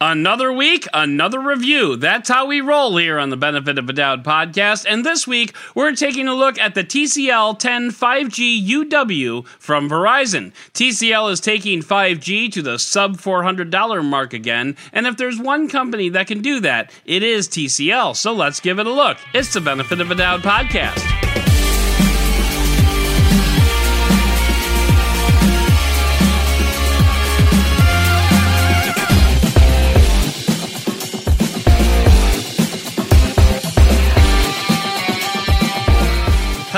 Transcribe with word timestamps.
Another 0.00 0.52
week, 0.52 0.86
another 0.94 1.40
review. 1.40 1.96
That's 1.96 2.28
how 2.28 2.46
we 2.46 2.60
roll 2.60 2.96
here 2.98 3.18
on 3.18 3.30
the 3.30 3.36
Benefit 3.36 3.78
of 3.78 3.88
a 3.88 3.92
Doubt 3.92 4.22
podcast. 4.22 4.86
And 4.88 5.04
this 5.04 5.26
week, 5.26 5.56
we're 5.74 5.92
taking 5.96 6.28
a 6.28 6.36
look 6.36 6.56
at 6.56 6.76
the 6.76 6.84
TCL 6.84 7.58
10 7.58 7.90
5G 7.90 8.64
UW 8.64 9.44
from 9.58 9.90
Verizon. 9.90 10.52
TCL 10.72 11.32
is 11.32 11.40
taking 11.40 11.82
5G 11.82 12.52
to 12.52 12.62
the 12.62 12.78
sub 12.78 13.16
$400 13.16 14.04
mark 14.04 14.32
again. 14.32 14.76
And 14.92 15.08
if 15.08 15.16
there's 15.16 15.40
one 15.40 15.68
company 15.68 16.08
that 16.10 16.28
can 16.28 16.42
do 16.42 16.60
that, 16.60 16.92
it 17.04 17.24
is 17.24 17.48
TCL. 17.48 18.14
So 18.14 18.32
let's 18.32 18.60
give 18.60 18.78
it 18.78 18.86
a 18.86 18.92
look. 18.92 19.18
It's 19.34 19.52
the 19.52 19.60
Benefit 19.60 20.00
of 20.00 20.12
a 20.12 20.14
Doubt 20.14 20.42
podcast. 20.42 21.27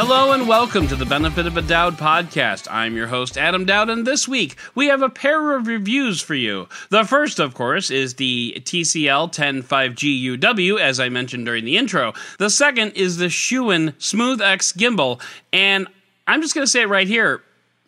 Hello 0.02 0.32
and 0.32 0.48
welcome 0.48 0.88
to 0.88 0.96
the 0.96 1.04
Benefit 1.04 1.46
of 1.46 1.58
a 1.58 1.62
Dowd 1.62 1.98
podcast. 1.98 2.66
I'm 2.70 2.96
your 2.96 3.08
host, 3.08 3.36
Adam 3.36 3.66
Doud, 3.66 3.90
and 3.90 4.06
this 4.06 4.26
week 4.26 4.56
we 4.74 4.86
have 4.86 5.02
a 5.02 5.10
pair 5.10 5.54
of 5.54 5.66
reviews 5.66 6.22
for 6.22 6.34
you. 6.34 6.70
The 6.88 7.04
first, 7.04 7.38
of 7.38 7.52
course, 7.52 7.90
is 7.90 8.14
the 8.14 8.62
TCL 8.64 9.30
105G 9.30 10.38
UW, 10.38 10.80
as 10.80 11.00
I 11.00 11.10
mentioned 11.10 11.44
during 11.44 11.66
the 11.66 11.76
intro. 11.76 12.14
The 12.38 12.48
second 12.48 12.92
is 12.92 13.18
the 13.18 13.26
Zhiyun 13.26 13.92
Smooth 13.98 14.40
X 14.40 14.72
gimbal, 14.72 15.20
and 15.52 15.86
I'm 16.26 16.40
just 16.40 16.54
going 16.54 16.64
to 16.64 16.70
say 16.70 16.80
it 16.80 16.88
right 16.88 17.06
here. 17.06 17.42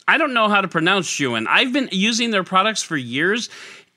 I 0.07 0.19
don't 0.19 0.35
know 0.35 0.51
how 0.51 0.61
to 0.61 0.69
pronounce 0.69 1.09
Zhiyun. 1.09 1.47
I've 1.49 1.73
been 1.73 1.89
using 1.93 2.31
their 2.31 2.45
products 2.45 2.83
for 2.83 2.99
years 2.99 3.49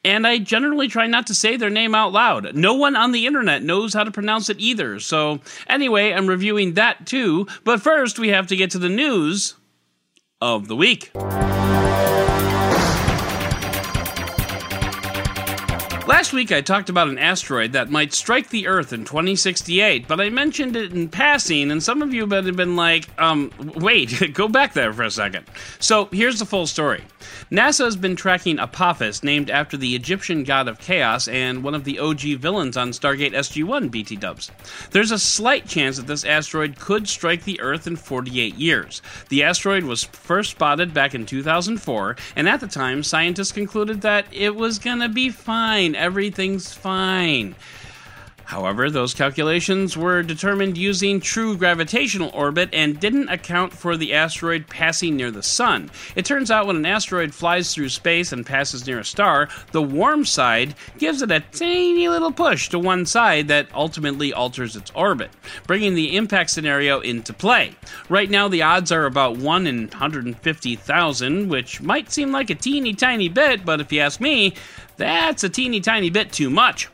and 0.05 0.27
I 0.27 0.37
generally 0.37 0.87
try 0.87 1.07
not 1.07 1.27
to 1.27 1.35
say 1.35 1.57
their 1.57 1.71
name 1.71 1.95
out 1.95 2.13
loud. 2.13 2.55
No 2.55 2.75
one 2.75 2.95
on 2.95 3.11
the 3.11 3.25
internet 3.25 3.63
knows 3.63 3.93
how 3.93 4.03
to 4.03 4.11
pronounce 4.11 4.49
it 4.49 4.59
either. 4.59 4.99
So, 4.99 5.41
anyway, 5.67 6.13
I'm 6.13 6.27
reviewing 6.27 6.75
that 6.75 7.07
too. 7.07 7.47
But 7.63 7.81
first, 7.81 8.20
we 8.20 8.29
have 8.29 8.47
to 8.47 8.55
get 8.55 8.70
to 8.71 8.79
the 8.79 8.87
news 8.87 9.55
of 10.39 10.67
the 10.67 10.75
week. 10.75 11.12
Last 16.16 16.32
week 16.32 16.54
I 16.54 16.62
talked 16.62 16.88
about 16.88 17.10
an 17.10 17.18
asteroid 17.18 17.74
that 17.74 17.90
might 17.90 18.13
strike 18.13 18.48
the 18.48 18.68
Earth 18.68 18.94
in 18.94 19.04
2068, 19.04 20.08
but 20.08 20.21
I 20.21 20.30
mentioned 20.30 20.77
it 20.77 20.94
in 20.94 21.10
passing, 21.10 21.71
and 21.71 21.84
some 21.84 22.02
of 22.02 22.13
you 22.13 22.26
have 22.26 22.55
been 22.55 22.77
like, 22.77 23.10
um, 23.21 23.52
wait, 23.76 24.32
go 24.34 24.48
back 24.48 24.71
there 24.71 24.93
for 24.93 25.04
a 25.04 25.12
second. 25.12 25.46
So 25.80 26.05
here's 26.13 26.40
the 26.40 26.46
full 26.46 26.68
story. 26.68 27.04
NASA 27.52 27.84
has 27.84 27.98
been 27.98 28.16
tracking 28.16 28.60
Apophis, 28.60 29.24
named 29.24 29.49
after 29.49 29.76
the 29.76 29.93
Egyptian 29.93 30.46
god 30.46 30.70
of 30.70 30.80
chaos 30.80 31.27
and 31.27 31.63
one 31.63 31.76
of 31.76 31.84
the 31.84 31.99
OG 31.99 32.21
villains 32.40 32.77
on 32.77 32.91
Stargate 32.91 33.34
SG-1 33.34 33.91
BT 33.91 34.16
dubs. 34.16 34.52
There's 34.91 35.12
a 35.12 35.20
slight 35.20 35.68
chance 35.68 35.98
that 35.98 36.08
this 36.08 36.24
asteroid 36.24 36.80
could 36.80 37.10
strike 37.10 37.43
the 37.43 37.60
Earth 37.60 37.88
in 37.88 37.98
48 37.98 38.55
years. 38.55 39.02
The 39.27 39.43
asteroid 39.43 39.84
was 39.84 40.05
first 40.05 40.52
spotted 40.52 40.93
back 40.93 41.13
in 41.13 41.26
2004, 41.26 42.16
and 42.38 42.48
at 42.48 42.62
the 42.62 42.68
time, 42.68 43.04
scientists 43.04 43.52
concluded 43.52 43.99
that 44.02 44.27
it 44.32 44.55
was 44.55 44.80
gonna 44.80 45.10
be 45.10 45.30
fine 45.30 45.93
everything's 46.05 46.71
fine. 46.71 47.55
However, 48.45 48.91
those 48.91 49.15
calculations 49.15 49.98
were 49.98 50.21
determined 50.21 50.77
using 50.77 51.20
true 51.20 51.57
gravitational 51.57 52.29
orbit 52.31 52.70
and 52.73 52.99
didn't 52.99 53.29
account 53.29 53.73
for 53.73 53.97
the 53.97 54.13
asteroid 54.13 54.67
passing 54.67 55.15
near 55.15 55.31
the 55.31 55.41
sun. 55.41 55.89
It 56.15 56.25
turns 56.25 56.51
out 56.51 56.67
when 56.67 56.75
an 56.75 56.85
asteroid 56.85 57.34
flies 57.34 57.73
through 57.73 57.89
space 57.89 58.31
and 58.31 58.45
passes 58.45 58.85
near 58.85 58.99
a 58.99 59.03
star, 59.03 59.49
the 59.71 59.81
warm 59.81 60.25
side 60.25 60.75
gives 60.99 61.23
it 61.23 61.31
a 61.31 61.39
tiny 61.39 62.07
little 62.07 62.31
push 62.31 62.69
to 62.69 62.77
one 62.77 63.07
side 63.07 63.47
that 63.47 63.67
ultimately 63.73 64.31
alters 64.31 64.75
its 64.75 64.91
orbit, 64.91 65.31
bringing 65.66 65.95
the 65.95 66.16
impact 66.16 66.51
scenario 66.51 67.00
into 67.00 67.34
play. 67.34 67.75
Right 68.09 68.29
now, 68.29 68.47
the 68.47 68.62
odds 68.62 68.91
are 68.91 69.06
about 69.06 69.38
1 69.38 69.66
in 69.66 69.88
150,000, 69.88 71.50
which 71.50 71.81
might 71.81 72.12
seem 72.12 72.31
like 72.31 72.51
a 72.51 72.56
teeny 72.56 72.94
tiny 72.94 73.28
bit, 73.28 73.66
but 73.66 73.81
if 73.81 73.91
you 73.91 74.01
ask 74.01 74.22
me, 74.22 74.53
that's 74.97 75.44
a 75.44 75.50
teeny 75.50 75.81
tiny 75.81 76.09
bit 76.09 76.31
too 76.31 76.50
much. 76.50 76.89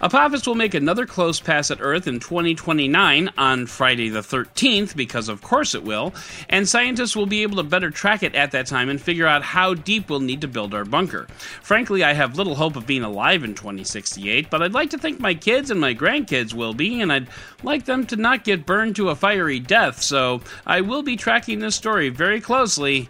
Apophis 0.00 0.46
will 0.46 0.54
make 0.54 0.74
another 0.74 1.06
close 1.06 1.40
pass 1.40 1.70
at 1.70 1.80
Earth 1.80 2.06
in 2.06 2.20
2029 2.20 3.30
on 3.38 3.66
Friday 3.66 4.08
the 4.08 4.20
13th, 4.20 4.94
because 4.96 5.28
of 5.28 5.42
course 5.42 5.74
it 5.74 5.82
will, 5.82 6.14
and 6.48 6.68
scientists 6.68 7.16
will 7.16 7.26
be 7.26 7.42
able 7.42 7.56
to 7.56 7.62
better 7.62 7.90
track 7.90 8.22
it 8.22 8.34
at 8.34 8.50
that 8.50 8.66
time 8.66 8.88
and 8.88 9.00
figure 9.00 9.26
out 9.26 9.42
how 9.42 9.74
deep 9.74 10.10
we'll 10.10 10.20
need 10.20 10.40
to 10.40 10.48
build 10.48 10.74
our 10.74 10.84
bunker. 10.84 11.26
Frankly, 11.62 12.04
I 12.04 12.12
have 12.12 12.36
little 12.36 12.54
hope 12.54 12.76
of 12.76 12.86
being 12.86 13.02
alive 13.02 13.44
in 13.44 13.54
2068, 13.54 14.50
but 14.50 14.62
I'd 14.62 14.74
like 14.74 14.90
to 14.90 14.98
think 14.98 15.18
my 15.18 15.34
kids 15.34 15.70
and 15.70 15.80
my 15.80 15.94
grandkids 15.94 16.52
will 16.52 16.74
be, 16.74 17.00
and 17.00 17.12
I'd 17.12 17.28
like 17.62 17.84
them 17.84 18.06
to 18.06 18.16
not 18.16 18.44
get 18.44 18.66
burned 18.66 18.96
to 18.96 19.10
a 19.10 19.16
fiery 19.16 19.60
death, 19.60 20.02
so 20.02 20.42
I 20.66 20.82
will 20.82 21.02
be 21.02 21.16
tracking 21.16 21.58
this 21.60 21.76
story 21.76 22.08
very 22.10 22.40
closely, 22.40 23.08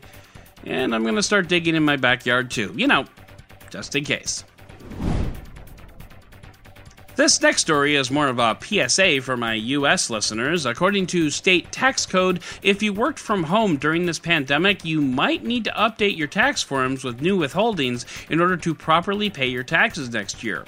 and 0.65 0.95
I'm 0.95 1.03
going 1.03 1.17
to 1.17 1.23
start 1.23 1.49
digging 1.49 1.75
in 1.75 1.83
my 1.85 1.97
backyard 1.97 2.51
too. 2.51 2.73
You 2.77 2.87
know, 2.87 3.07
just 3.71 3.95
in 3.95 4.05
case. 4.05 4.45
This 7.17 7.41
next 7.41 7.63
story 7.63 7.97
is 7.97 8.11
more 8.11 8.29
of 8.29 8.39
a 8.39 8.59
PSA 8.61 9.23
for 9.23 9.39
my 9.39 9.55
US 9.55 10.11
listeners. 10.11 10.67
According 10.67 11.07
to 11.07 11.31
state 11.31 11.73
tax 11.73 12.05
code, 12.05 12.41
if 12.63 12.83
you 12.83 12.93
worked 12.93 13.19
from 13.19 13.45
home 13.45 13.79
during 13.79 14.05
this 14.05 14.19
pandemic, 14.19 14.85
you 14.85 15.01
might 15.01 15.43
need 15.43 15.65
to 15.65 15.71
update 15.71 16.19
your 16.19 16.29
tax 16.29 16.63
forms 16.63 17.05
with 17.05 17.23
new 17.23 17.39
withholdings 17.39 18.05
in 18.31 18.39
order 18.39 18.59
to 18.59 18.75
properly 18.75 19.31
pay 19.31 19.47
your 19.47 19.63
taxes 19.63 20.11
next 20.11 20.45
year. 20.45 20.67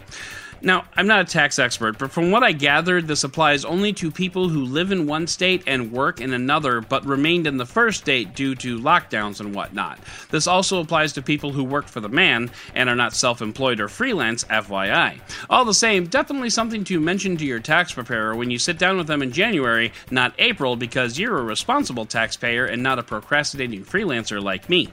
Now, 0.60 0.84
I'm 0.96 1.06
not 1.06 1.20
a 1.20 1.24
tax 1.24 1.58
expert, 1.58 1.98
but 1.98 2.10
from 2.10 2.30
what 2.30 2.42
I 2.42 2.52
gathered, 2.52 3.06
this 3.06 3.22
applies 3.22 3.64
only 3.64 3.92
to 3.94 4.10
people 4.10 4.48
who 4.48 4.64
live 4.64 4.90
in 4.90 5.06
one 5.06 5.26
state 5.26 5.62
and 5.66 5.92
work 5.92 6.20
in 6.20 6.32
another, 6.32 6.80
but 6.80 7.06
remained 7.06 7.46
in 7.46 7.58
the 7.58 7.66
first 7.66 8.00
state 8.00 8.34
due 8.34 8.54
to 8.56 8.78
lockdowns 8.78 9.40
and 9.40 9.54
whatnot. 9.54 10.00
This 10.30 10.46
also 10.48 10.80
applies 10.80 11.12
to 11.12 11.22
people 11.22 11.52
who 11.52 11.62
work 11.62 11.86
for 11.86 12.00
the 12.00 12.08
man 12.08 12.50
and 12.74 12.88
are 12.88 12.96
not 12.96 13.14
self 13.14 13.40
employed 13.40 13.78
or 13.78 13.88
freelance, 13.88 14.44
FYI. 14.44 15.20
All 15.48 15.64
the 15.64 15.74
same, 15.74 16.06
definitely 16.06 16.50
something 16.50 16.82
to 16.84 16.98
mention 16.98 17.36
to 17.36 17.46
your 17.46 17.60
tax 17.60 17.92
preparer 17.92 18.34
when 18.34 18.50
you 18.50 18.58
sit 18.58 18.78
down 18.78 18.96
with 18.96 19.06
them 19.06 19.22
in 19.22 19.30
January, 19.30 19.92
not 20.10 20.34
April, 20.38 20.74
because 20.74 21.18
you're 21.18 21.38
a 21.38 21.42
responsible 21.42 22.04
taxpayer 22.04 22.66
and 22.66 22.82
not 22.82 22.98
a 22.98 23.02
procrastinating 23.02 23.84
freelancer 23.84 24.42
like 24.42 24.68
me. 24.68 24.88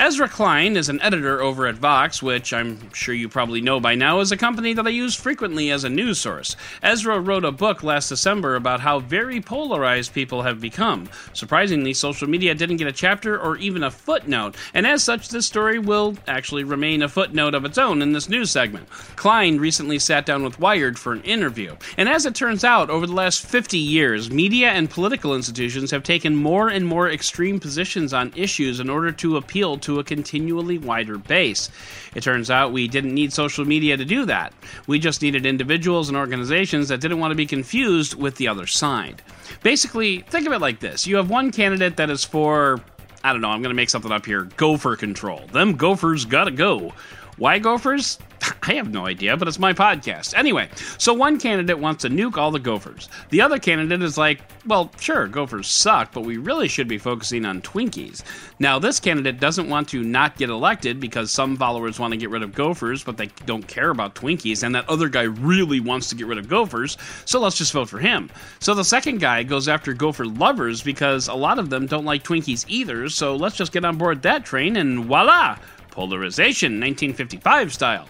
Ezra 0.00 0.30
Klein 0.30 0.78
is 0.78 0.88
an 0.88 0.98
editor 1.02 1.42
over 1.42 1.66
at 1.66 1.74
Vox, 1.74 2.22
which 2.22 2.54
I'm 2.54 2.90
sure 2.94 3.14
you 3.14 3.28
probably 3.28 3.60
know 3.60 3.78
by 3.80 3.94
now 3.94 4.20
is 4.20 4.32
a 4.32 4.36
company 4.38 4.72
that 4.72 4.86
I 4.86 4.88
use 4.88 5.14
frequently 5.14 5.70
as 5.70 5.84
a 5.84 5.90
news 5.90 6.18
source. 6.18 6.56
Ezra 6.82 7.20
wrote 7.20 7.44
a 7.44 7.52
book 7.52 7.82
last 7.82 8.08
December 8.08 8.56
about 8.56 8.80
how 8.80 9.00
very 9.00 9.42
polarized 9.42 10.14
people 10.14 10.40
have 10.40 10.58
become. 10.58 11.10
Surprisingly, 11.34 11.92
social 11.92 12.26
media 12.26 12.54
didn't 12.54 12.78
get 12.78 12.86
a 12.86 12.92
chapter 12.92 13.38
or 13.38 13.58
even 13.58 13.82
a 13.82 13.90
footnote, 13.90 14.56
and 14.72 14.86
as 14.86 15.04
such, 15.04 15.28
this 15.28 15.44
story 15.44 15.78
will 15.78 16.16
actually 16.26 16.64
remain 16.64 17.02
a 17.02 17.08
footnote 17.08 17.54
of 17.54 17.66
its 17.66 17.76
own 17.76 18.00
in 18.00 18.14
this 18.14 18.30
news 18.30 18.50
segment. 18.50 18.88
Klein 19.16 19.58
recently 19.58 19.98
sat 19.98 20.24
down 20.24 20.42
with 20.42 20.58
Wired 20.58 20.98
for 20.98 21.12
an 21.12 21.22
interview, 21.24 21.76
and 21.98 22.08
as 22.08 22.24
it 22.24 22.34
turns 22.34 22.64
out, 22.64 22.88
over 22.88 23.06
the 23.06 23.12
last 23.12 23.44
50 23.44 23.76
years, 23.76 24.30
media 24.30 24.70
and 24.70 24.88
political 24.88 25.34
institutions 25.34 25.90
have 25.90 26.02
taken 26.02 26.34
more 26.34 26.70
and 26.70 26.86
more 26.86 27.10
extreme 27.10 27.60
positions 27.60 28.14
on 28.14 28.32
issues 28.34 28.80
in 28.80 28.88
order 28.88 29.12
to 29.12 29.36
appeal 29.36 29.76
to 29.76 29.89
to 29.90 29.98
a 29.98 30.04
continually 30.04 30.78
wider 30.78 31.18
base. 31.18 31.68
It 32.14 32.22
turns 32.22 32.50
out 32.50 32.72
we 32.72 32.86
didn't 32.86 33.12
need 33.12 33.32
social 33.32 33.64
media 33.64 33.96
to 33.96 34.04
do 34.04 34.24
that. 34.26 34.52
We 34.86 34.98
just 35.00 35.20
needed 35.20 35.44
individuals 35.44 36.08
and 36.08 36.16
organizations 36.16 36.88
that 36.88 37.00
didn't 37.00 37.18
want 37.18 37.32
to 37.32 37.36
be 37.36 37.46
confused 37.46 38.14
with 38.14 38.36
the 38.36 38.46
other 38.46 38.66
side. 38.66 39.22
Basically, 39.62 40.20
think 40.20 40.46
of 40.46 40.52
it 40.52 40.60
like 40.60 40.78
this 40.78 41.06
you 41.06 41.16
have 41.16 41.28
one 41.28 41.50
candidate 41.50 41.96
that 41.96 42.08
is 42.08 42.24
for, 42.24 42.80
I 43.24 43.32
don't 43.32 43.42
know, 43.42 43.48
I'm 43.48 43.62
going 43.62 43.74
to 43.74 43.76
make 43.76 43.90
something 43.90 44.12
up 44.12 44.24
here 44.24 44.44
gopher 44.56 44.96
control. 44.96 45.46
Them 45.52 45.74
gophers 45.76 46.24
gotta 46.24 46.52
go. 46.52 46.92
Why 47.36 47.58
gophers? 47.58 48.18
I 48.62 48.74
have 48.74 48.90
no 48.90 49.06
idea, 49.06 49.36
but 49.36 49.48
it's 49.48 49.58
my 49.58 49.72
podcast. 49.72 50.34
Anyway, 50.36 50.68
so 50.98 51.12
one 51.12 51.38
candidate 51.38 51.78
wants 51.78 52.02
to 52.02 52.08
nuke 52.08 52.36
all 52.36 52.50
the 52.50 52.58
Gophers. 52.58 53.08
The 53.30 53.40
other 53.40 53.58
candidate 53.58 54.02
is 54.02 54.18
like, 54.18 54.40
well, 54.66 54.90
sure, 54.98 55.26
Gophers 55.26 55.68
suck, 55.68 56.12
but 56.12 56.22
we 56.22 56.36
really 56.36 56.68
should 56.68 56.88
be 56.88 56.98
focusing 56.98 57.44
on 57.44 57.62
Twinkies. 57.62 58.22
Now, 58.58 58.78
this 58.78 59.00
candidate 59.00 59.40
doesn't 59.40 59.68
want 59.68 59.88
to 59.90 60.02
not 60.02 60.36
get 60.36 60.50
elected 60.50 61.00
because 61.00 61.30
some 61.30 61.56
followers 61.56 61.98
want 61.98 62.12
to 62.12 62.18
get 62.18 62.30
rid 62.30 62.42
of 62.42 62.54
Gophers, 62.54 63.02
but 63.02 63.16
they 63.16 63.26
don't 63.46 63.66
care 63.66 63.90
about 63.90 64.14
Twinkies, 64.14 64.62
and 64.62 64.74
that 64.74 64.88
other 64.88 65.08
guy 65.08 65.22
really 65.22 65.80
wants 65.80 66.08
to 66.08 66.14
get 66.14 66.26
rid 66.26 66.38
of 66.38 66.48
Gophers, 66.48 66.96
so 67.24 67.40
let's 67.40 67.58
just 67.58 67.72
vote 67.72 67.88
for 67.88 67.98
him. 67.98 68.30
So 68.58 68.74
the 68.74 68.84
second 68.84 69.20
guy 69.20 69.42
goes 69.42 69.68
after 69.68 69.92
Gopher 69.92 70.26
lovers 70.26 70.82
because 70.82 71.28
a 71.28 71.34
lot 71.34 71.58
of 71.58 71.70
them 71.70 71.86
don't 71.86 72.04
like 72.04 72.24
Twinkies 72.24 72.64
either, 72.68 73.08
so 73.08 73.36
let's 73.36 73.56
just 73.56 73.72
get 73.72 73.84
on 73.84 73.96
board 73.96 74.22
that 74.22 74.44
train 74.44 74.76
and 74.76 75.04
voila! 75.06 75.58
Polarization, 75.90 76.72
1955 76.72 77.72
style. 77.72 78.08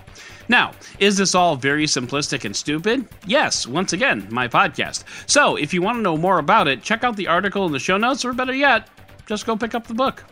Now, 0.49 0.73
is 0.99 1.17
this 1.17 1.35
all 1.35 1.57
very 1.57 1.87
simplistic 1.87 2.45
and 2.45 2.55
stupid? 2.55 3.07
Yes, 3.27 3.67
once 3.67 3.93
again, 3.93 4.27
my 4.31 4.49
podcast. 4.49 5.05
So, 5.27 5.57
if 5.57 5.73
you 5.73 5.81
want 5.81 5.99
to 5.99 6.03
know 6.03 6.17
more 6.17 6.39
about 6.39 6.67
it, 6.67 6.83
check 6.83 7.05
out 7.05 7.17
the 7.17 7.29
article 7.29 7.67
in 7.67 7.73
the 7.73 7.79
show 7.79 7.97
notes, 7.97 8.25
or 8.25 8.33
better 8.33 8.55
yet, 8.55 8.89
just 9.27 9.47
go 9.47 9.57
pick 9.57 9.75
up 9.75 9.87
the 9.87 9.95
book. 9.95 10.25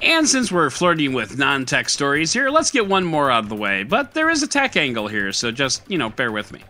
And 0.00 0.28
since 0.28 0.50
we're 0.50 0.70
flirting 0.70 1.12
with 1.12 1.38
non 1.38 1.64
tech 1.64 1.88
stories 1.88 2.32
here, 2.32 2.50
let's 2.50 2.70
get 2.70 2.86
one 2.86 3.04
more 3.04 3.30
out 3.30 3.44
of 3.44 3.48
the 3.48 3.56
way. 3.56 3.82
But 3.82 4.14
there 4.14 4.30
is 4.30 4.42
a 4.42 4.48
tech 4.48 4.76
angle 4.76 5.08
here, 5.08 5.32
so 5.32 5.50
just, 5.50 5.88
you 5.88 5.98
know, 5.98 6.08
bear 6.10 6.32
with 6.32 6.52
me. 6.52 6.62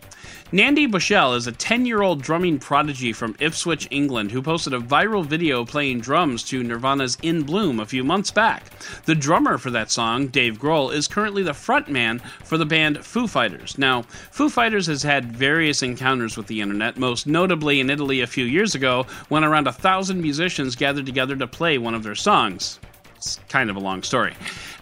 Nandi 0.50 0.86
Bushell 0.86 1.34
is 1.34 1.46
a 1.46 1.52
10 1.52 1.84
year 1.84 2.00
old 2.00 2.22
drumming 2.22 2.58
prodigy 2.58 3.12
from 3.12 3.36
Ipswich, 3.38 3.86
England, 3.90 4.30
who 4.30 4.40
posted 4.40 4.72
a 4.72 4.80
viral 4.80 5.22
video 5.22 5.62
playing 5.62 6.00
drums 6.00 6.42
to 6.44 6.62
Nirvana's 6.62 7.18
In 7.22 7.42
Bloom 7.42 7.78
a 7.78 7.84
few 7.84 8.02
months 8.02 8.30
back. 8.30 8.64
The 9.04 9.14
drummer 9.14 9.58
for 9.58 9.70
that 9.72 9.90
song, 9.90 10.28
Dave 10.28 10.58
Grohl, 10.58 10.90
is 10.90 11.06
currently 11.06 11.42
the 11.42 11.52
frontman 11.52 12.22
for 12.44 12.56
the 12.56 12.64
band 12.64 13.04
Foo 13.04 13.26
Fighters. 13.26 13.76
Now, 13.76 14.02
Foo 14.30 14.48
Fighters 14.48 14.86
has 14.86 15.02
had 15.02 15.36
various 15.36 15.82
encounters 15.82 16.38
with 16.38 16.46
the 16.46 16.62
internet, 16.62 16.96
most 16.96 17.26
notably 17.26 17.80
in 17.80 17.90
Italy 17.90 18.22
a 18.22 18.26
few 18.26 18.46
years 18.46 18.74
ago 18.74 19.04
when 19.28 19.44
around 19.44 19.66
a 19.66 19.72
thousand 19.72 20.22
musicians 20.22 20.76
gathered 20.76 21.04
together 21.04 21.36
to 21.36 21.46
play 21.46 21.76
one 21.76 21.94
of 21.94 22.02
their 22.02 22.14
songs. 22.14 22.80
It's 23.16 23.38
kind 23.48 23.68
of 23.68 23.76
a 23.76 23.80
long 23.80 24.02
story. 24.02 24.32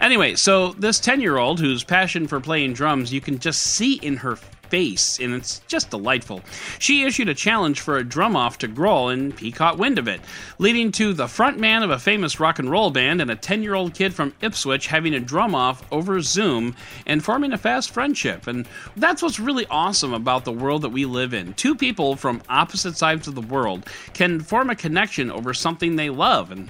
Anyway, 0.01 0.37
so 0.37 0.75
this 0.75 1.01
10 1.01 1.21
year 1.23 1.39
old 1.39 1.59
whose 1.59 1.83
passion 1.83 2.29
for 2.29 2.39
playing 2.39 2.75
drums 2.75 3.13
you 3.13 3.21
can 3.21 3.39
just 3.39 3.63
see 3.63 3.95
in 3.95 4.19
her 4.19 4.39
face, 4.77 5.19
and 5.19 5.33
it's 5.33 5.61
just 5.69 5.89
delightful. 5.89 6.43
She 6.79 7.05
issued 7.05 7.31
a 7.31 7.35
challenge 7.35 7.81
for 7.81 7.97
a 7.97 8.05
drum 8.05 8.37
off 8.37 8.59
to 8.59 8.69
Grohl, 8.69 9.11
and 9.11 9.33
he 9.39 9.51
caught 9.51 9.79
wind 9.79 9.99
of 9.99 10.07
it, 10.07 10.21
leading 10.59 10.93
to 10.93 11.15
the 11.15 11.25
frontman 11.25 11.83
of 11.83 11.89
a 11.89 11.99
famous 11.99 12.39
rock 12.39 12.59
and 12.59 12.71
roll 12.71 12.91
band 12.91 13.23
and 13.23 13.31
a 13.31 13.37
10 13.37 13.63
year 13.63 13.73
old 13.73 13.95
kid 13.95 14.13
from 14.13 14.35
Ipswich 14.43 14.89
having 14.89 15.15
a 15.15 15.21
drum 15.21 15.55
off 15.55 15.83
over 15.91 16.21
Zoom 16.21 16.77
and 17.07 17.25
forming 17.25 17.55
a 17.55 17.59
fast 17.59 17.91
friendship. 17.91 18.47
And 18.47 18.69
that's 18.99 19.23
what's 19.23 19.41
really 19.41 19.65
awesome 19.71 20.13
about 20.13 20.45
the 20.45 20.53
world 20.53 20.83
that 20.83 20.91
we 20.91 21.07
live 21.07 21.33
in. 21.33 21.55
Two 21.55 21.75
people 21.75 22.15
from 22.15 22.43
opposite 22.51 22.99
sides 22.99 23.27
of 23.27 23.35
the 23.35 23.41
world 23.41 23.87
can 24.13 24.41
form 24.41 24.69
a 24.69 24.77
connection 24.77 25.31
over 25.31 25.55
something 25.55 25.97
they 25.97 26.11
love. 26.11 26.51
And 26.51 26.69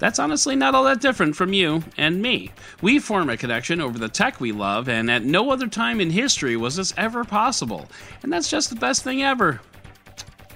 that's 0.00 0.18
honestly 0.18 0.56
not 0.56 0.74
all 0.74 0.84
that 0.84 1.00
different 1.00 1.36
from 1.36 1.52
you 1.52 1.84
and 1.96 2.20
me. 2.20 2.50
We 2.82 2.98
form 2.98 3.30
a 3.30 3.36
connection 3.36 3.80
over 3.80 3.98
the 3.98 4.08
tech 4.08 4.40
we 4.40 4.50
love, 4.50 4.88
and 4.88 5.10
at 5.10 5.22
no 5.22 5.50
other 5.50 5.68
time 5.68 6.00
in 6.00 6.10
history 6.10 6.56
was 6.56 6.74
this 6.76 6.92
ever 6.96 7.22
possible. 7.22 7.86
And 8.22 8.32
that's 8.32 8.50
just 8.50 8.70
the 8.70 8.76
best 8.76 9.04
thing 9.04 9.22
ever. 9.22 9.60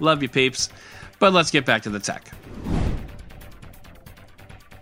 Love 0.01 0.23
you, 0.23 0.29
peeps. 0.29 0.71
But 1.21 1.33
let's 1.33 1.51
get 1.51 1.65
back 1.65 1.83
to 1.83 1.91
the 1.91 2.01
tech. 2.01 2.33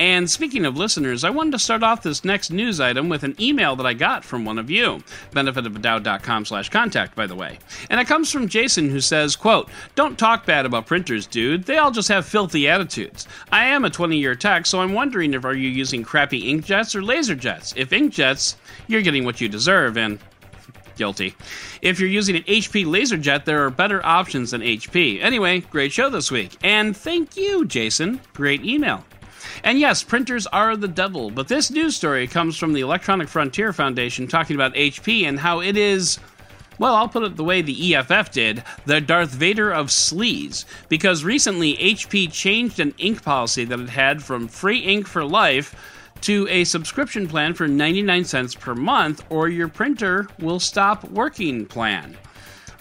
And 0.03 0.29
speaking 0.29 0.67
of 0.67 0.77
listeners, 0.77 1.23
I 1.23 1.31
wanted 1.31 1.53
to 1.53 1.61
start 1.61 1.85
off 1.85 2.03
this 2.03 2.25
next 2.25 2.51
news 2.51 2.81
item 2.81 3.09
with 3.09 3.23
an 3.23 3.37
email 3.41 3.77
that 3.77 3.87
I 3.87 3.95
got 3.95 4.25
from 4.25 4.45
one 4.45 4.59
of 4.59 4.69
you. 4.69 5.01
Benefitofadoubt.com 5.31 6.45
slash 6.45 6.71
contact, 6.71 7.15
by 7.15 7.29
the 7.29 7.37
way. 7.37 7.61
And 7.89 8.01
it 8.01 8.09
comes 8.09 8.29
from 8.29 8.49
Jason 8.49 8.91
who 8.91 9.01
says, 9.01 9.37
quote, 9.37 9.71
Don't 9.95 10.19
talk 10.19 10.45
bad 10.45 10.67
about 10.67 10.87
printers, 10.87 11.29
dude. 11.29 11.63
They 11.63 11.79
all 11.79 11.93
just 11.93 12.09
have 12.09 12.27
filthy 12.27 12.69
attitudes. 12.69 13.29
I 13.53 13.67
am 13.67 13.85
a 13.85 13.91
20-year 13.91 14.35
tech, 14.35 14.67
so 14.67 14.81
I'm 14.81 14.93
wondering 14.93 15.35
if 15.35 15.45
are 15.45 15.55
you 15.55 15.69
using 15.69 16.03
crappy 16.03 16.53
inkjets 16.53 16.97
or 16.97 17.03
laser 17.05 17.37
jets? 17.37 17.73
If 17.77 17.91
inkjets, 17.91 18.57
you're 18.89 19.03
getting 19.03 19.25
what 19.25 19.41
you 19.41 19.49
deserve, 19.49 19.97
and 19.97 20.19
guilty. 20.97 21.37
If 21.81 22.01
you're 22.01 22.09
using 22.09 22.35
an 22.35 22.43
HP 22.43 22.87
LaserJet, 22.87 23.45
there 23.45 23.65
are 23.65 23.71
better 23.71 24.05
options 24.05 24.51
than 24.51 24.63
HP. 24.63 25.23
Anyway, 25.23 25.61
great 25.61 25.93
show 25.93 26.11
this 26.11 26.33
week. 26.33 26.57
And 26.65 26.97
thank 26.97 27.37
you, 27.37 27.67
Jason. 27.67 28.21
Great 28.35 28.65
email. 28.65 29.05
And 29.65 29.79
yes, 29.79 30.03
printers 30.03 30.47
are 30.49 30.77
the 30.77 30.89
devil, 30.89 31.31
but 31.31 31.49
this 31.49 31.71
news 31.71 31.97
story 31.97 32.27
comes 32.27 32.57
from 32.57 32.73
the 32.73 32.81
Electronic 32.81 33.29
Frontier 33.29 33.73
Foundation 33.73 34.27
talking 34.27 34.57
about 34.57 34.75
HP 34.75 35.25
and 35.25 35.39
how 35.39 35.61
it 35.61 35.77
is. 35.77 36.19
Well, 36.79 36.95
I'll 36.95 37.09
put 37.09 37.23
it 37.23 37.37
the 37.37 37.45
way 37.45 37.63
the 37.63 37.95
EFF 37.95 38.31
did 38.33 38.65
the 38.87 39.01
Darth 39.01 39.31
Vader 39.31 39.71
of 39.71 39.89
sleaze. 39.89 40.65
Because 40.89 41.23
recently, 41.23 41.77
HP 41.77 42.33
changed 42.33 42.81
an 42.81 42.95
ink 42.99 43.23
policy 43.23 43.65
that 43.65 43.79
it 43.79 43.91
had 43.91 44.23
from 44.23 44.49
free 44.49 44.79
ink 44.79 45.07
for 45.07 45.25
life 45.25 45.75
to 46.23 46.47
a 46.49 46.65
subscription 46.65 47.27
plan 47.27 47.53
for 47.53 47.69
99 47.69 48.25
cents 48.25 48.55
per 48.55 48.75
month, 48.75 49.25
or 49.29 49.49
your 49.49 49.69
printer 49.69 50.29
will 50.39 50.61
stop 50.61 51.05
working 51.05 51.67
plan. 51.67 52.17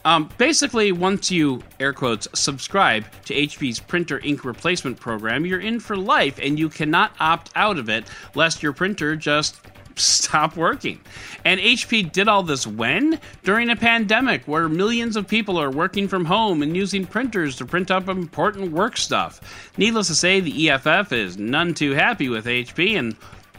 Um, 0.04 0.30
basically, 0.38 0.92
once 0.92 1.30
you, 1.30 1.62
air 1.80 1.94
quotes, 1.94 2.28
subscribe 2.34 3.06
to 3.26 3.36
HP's 3.36 3.80
printer 3.80 4.20
ink 4.20 4.44
replacement 4.44 5.00
program, 5.00 5.46
you're 5.46 5.60
in 5.60 5.80
for 5.80 5.96
life 5.96 6.40
and 6.42 6.58
you 6.58 6.70
cannot 6.70 7.14
opt 7.20 7.52
out 7.56 7.78
of 7.78 7.90
it 7.90 8.06
lest 8.34 8.64
your 8.64 8.74
printer 8.74 9.16
just 9.16 9.62
stop 9.96 10.56
working. 10.56 11.00
And 11.46 11.60
HP 11.60 12.12
did 12.12 12.28
all 12.28 12.44
this 12.44 12.66
when? 12.66 13.20
During 13.44 13.70
a 13.70 13.76
pandemic 13.76 14.44
where 14.48 14.68
millions 14.70 15.16
of 15.16 15.28
people 15.28 15.58
are 15.58 15.70
working 15.70 16.08
from 16.08 16.26
home 16.26 16.62
and 16.62 16.76
using 16.76 17.06
printers 17.06 17.56
to 17.58 17.66
print 17.66 17.92
up 17.92 18.08
important 18.08 18.72
work 18.72 18.98
stuff. 18.98 19.72
Needless 19.78 20.08
to 20.08 20.16
say, 20.16 20.40
the 20.40 20.70
EFF 20.70 21.12
is 21.12 21.38
none 21.38 21.74
too 21.74 21.92
happy 21.92 22.30
with 22.30 22.46
HP, 22.46 22.98
and 22.98 23.16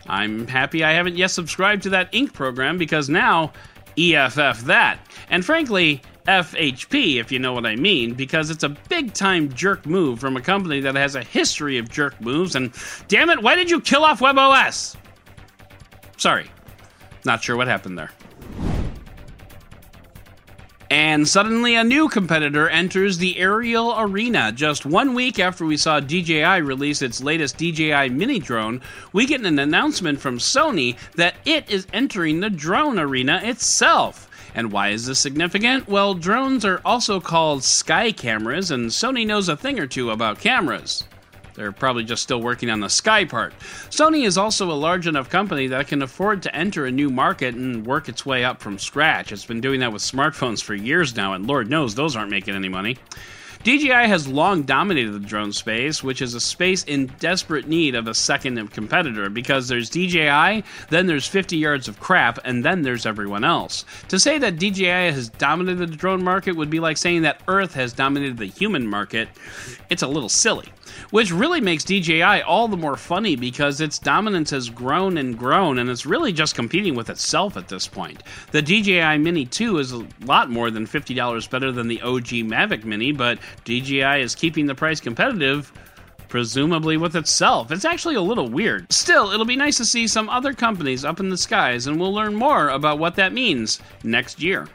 I'm 0.06 0.47
happy 0.47 0.83
I 0.83 0.93
haven't 0.93 1.17
yet 1.17 1.31
subscribed 1.31 1.83
to 1.85 1.91
that 1.91 2.09
ink 2.12 2.33
program 2.33 2.79
because 2.79 3.09
now 3.09 3.53
EFF 3.97 4.62
that. 4.62 4.99
And 5.31 5.44
frankly, 5.44 6.03
FHP, 6.26 7.16
if 7.16 7.32
you 7.32 7.38
know 7.38 7.52
what 7.52 7.66
I 7.66 7.76
mean, 7.76 8.14
because 8.14 8.50
it's 8.50 8.62
a 8.62 8.69
big 8.69 9.12
time 9.12 9.52
jerk 9.52 9.86
move 9.86 10.20
from 10.20 10.36
a 10.36 10.40
company 10.40 10.80
that 10.80 10.94
has 10.94 11.14
a 11.14 11.22
history 11.22 11.78
of 11.78 11.88
jerk 11.88 12.20
moves. 12.20 12.54
And 12.54 12.72
damn 13.08 13.30
it, 13.30 13.42
why 13.42 13.56
did 13.56 13.70
you 13.70 13.80
kill 13.80 14.04
off 14.04 14.20
WebOS? 14.20 14.96
Sorry, 16.16 16.48
not 17.24 17.42
sure 17.42 17.56
what 17.56 17.66
happened 17.69 17.98
there. 17.98 18.10
And 20.92 21.26
suddenly, 21.26 21.74
a 21.74 21.82
new 21.82 22.10
competitor 22.10 22.69
enters 22.69 23.16
the 23.16 23.38
aerial 23.38 23.94
arena. 23.98 24.52
Just 24.52 24.84
one 24.84 25.14
week 25.14 25.38
after 25.38 25.64
we 25.64 25.78
saw 25.78 26.00
DJI 26.00 26.60
release 26.60 27.00
its 27.00 27.22
latest 27.22 27.56
DJI 27.56 28.10
mini 28.10 28.38
drone, 28.38 28.82
we 29.14 29.24
get 29.24 29.40
an 29.40 29.58
announcement 29.58 30.20
from 30.20 30.36
Sony 30.36 30.98
that 31.14 31.36
it 31.46 31.70
is 31.70 31.86
entering 31.94 32.40
the 32.40 32.50
drone 32.50 32.98
arena 32.98 33.40
itself. 33.42 34.28
And 34.54 34.70
why 34.70 34.90
is 34.90 35.06
this 35.06 35.19
significant? 35.19 35.88
Well, 35.88 36.14
drones 36.14 36.64
are 36.64 36.81
also 36.84 37.20
called 37.20 37.64
sky 37.64 38.12
cameras, 38.12 38.70
and 38.70 38.90
Sony 38.90 39.26
knows 39.26 39.49
a 39.49 39.56
thing 39.56 39.78
or 39.78 39.87
two 39.87 40.10
about 40.10 40.40
cameras. 40.40 41.04
They're 41.54 41.72
probably 41.72 42.04
just 42.04 42.22
still 42.22 42.40
working 42.40 42.70
on 42.70 42.81
the 42.81 42.88
sky 42.88 43.25
part. 43.25 43.52
Sony 43.90 44.26
is 44.26 44.38
also 44.38 44.70
a 44.70 44.72
large 44.72 45.06
enough 45.06 45.28
company 45.28 45.66
that 45.69 45.88
can 45.88 46.02
afford 46.02 46.43
to 46.43 46.54
enter 46.54 46.87
a 46.87 46.90
new 46.90 47.10
market 47.10 47.54
and 47.54 47.87
work 47.87 48.08
its 48.08 48.25
way 48.25 48.44
up 48.44 48.60
from 48.60 48.78
scratch. 48.78 49.32
It's 49.32 49.44
been 49.44 49.60
doing 49.60 49.81
that 49.81 49.93
with 49.93 50.02
smartphones 50.02 50.62
for 50.62 50.75
years 50.75 51.14
now, 51.14 51.34
and 51.34 51.46
Lord 51.46 51.69
knows 51.69 51.94
those 51.94 52.16
aren't 52.16 52.31
making 52.31 52.55
any 52.55 52.69
money. 52.69 52.96
DJI 53.64 54.09
has 54.09 54.26
long 54.26 54.62
dominated 54.62 55.12
the 55.12 55.20
drone 55.20 55.53
space, 55.53 56.03
which 56.03 56.20
is 56.20 56.35
a 56.35 56.41
space 56.41 56.82
in 56.82 57.06
desperate 57.20 57.69
need 57.69 57.94
of 57.94 58.09
a 58.09 58.14
second 58.14 58.73
competitor 58.73 59.31
because 59.31 59.69
there's 59.69 59.88
DJI, 59.88 60.64
then 60.91 61.06
there's 61.06 61.29
50 61.29 61.56
yards 61.56 61.87
of 61.87 62.00
crap, 62.00 62.41
and 62.44 62.64
then 62.64 62.82
there's 62.82 63.06
everyone 63.06 63.44
else. 63.44 63.84
To 64.08 64.19
say 64.19 64.36
that 64.39 64.58
DJI 64.58 65.13
has 65.13 65.29
dominated 65.29 65.91
the 65.91 65.96
drone 65.96 66.25
market 66.25 66.56
would 66.56 66.70
be 66.70 66.81
like 66.81 66.96
saying 66.96 67.22
that 67.22 67.41
Earth 67.46 67.75
has 67.75 67.93
dominated 67.93 68.36
the 68.36 68.46
human 68.46 68.84
market. 68.84 69.29
It's 69.91 70.03
a 70.03 70.08
little 70.08 70.29
silly 70.29 70.67
which 71.11 71.32
really 71.32 71.61
makes 71.61 71.84
DJI 71.84 72.43
all 72.43 72.69
the 72.69 72.77
more 72.77 72.96
funny 72.96 73.37
because 73.37 73.81
its 73.81 73.99
dominance 73.99 74.51
has 74.51 74.70
grown 74.70 75.19
and 75.19 75.39
grown, 75.39 75.79
and 75.79 75.91
it's 75.91 76.06
really 76.06 76.32
just 76.32 76.55
competing 76.55 76.94
with 76.94 77.11
itself 77.11 77.56
at 77.56 77.69
this 77.69 77.87
point. 77.87 78.22
The 78.51 78.63
DJI 78.63 79.19
Mini 79.19 79.44
2 79.44 79.79
is 79.79 79.93
a 79.93 80.06
lot 80.25 80.51
more 80.51 80.70
than 80.70 80.87
$50 80.87 81.51
better 81.51 81.72
than 81.72 81.89
the 81.89 82.03
OG 82.03 82.29
Mavic 82.49 82.84
Mini, 82.84 83.13
but 83.13 83.39
DJI 83.65 84.20
is 84.20 84.34
keeping 84.34 84.67
the 84.67 84.75
price 84.75 85.01
competitive 85.01 85.72
presumably 86.32 86.96
with 86.96 87.15
itself. 87.15 87.70
It's 87.70 87.84
actually 87.84 88.15
a 88.15 88.22
little 88.22 88.49
weird. 88.49 88.91
Still, 88.91 89.32
it'll 89.32 89.44
be 89.44 89.55
nice 89.55 89.77
to 89.77 89.84
see 89.84 90.06
some 90.06 90.31
other 90.31 90.55
companies 90.55 91.05
up 91.05 91.20
in 91.20 91.29
the 91.29 91.37
skies, 91.37 91.87
and 91.87 92.01
we'll 92.01 92.15
learn 92.15 92.34
more 92.34 92.70
about 92.70 92.99
what 92.99 93.17
that 93.17 93.34
means 93.34 93.81
next 94.03 94.41
year. 94.41 94.67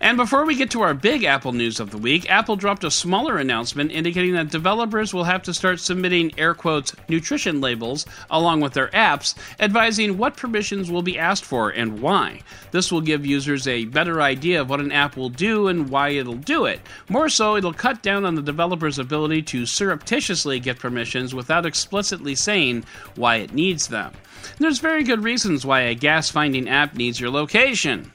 And 0.00 0.16
before 0.16 0.44
we 0.44 0.54
get 0.54 0.70
to 0.70 0.82
our 0.82 0.94
big 0.94 1.24
Apple 1.24 1.52
news 1.52 1.80
of 1.80 1.90
the 1.90 1.98
week, 1.98 2.30
Apple 2.30 2.54
dropped 2.54 2.84
a 2.84 2.90
smaller 2.90 3.36
announcement 3.36 3.90
indicating 3.90 4.34
that 4.34 4.50
developers 4.50 5.12
will 5.12 5.24
have 5.24 5.42
to 5.42 5.54
start 5.54 5.80
submitting 5.80 6.38
air 6.38 6.54
quotes 6.54 6.94
nutrition 7.08 7.60
labels 7.60 8.06
along 8.30 8.60
with 8.60 8.74
their 8.74 8.88
apps, 8.88 9.34
advising 9.58 10.16
what 10.16 10.36
permissions 10.36 10.88
will 10.88 11.02
be 11.02 11.18
asked 11.18 11.44
for 11.44 11.70
and 11.70 12.00
why. 12.00 12.40
This 12.70 12.92
will 12.92 13.00
give 13.00 13.26
users 13.26 13.66
a 13.66 13.86
better 13.86 14.22
idea 14.22 14.60
of 14.60 14.70
what 14.70 14.80
an 14.80 14.92
app 14.92 15.16
will 15.16 15.30
do 15.30 15.66
and 15.66 15.90
why 15.90 16.10
it'll 16.10 16.34
do 16.34 16.64
it. 16.66 16.80
More 17.08 17.28
so, 17.28 17.56
it'll 17.56 17.72
cut 17.72 18.00
down 18.00 18.24
on 18.24 18.36
the 18.36 18.42
developer's 18.42 19.00
ability 19.00 19.42
to 19.42 19.66
surreptitiously 19.66 20.60
get 20.60 20.78
permissions 20.78 21.34
without 21.34 21.66
explicitly 21.66 22.36
saying 22.36 22.84
why 23.16 23.36
it 23.36 23.52
needs 23.52 23.88
them. 23.88 24.12
There's 24.58 24.78
very 24.78 25.02
good 25.02 25.24
reasons 25.24 25.66
why 25.66 25.80
a 25.80 25.94
gas 25.96 26.30
finding 26.30 26.68
app 26.68 26.94
needs 26.94 27.18
your 27.18 27.30
location. 27.30 28.12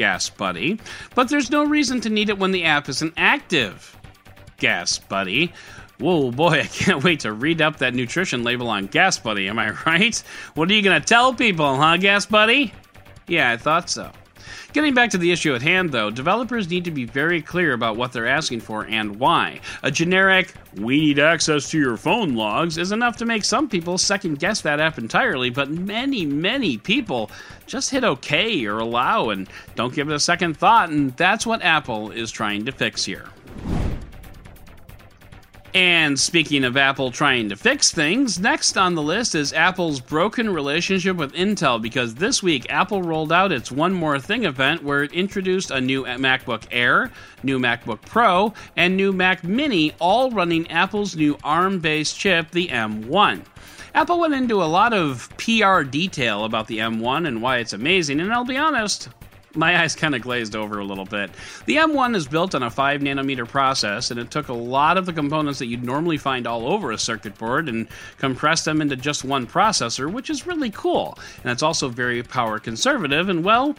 Gas 0.00 0.30
Buddy, 0.30 0.80
but 1.14 1.28
there's 1.28 1.50
no 1.50 1.62
reason 1.62 2.00
to 2.00 2.08
need 2.08 2.30
it 2.30 2.38
when 2.38 2.52
the 2.52 2.64
app 2.64 2.88
isn't 2.88 3.12
active. 3.18 3.94
Gas 4.56 4.98
Buddy. 4.98 5.52
Whoa, 5.98 6.30
boy, 6.30 6.60
I 6.62 6.66
can't 6.68 7.04
wait 7.04 7.20
to 7.20 7.32
read 7.34 7.60
up 7.60 7.76
that 7.80 7.92
nutrition 7.92 8.42
label 8.42 8.70
on 8.70 8.86
Gas 8.86 9.18
Buddy, 9.18 9.46
am 9.46 9.58
I 9.58 9.72
right? 9.86 10.16
What 10.54 10.70
are 10.70 10.72
you 10.72 10.80
going 10.80 10.98
to 10.98 11.06
tell 11.06 11.34
people, 11.34 11.76
huh, 11.76 11.98
Gas 11.98 12.24
Buddy? 12.24 12.72
Yeah, 13.28 13.50
I 13.50 13.58
thought 13.58 13.90
so. 13.90 14.10
Getting 14.72 14.94
back 14.94 15.10
to 15.10 15.18
the 15.18 15.32
issue 15.32 15.52
at 15.56 15.62
hand, 15.62 15.90
though, 15.90 16.10
developers 16.10 16.70
need 16.70 16.84
to 16.84 16.92
be 16.92 17.04
very 17.04 17.42
clear 17.42 17.72
about 17.72 17.96
what 17.96 18.12
they're 18.12 18.28
asking 18.28 18.60
for 18.60 18.86
and 18.86 19.18
why. 19.18 19.60
A 19.82 19.90
generic, 19.90 20.54
we 20.76 21.00
need 21.00 21.18
access 21.18 21.68
to 21.70 21.78
your 21.78 21.96
phone 21.96 22.36
logs, 22.36 22.78
is 22.78 22.92
enough 22.92 23.16
to 23.16 23.24
make 23.24 23.44
some 23.44 23.68
people 23.68 23.98
second 23.98 24.38
guess 24.38 24.60
that 24.60 24.78
app 24.78 24.96
entirely, 24.96 25.50
but 25.50 25.70
many, 25.70 26.24
many 26.24 26.78
people 26.78 27.32
just 27.66 27.90
hit 27.90 28.04
OK 28.04 28.64
or 28.64 28.78
allow 28.78 29.30
and 29.30 29.48
don't 29.74 29.92
give 29.92 30.08
it 30.08 30.14
a 30.14 30.20
second 30.20 30.56
thought, 30.56 30.88
and 30.90 31.16
that's 31.16 31.44
what 31.44 31.62
Apple 31.62 32.12
is 32.12 32.30
trying 32.30 32.64
to 32.64 32.70
fix 32.70 33.04
here. 33.04 33.26
And 35.72 36.18
speaking 36.18 36.64
of 36.64 36.76
Apple 36.76 37.12
trying 37.12 37.48
to 37.50 37.56
fix 37.56 37.92
things, 37.92 38.40
next 38.40 38.76
on 38.76 38.96
the 38.96 39.02
list 39.02 39.36
is 39.36 39.52
Apple's 39.52 40.00
broken 40.00 40.50
relationship 40.50 41.16
with 41.16 41.32
Intel 41.32 41.80
because 41.80 42.16
this 42.16 42.42
week 42.42 42.66
Apple 42.68 43.02
rolled 43.02 43.30
out 43.30 43.52
its 43.52 43.70
One 43.70 43.92
More 43.92 44.18
Thing 44.18 44.44
event 44.44 44.82
where 44.82 45.04
it 45.04 45.12
introduced 45.12 45.70
a 45.70 45.80
new 45.80 46.04
MacBook 46.04 46.64
Air, 46.72 47.12
new 47.44 47.60
MacBook 47.60 48.02
Pro, 48.02 48.52
and 48.76 48.96
new 48.96 49.12
Mac 49.12 49.44
Mini, 49.44 49.94
all 50.00 50.32
running 50.32 50.68
Apple's 50.72 51.14
new 51.14 51.38
ARM 51.44 51.78
based 51.78 52.18
chip, 52.18 52.50
the 52.50 52.66
M1. 52.66 53.44
Apple 53.94 54.18
went 54.18 54.34
into 54.34 54.62
a 54.62 54.64
lot 54.64 54.92
of 54.92 55.28
PR 55.36 55.82
detail 55.82 56.44
about 56.44 56.66
the 56.66 56.78
M1 56.78 57.28
and 57.28 57.40
why 57.40 57.58
it's 57.58 57.72
amazing, 57.72 58.18
and 58.18 58.32
I'll 58.32 58.44
be 58.44 58.56
honest, 58.56 59.08
my 59.54 59.80
eyes 59.82 59.96
kind 59.96 60.14
of 60.14 60.22
glazed 60.22 60.54
over 60.54 60.78
a 60.78 60.84
little 60.84 61.04
bit. 61.04 61.30
The 61.66 61.76
M1 61.76 62.14
is 62.14 62.28
built 62.28 62.54
on 62.54 62.62
a 62.62 62.70
5 62.70 63.00
nanometer 63.00 63.48
process, 63.48 64.10
and 64.10 64.20
it 64.20 64.30
took 64.30 64.48
a 64.48 64.54
lot 64.54 64.96
of 64.96 65.06
the 65.06 65.12
components 65.12 65.58
that 65.58 65.66
you'd 65.66 65.84
normally 65.84 66.18
find 66.18 66.46
all 66.46 66.66
over 66.66 66.92
a 66.92 66.98
circuit 66.98 67.36
board 67.36 67.68
and 67.68 67.88
compressed 68.18 68.64
them 68.64 68.80
into 68.80 68.96
just 68.96 69.24
one 69.24 69.46
processor, 69.46 70.12
which 70.12 70.30
is 70.30 70.46
really 70.46 70.70
cool. 70.70 71.18
And 71.42 71.50
it's 71.50 71.62
also 71.62 71.88
very 71.88 72.22
power 72.22 72.58
conservative, 72.58 73.28
and 73.28 73.44
well, 73.44 73.76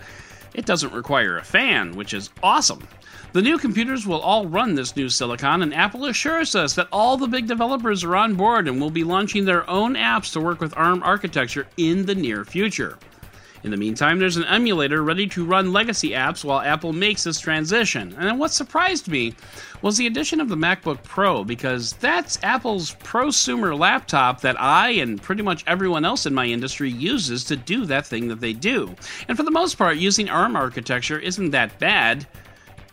it 0.53 0.65
doesn't 0.65 0.93
require 0.93 1.37
a 1.37 1.43
fan, 1.43 1.95
which 1.95 2.13
is 2.13 2.29
awesome. 2.43 2.87
The 3.33 3.41
new 3.41 3.57
computers 3.57 4.05
will 4.05 4.19
all 4.19 4.45
run 4.45 4.75
this 4.75 4.97
new 4.97 5.07
silicon, 5.07 5.61
and 5.61 5.73
Apple 5.73 6.05
assures 6.05 6.53
us 6.53 6.75
that 6.75 6.89
all 6.91 7.15
the 7.15 7.27
big 7.27 7.47
developers 7.47 8.03
are 8.03 8.17
on 8.17 8.35
board 8.35 8.67
and 8.67 8.81
will 8.81 8.89
be 8.89 9.05
launching 9.05 9.45
their 9.45 9.69
own 9.69 9.95
apps 9.95 10.33
to 10.33 10.41
work 10.41 10.59
with 10.59 10.75
ARM 10.75 11.01
architecture 11.03 11.67
in 11.77 12.05
the 12.05 12.15
near 12.15 12.43
future. 12.43 12.97
In 13.63 13.69
the 13.69 13.77
meantime, 13.77 14.17
there's 14.17 14.37
an 14.37 14.45
emulator 14.45 15.03
ready 15.03 15.27
to 15.27 15.45
run 15.45 15.71
legacy 15.71 16.11
apps 16.11 16.43
while 16.43 16.61
Apple 16.61 16.93
makes 16.93 17.23
this 17.23 17.39
transition. 17.39 18.15
And 18.17 18.39
what 18.39 18.51
surprised 18.51 19.07
me 19.07 19.35
was 19.83 19.97
the 19.97 20.07
addition 20.07 20.41
of 20.41 20.49
the 20.49 20.55
MacBook 20.55 21.03
Pro, 21.03 21.43
because 21.43 21.93
that's 21.93 22.39
Apple's 22.41 22.95
prosumer 22.95 23.77
laptop 23.77 24.41
that 24.41 24.59
I 24.59 24.89
and 24.91 25.21
pretty 25.21 25.43
much 25.43 25.63
everyone 25.67 26.05
else 26.05 26.25
in 26.25 26.33
my 26.33 26.47
industry 26.47 26.89
uses 26.89 27.43
to 27.45 27.55
do 27.55 27.85
that 27.85 28.07
thing 28.07 28.27
that 28.29 28.39
they 28.39 28.53
do. 28.53 28.95
And 29.27 29.37
for 29.37 29.43
the 29.43 29.51
most 29.51 29.77
part, 29.77 29.97
using 29.97 30.29
ARM 30.29 30.55
architecture 30.55 31.19
isn't 31.19 31.51
that 31.51 31.77
bad 31.77 32.25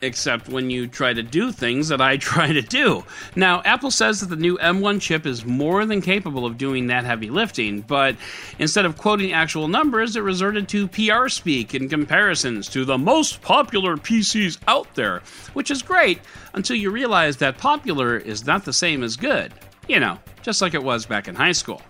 except 0.00 0.48
when 0.48 0.70
you 0.70 0.86
try 0.86 1.12
to 1.12 1.22
do 1.22 1.52
things 1.52 1.88
that 1.88 2.00
I 2.00 2.16
try 2.18 2.52
to 2.52 2.62
do. 2.62 3.04
Now, 3.36 3.62
Apple 3.64 3.90
says 3.90 4.20
that 4.20 4.26
the 4.26 4.36
new 4.36 4.58
M1 4.58 5.00
chip 5.00 5.26
is 5.26 5.44
more 5.44 5.84
than 5.84 6.00
capable 6.00 6.46
of 6.46 6.58
doing 6.58 6.86
that 6.86 7.04
heavy 7.04 7.30
lifting, 7.30 7.82
but 7.82 8.16
instead 8.58 8.84
of 8.84 8.96
quoting 8.96 9.32
actual 9.32 9.68
numbers, 9.68 10.16
it 10.16 10.20
resorted 10.20 10.68
to 10.68 10.88
PR 10.88 11.28
speak 11.28 11.74
in 11.74 11.88
comparisons 11.88 12.68
to 12.68 12.84
the 12.84 12.98
most 12.98 13.42
popular 13.42 13.96
PCs 13.96 14.58
out 14.66 14.92
there, 14.94 15.22
which 15.54 15.70
is 15.70 15.82
great 15.82 16.20
until 16.54 16.76
you 16.76 16.90
realize 16.90 17.36
that 17.38 17.58
popular 17.58 18.16
is 18.16 18.46
not 18.46 18.64
the 18.64 18.72
same 18.72 19.02
as 19.02 19.16
good. 19.16 19.52
You 19.88 20.00
know, 20.00 20.18
just 20.42 20.60
like 20.60 20.74
it 20.74 20.82
was 20.82 21.06
back 21.06 21.28
in 21.28 21.34
high 21.34 21.52
school. 21.52 21.82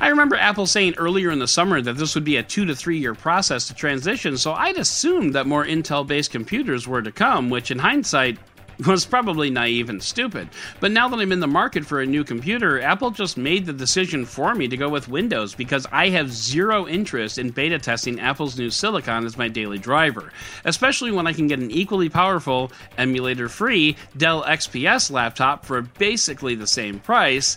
I 0.00 0.08
remember 0.08 0.36
Apple 0.36 0.66
saying 0.66 0.94
earlier 0.96 1.30
in 1.30 1.38
the 1.38 1.48
summer 1.48 1.80
that 1.80 1.96
this 1.96 2.14
would 2.14 2.24
be 2.24 2.36
a 2.36 2.42
two 2.42 2.64
to 2.66 2.74
three 2.74 2.98
year 2.98 3.14
process 3.14 3.68
to 3.68 3.74
transition, 3.74 4.36
so 4.36 4.52
I'd 4.52 4.76
assumed 4.76 5.34
that 5.34 5.46
more 5.46 5.64
Intel 5.64 6.06
based 6.06 6.30
computers 6.30 6.86
were 6.88 7.02
to 7.02 7.12
come, 7.12 7.50
which 7.50 7.70
in 7.70 7.78
hindsight 7.78 8.38
was 8.86 9.04
probably 9.04 9.50
naive 9.50 9.88
and 9.88 10.02
stupid. 10.02 10.48
But 10.80 10.90
now 10.90 11.08
that 11.08 11.18
I'm 11.18 11.32
in 11.32 11.40
the 11.40 11.46
market 11.46 11.84
for 11.84 12.00
a 12.00 12.06
new 12.06 12.24
computer, 12.24 12.80
Apple 12.80 13.10
just 13.10 13.36
made 13.36 13.66
the 13.66 13.72
decision 13.72 14.24
for 14.24 14.54
me 14.54 14.68
to 14.68 14.76
go 14.76 14.88
with 14.88 15.08
Windows 15.08 15.54
because 15.54 15.86
I 15.92 16.08
have 16.10 16.32
zero 16.32 16.86
interest 16.86 17.38
in 17.38 17.50
beta 17.50 17.78
testing 17.78 18.20
Apple's 18.20 18.58
new 18.58 18.70
Silicon 18.70 19.24
as 19.24 19.38
my 19.38 19.48
daily 19.48 19.78
driver, 19.78 20.32
especially 20.64 21.12
when 21.12 21.26
I 21.26 21.32
can 21.32 21.46
get 21.46 21.60
an 21.60 21.70
equally 21.70 22.08
powerful, 22.08 22.72
emulator 22.98 23.48
free 23.48 23.96
Dell 24.16 24.42
XPS 24.42 25.10
laptop 25.10 25.64
for 25.64 25.82
basically 25.82 26.54
the 26.54 26.66
same 26.66 26.98
price 26.98 27.56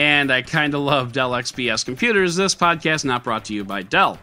and 0.00 0.32
I 0.32 0.42
kind 0.42 0.74
of 0.74 0.80
love 0.80 1.12
Dell 1.12 1.32
XPS 1.32 1.84
computers. 1.84 2.36
This 2.36 2.54
podcast 2.54 3.04
not 3.04 3.24
brought 3.24 3.44
to 3.46 3.54
you 3.54 3.64
by 3.64 3.82
Dell. 3.82 4.18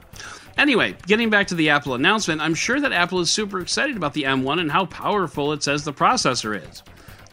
Anyway, 0.58 0.96
getting 1.08 1.30
back 1.30 1.48
to 1.48 1.56
the 1.56 1.70
Apple 1.70 1.94
announcement, 1.94 2.42
I'm 2.42 2.54
sure 2.54 2.82
that 2.82 2.92
Apple 2.92 3.22
is 3.22 3.32
super 3.32 3.60
excited 3.60 3.96
about 3.96 4.14
the 4.14 4.24
M1 4.24 4.60
and 4.60 4.70
how 4.70 4.86
powerful 4.86 5.54
it 5.54 5.64
says 5.64 5.86
the 5.86 5.94
processor 5.94 6.62
is. 6.70 6.84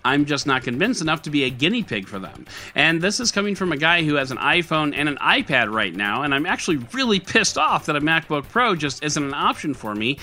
I'm 0.04 0.24
just 0.24 0.46
not 0.46 0.62
convinced 0.62 1.02
enough 1.02 1.22
to 1.22 1.30
be 1.30 1.42
a 1.42 1.50
guinea 1.50 1.82
pig 1.82 2.06
for 2.06 2.20
them. 2.20 2.46
And 2.76 3.02
this 3.02 3.18
is 3.18 3.32
coming 3.32 3.56
from 3.56 3.72
a 3.72 3.76
guy 3.76 4.04
who 4.04 4.14
has 4.14 4.30
an 4.30 4.38
iPhone 4.38 4.94
and 4.96 5.08
an 5.08 5.16
iPad 5.16 5.72
right 5.72 5.92
now, 5.92 6.22
and 6.22 6.32
I'm 6.32 6.46
actually 6.46 6.76
really 6.92 7.18
pissed 7.18 7.58
off 7.58 7.86
that 7.86 7.96
a 7.96 8.00
MacBook 8.00 8.48
Pro 8.48 8.76
just 8.76 9.02
isn't 9.02 9.22
an 9.24 9.34
option 9.34 9.74
for 9.74 9.96
me 9.96 10.18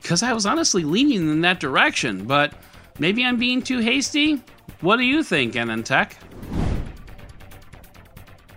because 0.00 0.22
I 0.22 0.32
was 0.32 0.46
honestly 0.46 0.84
leaning 0.84 1.30
in 1.30 1.42
that 1.42 1.60
direction. 1.60 2.24
But 2.24 2.54
maybe 2.98 3.22
I'm 3.22 3.36
being 3.36 3.60
too 3.60 3.80
hasty? 3.80 4.42
What 4.80 4.96
do 4.96 5.02
you 5.02 5.22
think, 5.22 5.52
AnandTech? 5.52 6.65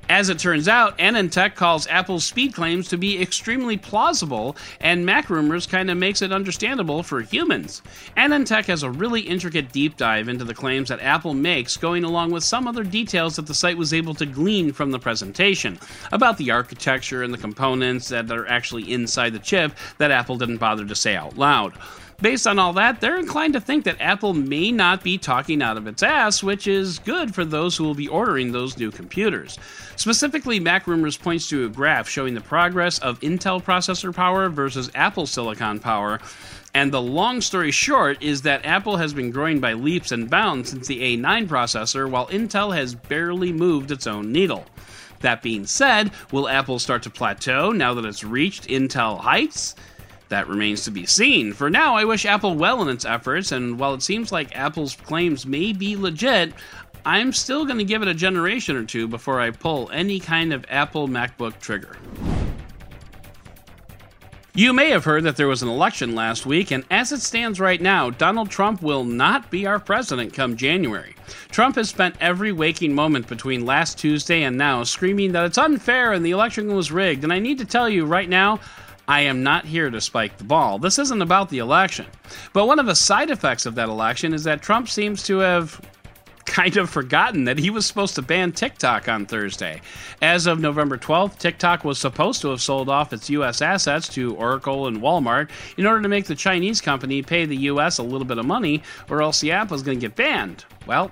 As 0.09 0.29
it 0.29 0.39
turns 0.39 0.67
out, 0.67 0.97
AnandTech 0.97 1.53
calls 1.53 1.85
Apple's 1.85 2.25
speed 2.25 2.55
claims 2.55 2.87
to 2.87 2.97
be 2.97 3.21
extremely 3.21 3.77
plausible, 3.77 4.57
and 4.81 5.05
Mac 5.05 5.29
Rumors 5.29 5.67
kind 5.67 5.91
of 5.91 5.97
makes 5.97 6.23
it 6.23 6.31
understandable 6.31 7.03
for 7.03 7.21
humans. 7.21 7.83
AnandTech 8.17 8.65
has 8.65 8.81
a 8.81 8.89
really 8.89 9.21
intricate 9.21 9.71
deep 9.71 9.97
dive 9.97 10.27
into 10.27 10.43
the 10.43 10.55
claims 10.55 10.89
that 10.89 10.99
Apple 10.99 11.35
makes, 11.35 11.77
going 11.77 12.03
along 12.03 12.31
with 12.31 12.43
some 12.43 12.67
other 12.67 12.83
details 12.83 13.35
that 13.35 13.45
the 13.45 13.53
site 13.53 13.77
was 13.77 13.93
able 13.93 14.15
to 14.15 14.25
glean 14.25 14.73
from 14.73 14.89
the 14.89 14.97
presentation 14.97 15.77
about 16.11 16.39
the 16.39 16.49
architecture 16.49 17.21
and 17.21 17.31
the 17.31 17.37
components 17.37 18.07
that 18.07 18.31
are 18.31 18.47
actually 18.47 18.91
inside 18.91 19.33
the 19.33 19.37
chip 19.37 19.73
that 19.99 20.09
Apple 20.09 20.37
didn't 20.37 20.57
bother 20.57 20.87
to 20.87 20.95
say 20.95 21.15
out 21.15 21.37
loud. 21.37 21.73
Based 22.21 22.47
on 22.47 22.59
all 22.59 22.73
that, 22.73 22.99
they're 22.99 23.17
inclined 23.17 23.53
to 23.53 23.61
think 23.61 23.85
that 23.85 24.01
Apple 24.01 24.33
may 24.33 24.73
not 24.73 25.03
be 25.03 25.17
talking 25.17 25.61
out 25.61 25.77
of 25.77 25.87
its 25.87 26.03
ass, 26.03 26.43
which 26.43 26.67
is 26.67 26.99
good 26.99 27.33
for 27.33 27.45
those 27.45 27.77
who 27.77 27.85
will 27.85 27.93
be 27.93 28.09
ordering 28.09 28.51
those 28.51 28.77
new 28.77 28.91
computers. 28.91 29.57
Specifically, 29.95 30.59
Mac 30.59 30.85
Rumors 30.85 31.15
points 31.15 31.47
to 31.47 31.65
a 31.65 31.69
graph 31.69 32.09
showing 32.09 32.33
the 32.33 32.41
progress 32.41 32.99
of 32.99 33.21
Intel 33.21 33.63
processor 33.63 34.13
power 34.13 34.49
versus 34.49 34.91
Apple 34.95 35.27
silicon 35.27 35.79
power. 35.79 36.19
And 36.73 36.91
the 36.91 37.01
long 37.01 37.39
story 37.39 37.71
short 37.71 38.21
is 38.21 38.41
that 38.41 38.65
Apple 38.65 38.97
has 38.97 39.13
been 39.13 39.31
growing 39.31 39.61
by 39.61 39.71
leaps 39.71 40.11
and 40.11 40.29
bounds 40.29 40.71
since 40.71 40.87
the 40.87 41.17
A9 41.17 41.47
processor, 41.47 42.09
while 42.09 42.27
Intel 42.27 42.75
has 42.75 42.95
barely 42.95 43.53
moved 43.53 43.91
its 43.91 44.07
own 44.07 44.33
needle. 44.33 44.65
That 45.21 45.41
being 45.41 45.65
said, 45.65 46.11
will 46.33 46.49
Apple 46.49 46.79
start 46.79 47.03
to 47.03 47.09
plateau 47.09 47.71
now 47.71 47.93
that 47.93 48.05
it's 48.05 48.25
reached 48.25 48.67
Intel 48.67 49.19
heights? 49.19 49.75
That 50.29 50.47
remains 50.47 50.83
to 50.83 50.91
be 50.91 51.05
seen. 51.05 51.53
For 51.53 51.69
now, 51.69 51.95
I 51.95 52.05
wish 52.05 52.25
Apple 52.25 52.55
well 52.55 52.81
in 52.83 52.89
its 52.89 53.03
efforts, 53.03 53.51
and 53.51 53.79
while 53.79 53.95
it 53.95 54.03
seems 54.03 54.31
like 54.31 54.55
Apple's 54.55 54.95
claims 54.95 55.45
may 55.45 55.73
be 55.73 55.95
legit, 55.95 56.53
I'm 57.03 57.33
still 57.33 57.65
going 57.65 57.79
to 57.79 57.83
give 57.83 58.01
it 58.03 58.07
a 58.07 58.13
generation 58.13 58.75
or 58.75 58.85
two 58.85 59.07
before 59.07 59.39
I 59.39 59.51
pull 59.51 59.89
any 59.91 60.19
kind 60.19 60.53
of 60.53 60.65
Apple 60.69 61.07
MacBook 61.07 61.59
trigger. 61.59 61.97
You 64.53 64.73
may 64.73 64.89
have 64.89 65.05
heard 65.05 65.23
that 65.23 65.37
there 65.37 65.47
was 65.47 65.63
an 65.63 65.69
election 65.69 66.15
last 66.15 66.45
week, 66.45 66.71
and 66.71 66.83
as 66.91 67.11
it 67.11 67.21
stands 67.21 67.59
right 67.59 67.81
now, 67.81 68.09
Donald 68.09 68.49
Trump 68.49 68.81
will 68.81 69.05
not 69.05 69.49
be 69.49 69.65
our 69.65 69.79
president 69.79 70.33
come 70.33 70.57
January. 70.57 71.15
Trump 71.49 71.75
has 71.75 71.89
spent 71.89 72.15
every 72.19 72.51
waking 72.51 72.93
moment 72.93 73.27
between 73.27 73.65
last 73.65 73.97
Tuesday 73.97 74.43
and 74.43 74.57
now 74.57 74.83
screaming 74.83 75.31
that 75.31 75.45
it's 75.45 75.57
unfair 75.57 76.13
and 76.13 76.25
the 76.25 76.31
election 76.31 76.75
was 76.75 76.91
rigged, 76.91 77.23
and 77.23 77.31
I 77.31 77.39
need 77.39 77.57
to 77.59 77.65
tell 77.65 77.87
you 77.87 78.05
right 78.05 78.27
now, 78.27 78.59
I 79.09 79.21
am 79.21 79.41
not 79.41 79.65
here 79.65 79.89
to 79.89 79.99
spike 79.99 80.37
the 80.37 80.43
ball. 80.43 80.77
This 80.77 80.99
isn't 80.99 81.23
about 81.23 81.49
the 81.49 81.57
election. 81.57 82.05
But 82.53 82.67
one 82.67 82.77
of 82.77 82.85
the 82.85 82.93
side 82.93 83.31
effects 83.31 83.65
of 83.65 83.73
that 83.73 83.89
election 83.89 84.35
is 84.35 84.43
that 84.43 84.61
Trump 84.61 84.87
seems 84.87 85.23
to 85.23 85.39
have 85.39 85.81
kind 86.45 86.77
of 86.77 86.91
forgotten 86.91 87.45
that 87.45 87.57
he 87.57 87.71
was 87.71 87.87
supposed 87.87 88.13
to 88.15 88.21
ban 88.21 88.51
TikTok 88.51 89.09
on 89.09 89.25
Thursday. 89.25 89.81
As 90.21 90.45
of 90.45 90.59
November 90.59 90.95
12th, 90.95 91.39
TikTok 91.39 91.83
was 91.83 91.97
supposed 91.97 92.41
to 92.41 92.49
have 92.49 92.61
sold 92.61 92.87
off 92.87 93.11
its 93.11 93.31
U.S. 93.31 93.63
assets 93.63 94.07
to 94.09 94.35
Oracle 94.35 94.85
and 94.85 95.01
Walmart 95.01 95.49
in 95.77 95.87
order 95.87 96.03
to 96.03 96.07
make 96.07 96.25
the 96.25 96.35
Chinese 96.35 96.79
company 96.79 97.23
pay 97.23 97.45
the 97.45 97.57
U.S. 97.57 97.97
a 97.97 98.03
little 98.03 98.25
bit 98.25 98.37
of 98.37 98.45
money, 98.45 98.83
or 99.09 99.23
else 99.23 99.41
the 99.41 99.51
app 99.51 99.71
was 99.71 99.81
going 99.81 99.99
to 99.99 100.07
get 100.07 100.15
banned. 100.15 100.65
Well, 100.85 101.11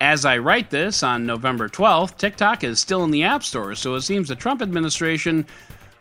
as 0.00 0.24
I 0.24 0.38
write 0.38 0.70
this 0.70 1.04
on 1.04 1.26
November 1.26 1.68
12th, 1.68 2.16
TikTok 2.18 2.64
is 2.64 2.80
still 2.80 3.04
in 3.04 3.12
the 3.12 3.22
App 3.22 3.44
Store, 3.44 3.76
so 3.76 3.94
it 3.94 4.00
seems 4.02 4.26
the 4.26 4.34
Trump 4.34 4.62
administration 4.62 5.46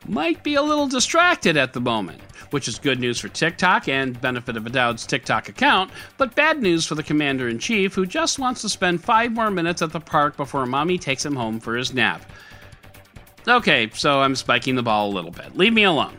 might 0.10 0.44
be 0.44 0.56
a 0.56 0.62
little 0.62 0.88
distracted 0.88 1.58
at 1.58 1.74
the 1.74 1.82
moment, 1.82 2.22
which 2.52 2.68
is 2.68 2.80
good 2.80 3.00
news 3.00 3.20
for 3.20 3.30
TikTok 3.30 3.88
and 3.88 4.20
benefit 4.20 4.58
of 4.58 4.66
a 4.66 4.70
doubt's 4.70 5.06
TikTok 5.06 5.50
account, 5.50 5.92
but 6.18 6.36
bad 6.36 6.62
news 6.62 6.86
for 6.86 6.96
the 6.96 7.04
commander 7.04 7.48
in 7.50 7.60
chief 7.60 7.94
who 7.94 8.06
just 8.06 8.40
wants 8.40 8.62
to 8.62 8.70
spend 8.70 9.04
five 9.04 9.32
more 9.32 9.52
minutes 9.52 9.82
at 9.82 9.92
the 9.92 10.00
park 10.00 10.38
before 10.38 10.66
mommy 10.66 10.98
takes 10.98 11.26
him 11.26 11.36
home 11.36 11.60
for 11.60 11.76
his 11.76 11.94
nap. 11.94 12.24
Okay, 13.48 13.90
so 13.94 14.22
I'm 14.22 14.36
spiking 14.36 14.76
the 14.76 14.84
ball 14.84 15.10
a 15.10 15.14
little 15.14 15.32
bit. 15.32 15.56
Leave 15.56 15.74
me 15.74 15.84
alone. 15.84 16.18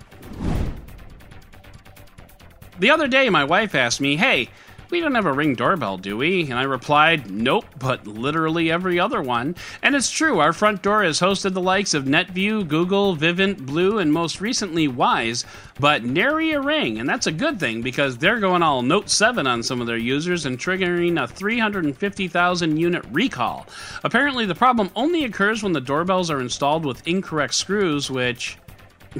The 2.78 2.90
other 2.90 3.08
day, 3.08 3.30
my 3.30 3.44
wife 3.44 3.74
asked 3.74 4.00
me, 4.00 4.16
Hey, 4.16 4.50
we 4.90 5.00
don't 5.00 5.14
have 5.14 5.26
a 5.26 5.32
ring 5.32 5.54
doorbell, 5.54 5.98
do 5.98 6.16
we? 6.16 6.42
And 6.42 6.54
I 6.54 6.62
replied, 6.62 7.30
Nope, 7.30 7.66
but 7.78 8.06
literally 8.06 8.70
every 8.70 9.00
other 9.00 9.20
one. 9.20 9.56
And 9.82 9.94
it's 9.94 10.10
true, 10.10 10.38
our 10.38 10.52
front 10.52 10.82
door 10.82 11.02
has 11.02 11.20
hosted 11.20 11.54
the 11.54 11.60
likes 11.60 11.94
of 11.94 12.04
Netvue, 12.04 12.66
Google, 12.68 13.16
Vivint, 13.16 13.66
Blue, 13.66 13.98
and 13.98 14.12
most 14.12 14.40
recently 14.40 14.88
Wyze, 14.88 15.44
but 15.80 16.04
nary 16.04 16.52
a 16.52 16.60
ring. 16.60 16.98
And 16.98 17.08
that's 17.08 17.26
a 17.26 17.32
good 17.32 17.58
thing 17.58 17.82
because 17.82 18.16
they're 18.16 18.40
going 18.40 18.62
all 18.62 18.82
Note 18.82 19.10
7 19.10 19.46
on 19.46 19.62
some 19.62 19.80
of 19.80 19.86
their 19.86 19.96
users 19.96 20.46
and 20.46 20.58
triggering 20.58 21.22
a 21.22 21.26
350,000 21.26 22.76
unit 22.76 23.04
recall. 23.10 23.66
Apparently, 24.04 24.46
the 24.46 24.54
problem 24.54 24.90
only 24.94 25.24
occurs 25.24 25.62
when 25.62 25.72
the 25.72 25.80
doorbells 25.80 26.30
are 26.30 26.40
installed 26.40 26.84
with 26.84 27.06
incorrect 27.06 27.54
screws, 27.54 28.10
which 28.10 28.56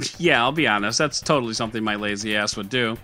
yeah, 0.18 0.42
I'll 0.42 0.52
be 0.52 0.66
honest, 0.66 0.98
that's 0.98 1.20
totally 1.20 1.54
something 1.54 1.82
my 1.82 1.96
lazy 1.96 2.36
ass 2.36 2.56
would 2.56 2.68
do. 2.68 2.96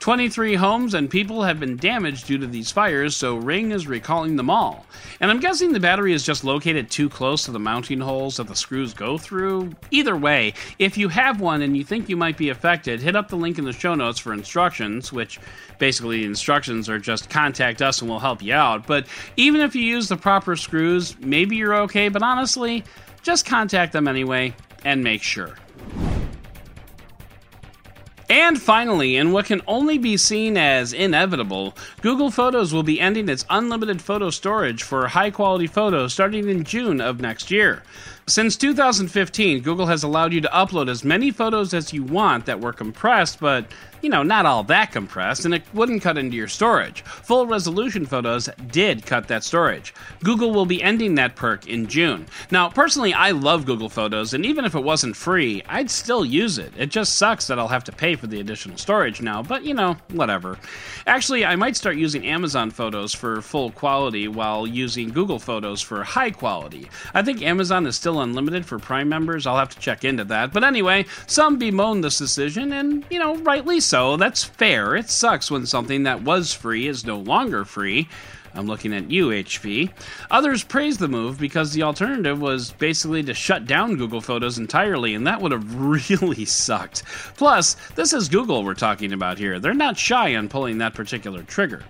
23 0.00 0.54
homes 0.54 0.94
and 0.94 1.10
people 1.10 1.42
have 1.42 1.60
been 1.60 1.76
damaged 1.76 2.26
due 2.26 2.38
to 2.38 2.46
these 2.46 2.70
fires, 2.70 3.14
so 3.14 3.36
Ring 3.36 3.70
is 3.70 3.86
recalling 3.86 4.36
them 4.36 4.48
all. 4.48 4.86
And 5.20 5.30
I'm 5.30 5.40
guessing 5.40 5.72
the 5.72 5.78
battery 5.78 6.14
is 6.14 6.24
just 6.24 6.42
located 6.42 6.90
too 6.90 7.10
close 7.10 7.44
to 7.44 7.50
the 7.50 7.58
mounting 7.58 8.00
holes 8.00 8.38
that 8.38 8.48
the 8.48 8.56
screws 8.56 8.94
go 8.94 9.18
through. 9.18 9.72
Either 9.90 10.16
way, 10.16 10.54
if 10.78 10.96
you 10.96 11.10
have 11.10 11.42
one 11.42 11.60
and 11.60 11.76
you 11.76 11.84
think 11.84 12.08
you 12.08 12.16
might 12.16 12.38
be 12.38 12.48
affected, 12.48 13.02
hit 13.02 13.14
up 13.14 13.28
the 13.28 13.36
link 13.36 13.58
in 13.58 13.66
the 13.66 13.74
show 13.74 13.94
notes 13.94 14.18
for 14.18 14.32
instructions, 14.32 15.12
which 15.12 15.38
basically 15.78 16.20
the 16.20 16.26
instructions 16.26 16.88
are 16.88 16.98
just 16.98 17.28
contact 17.28 17.82
us 17.82 18.00
and 18.00 18.10
we'll 18.10 18.20
help 18.20 18.42
you 18.42 18.54
out. 18.54 18.86
But 18.86 19.06
even 19.36 19.60
if 19.60 19.74
you 19.76 19.82
use 19.82 20.08
the 20.08 20.16
proper 20.16 20.56
screws, 20.56 21.14
maybe 21.20 21.56
you're 21.56 21.76
okay, 21.82 22.08
but 22.08 22.22
honestly, 22.22 22.84
just 23.22 23.44
contact 23.44 23.92
them 23.92 24.08
anyway 24.08 24.54
and 24.82 25.04
make 25.04 25.22
sure. 25.22 25.58
And 28.30 28.62
finally, 28.62 29.16
in 29.16 29.32
what 29.32 29.46
can 29.46 29.60
only 29.66 29.98
be 29.98 30.16
seen 30.16 30.56
as 30.56 30.92
inevitable, 30.92 31.76
Google 32.00 32.30
Photos 32.30 32.72
will 32.72 32.84
be 32.84 33.00
ending 33.00 33.28
its 33.28 33.44
unlimited 33.50 34.00
photo 34.00 34.30
storage 34.30 34.84
for 34.84 35.08
high 35.08 35.32
quality 35.32 35.66
photos 35.66 36.12
starting 36.12 36.48
in 36.48 36.62
June 36.62 37.00
of 37.00 37.20
next 37.20 37.50
year. 37.50 37.82
Since 38.30 38.56
2015, 38.58 39.60
Google 39.62 39.86
has 39.86 40.04
allowed 40.04 40.32
you 40.32 40.40
to 40.40 40.48
upload 40.50 40.88
as 40.88 41.02
many 41.02 41.32
photos 41.32 41.74
as 41.74 41.92
you 41.92 42.04
want 42.04 42.46
that 42.46 42.60
were 42.60 42.72
compressed, 42.72 43.40
but 43.40 43.66
you 44.02 44.08
know, 44.08 44.22
not 44.22 44.46
all 44.46 44.62
that 44.64 44.92
compressed, 44.92 45.44
and 45.44 45.54
it 45.54 45.62
wouldn't 45.74 46.02
cut 46.02 46.16
into 46.16 46.36
your 46.36 46.48
storage. 46.48 47.02
Full 47.02 47.46
resolution 47.46 48.06
photos 48.06 48.48
did 48.70 49.04
cut 49.04 49.28
that 49.28 49.44
storage. 49.44 49.92
Google 50.22 50.52
will 50.52 50.66
be 50.66 50.82
ending 50.82 51.14
that 51.16 51.36
perk 51.36 51.66
in 51.66 51.86
June. 51.86 52.26
Now, 52.50 52.70
personally, 52.70 53.12
I 53.12 53.32
love 53.32 53.66
Google 53.66 53.88
Photos, 53.88 54.32
and 54.32 54.46
even 54.46 54.64
if 54.64 54.74
it 54.74 54.82
wasn't 54.82 55.16
free, 55.16 55.62
I'd 55.68 55.90
still 55.90 56.24
use 56.24 56.58
it. 56.58 56.72
It 56.78 56.86
just 56.86 57.16
sucks 57.16 57.46
that 57.46 57.58
I'll 57.58 57.68
have 57.68 57.84
to 57.84 57.92
pay 57.92 58.16
for 58.16 58.26
the 58.26 58.40
additional 58.40 58.78
storage 58.78 59.20
now, 59.20 59.42
but 59.42 59.64
you 59.64 59.74
know, 59.74 59.96
whatever. 60.12 60.58
Actually, 61.06 61.44
I 61.44 61.56
might 61.56 61.76
start 61.76 61.96
using 61.96 62.26
Amazon 62.26 62.70
Photos 62.70 63.14
for 63.14 63.42
full 63.42 63.70
quality 63.70 64.28
while 64.28 64.66
using 64.66 65.10
Google 65.10 65.38
Photos 65.38 65.82
for 65.82 66.02
high 66.02 66.30
quality. 66.30 66.88
I 67.12 67.22
think 67.22 67.42
Amazon 67.42 67.86
is 67.86 67.96
still 67.96 68.19
unlimited 68.20 68.64
for 68.66 68.78
Prime 68.78 69.08
members. 69.08 69.46
I'll 69.46 69.58
have 69.58 69.70
to 69.70 69.78
check 69.78 70.04
into 70.04 70.24
that. 70.24 70.52
But 70.52 70.64
anyway, 70.64 71.06
some 71.26 71.58
bemoan 71.58 72.00
this 72.00 72.18
decision, 72.18 72.72
and 72.72 73.04
you 73.10 73.18
know, 73.18 73.36
rightly 73.36 73.80
so. 73.80 74.16
That's 74.16 74.44
fair. 74.44 74.96
It 74.96 75.10
sucks 75.10 75.50
when 75.50 75.66
something 75.66 76.04
that 76.04 76.22
was 76.22 76.52
free 76.52 76.86
is 76.86 77.04
no 77.04 77.18
longer 77.18 77.64
free. 77.64 78.08
I'm 78.54 78.66
looking 78.66 78.92
at 78.92 79.10
you, 79.10 79.28
HP. 79.28 79.90
Others 80.30 80.64
praise 80.64 80.98
the 80.98 81.08
move 81.08 81.38
because 81.38 81.72
the 81.72 81.82
alternative 81.82 82.40
was 82.40 82.72
basically 82.72 83.22
to 83.24 83.34
shut 83.34 83.66
down 83.66 83.96
Google 83.96 84.20
Photos 84.20 84.58
entirely, 84.58 85.14
and 85.14 85.26
that 85.26 85.40
would 85.40 85.52
have 85.52 85.74
really 86.10 86.44
sucked. 86.44 87.04
Plus, 87.36 87.76
this 87.94 88.12
is 88.12 88.28
Google 88.28 88.64
we're 88.64 88.74
talking 88.74 89.12
about 89.12 89.38
here. 89.38 89.60
They're 89.60 89.74
not 89.74 89.96
shy 89.96 90.34
on 90.34 90.48
pulling 90.48 90.78
that 90.78 90.94
particular 90.94 91.42
trigger. 91.42 91.84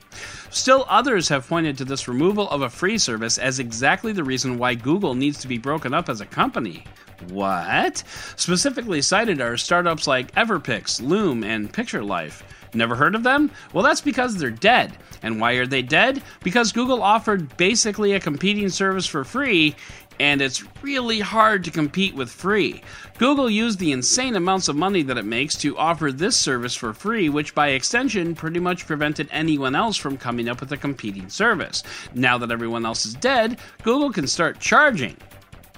Still, 0.50 0.84
others 0.88 1.28
have 1.28 1.48
pointed 1.48 1.78
to 1.78 1.84
this 1.84 2.08
removal 2.08 2.50
of 2.50 2.62
a 2.62 2.68
free 2.68 2.98
service 2.98 3.38
as 3.38 3.60
exactly 3.60 4.12
the 4.12 4.24
reason 4.24 4.58
why 4.58 4.74
Google 4.74 5.14
needs 5.14 5.38
to 5.38 5.48
be 5.48 5.58
broken 5.58 5.94
up 5.94 6.08
as 6.08 6.20
a 6.20 6.26
company. 6.26 6.84
What? 7.28 8.02
Specifically 8.36 9.00
cited 9.00 9.40
are 9.40 9.56
startups 9.56 10.08
like 10.08 10.34
Everpix, 10.34 11.00
Loom, 11.00 11.44
and 11.44 11.72
Picture 11.72 12.02
Life. 12.02 12.42
Never 12.74 12.96
heard 12.96 13.14
of 13.14 13.22
them? 13.22 13.50
Well, 13.72 13.84
that's 13.84 14.00
because 14.00 14.36
they're 14.36 14.50
dead. 14.50 14.96
And 15.22 15.40
why 15.40 15.52
are 15.54 15.66
they 15.66 15.82
dead? 15.82 16.22
Because 16.42 16.72
Google 16.72 17.02
offered 17.02 17.56
basically 17.56 18.12
a 18.12 18.20
competing 18.20 18.68
service 18.70 19.06
for 19.06 19.24
free, 19.24 19.74
and 20.20 20.42
it's 20.42 20.62
really 20.82 21.18
hard 21.18 21.64
to 21.64 21.70
compete 21.70 22.14
with 22.14 22.30
free. 22.30 22.82
Google 23.16 23.48
used 23.48 23.78
the 23.78 23.90
insane 23.90 24.36
amounts 24.36 24.68
of 24.68 24.76
money 24.76 25.02
that 25.02 25.16
it 25.16 25.24
makes 25.24 25.56
to 25.56 25.78
offer 25.78 26.12
this 26.12 26.36
service 26.36 26.74
for 26.74 26.92
free, 26.92 27.30
which 27.30 27.54
by 27.54 27.68
extension 27.68 28.34
pretty 28.34 28.60
much 28.60 28.86
prevented 28.86 29.28
anyone 29.32 29.74
else 29.74 29.96
from 29.96 30.18
coming 30.18 30.46
up 30.46 30.60
with 30.60 30.72
a 30.72 30.76
competing 30.76 31.30
service. 31.30 31.82
Now 32.14 32.36
that 32.36 32.50
everyone 32.50 32.84
else 32.84 33.06
is 33.06 33.14
dead, 33.14 33.60
Google 33.82 34.12
can 34.12 34.26
start 34.26 34.60
charging. 34.60 35.16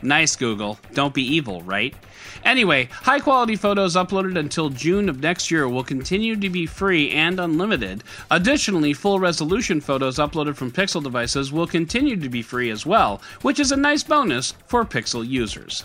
Nice, 0.02 0.34
Google. 0.34 0.78
Don't 0.94 1.14
be 1.14 1.22
evil, 1.22 1.62
right? 1.62 1.94
Anyway, 2.44 2.88
high 2.90 3.20
quality 3.20 3.54
photos 3.54 3.94
uploaded 3.94 4.36
until 4.36 4.68
June 4.68 5.08
of 5.08 5.20
next 5.20 5.50
year 5.50 5.68
will 5.68 5.84
continue 5.84 6.34
to 6.36 6.50
be 6.50 6.66
free 6.66 7.10
and 7.10 7.38
unlimited. 7.38 8.02
Additionally, 8.30 8.92
full 8.92 9.20
resolution 9.20 9.80
photos 9.80 10.16
uploaded 10.16 10.56
from 10.56 10.72
Pixel 10.72 11.02
devices 11.02 11.52
will 11.52 11.66
continue 11.66 12.16
to 12.16 12.28
be 12.28 12.42
free 12.42 12.70
as 12.70 12.84
well, 12.84 13.22
which 13.42 13.60
is 13.60 13.70
a 13.70 13.76
nice 13.76 14.02
bonus 14.02 14.54
for 14.66 14.84
Pixel 14.84 15.26
users. 15.26 15.84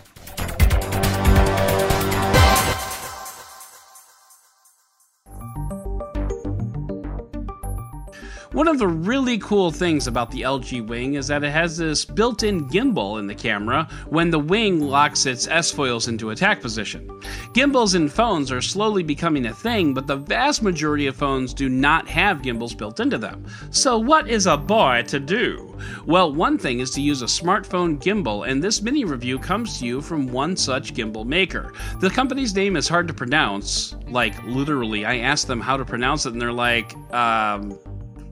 One 8.58 8.68
of 8.68 8.80
the 8.80 8.88
really 8.88 9.38
cool 9.38 9.70
things 9.70 10.08
about 10.08 10.32
the 10.32 10.42
LG 10.42 10.88
Wing 10.88 11.14
is 11.14 11.28
that 11.28 11.44
it 11.44 11.52
has 11.52 11.78
this 11.78 12.04
built 12.04 12.42
in 12.42 12.68
gimbal 12.70 13.20
in 13.20 13.28
the 13.28 13.36
camera 13.36 13.88
when 14.10 14.32
the 14.32 14.40
wing 14.40 14.80
locks 14.80 15.28
its 15.28 15.48
S 15.48 15.70
foils 15.70 16.08
into 16.08 16.32
attack 16.32 16.60
position. 16.60 17.08
Gimbals 17.54 17.94
in 17.94 18.10
phones 18.10 18.52
are 18.52 18.60
slowly 18.60 19.04
becoming 19.04 19.46
a 19.46 19.54
thing, 19.54 19.94
but 19.94 20.08
the 20.08 20.16
vast 20.16 20.64
majority 20.64 21.06
of 21.06 21.16
phones 21.16 21.54
do 21.54 21.70
not 21.70 22.08
have 22.08 22.42
gimbals 22.42 22.74
built 22.74 23.00
into 23.00 23.20
them. 23.20 23.46
So, 23.70 24.00
what 24.00 24.28
is 24.28 24.48
a 24.48 24.58
boy 24.58 25.04
to 25.06 25.20
do? 25.20 25.78
Well, 26.08 26.34
one 26.34 26.58
thing 26.58 26.80
is 26.80 26.90
to 26.92 27.02
use 27.02 27.22
a 27.22 27.26
smartphone 27.26 28.02
gimbal, 28.02 28.50
and 28.50 28.64
this 28.64 28.82
mini 28.82 29.06
review 29.06 29.38
comes 29.38 29.78
to 29.78 29.86
you 29.86 30.02
from 30.02 30.32
one 30.32 30.58
such 30.58 30.96
gimbal 30.96 31.28
maker. 31.28 31.74
The 32.00 32.10
company's 32.10 32.56
name 32.56 32.76
is 32.76 32.88
hard 32.88 33.08
to 33.08 33.14
pronounce. 33.14 33.96
Like, 34.10 34.44
literally, 34.46 35.06
I 35.06 35.18
asked 35.18 35.46
them 35.46 35.62
how 35.62 35.78
to 35.78 35.86
pronounce 35.86 36.26
it, 36.26 36.34
and 36.34 36.42
they're 36.42 36.52
like, 36.52 36.96
um, 37.14 37.78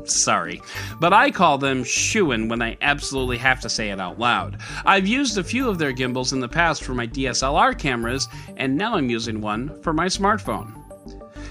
Sorry. 0.08 0.62
But 1.00 1.13
I 1.13 1.32
call 1.32 1.58
them 1.58 1.84
Zhiyun 1.84 2.50
when 2.50 2.62
I 2.62 2.78
absolutely 2.82 3.38
have 3.38 3.60
to 3.62 3.70
say 3.70 3.89
it 3.89 4.00
out 4.00 4.20
loud. 4.20 4.60
I've 4.86 5.08
used 5.08 5.38
a 5.38 5.44
few 5.44 5.70
of 5.70 5.78
their 5.78 5.91
gimbals 5.91 6.34
in 6.34 6.39
the 6.39 6.48
past 6.48 6.84
for 6.84 6.94
my 6.94 7.08
DSLR 7.08 7.78
cameras, 7.78 8.28
and 8.58 8.78
now 8.78 8.96
I'm 8.96 9.10
using 9.10 9.41
one 9.41 9.82
for 9.82 9.94
my 9.94 10.06
smartphone. 10.06 10.85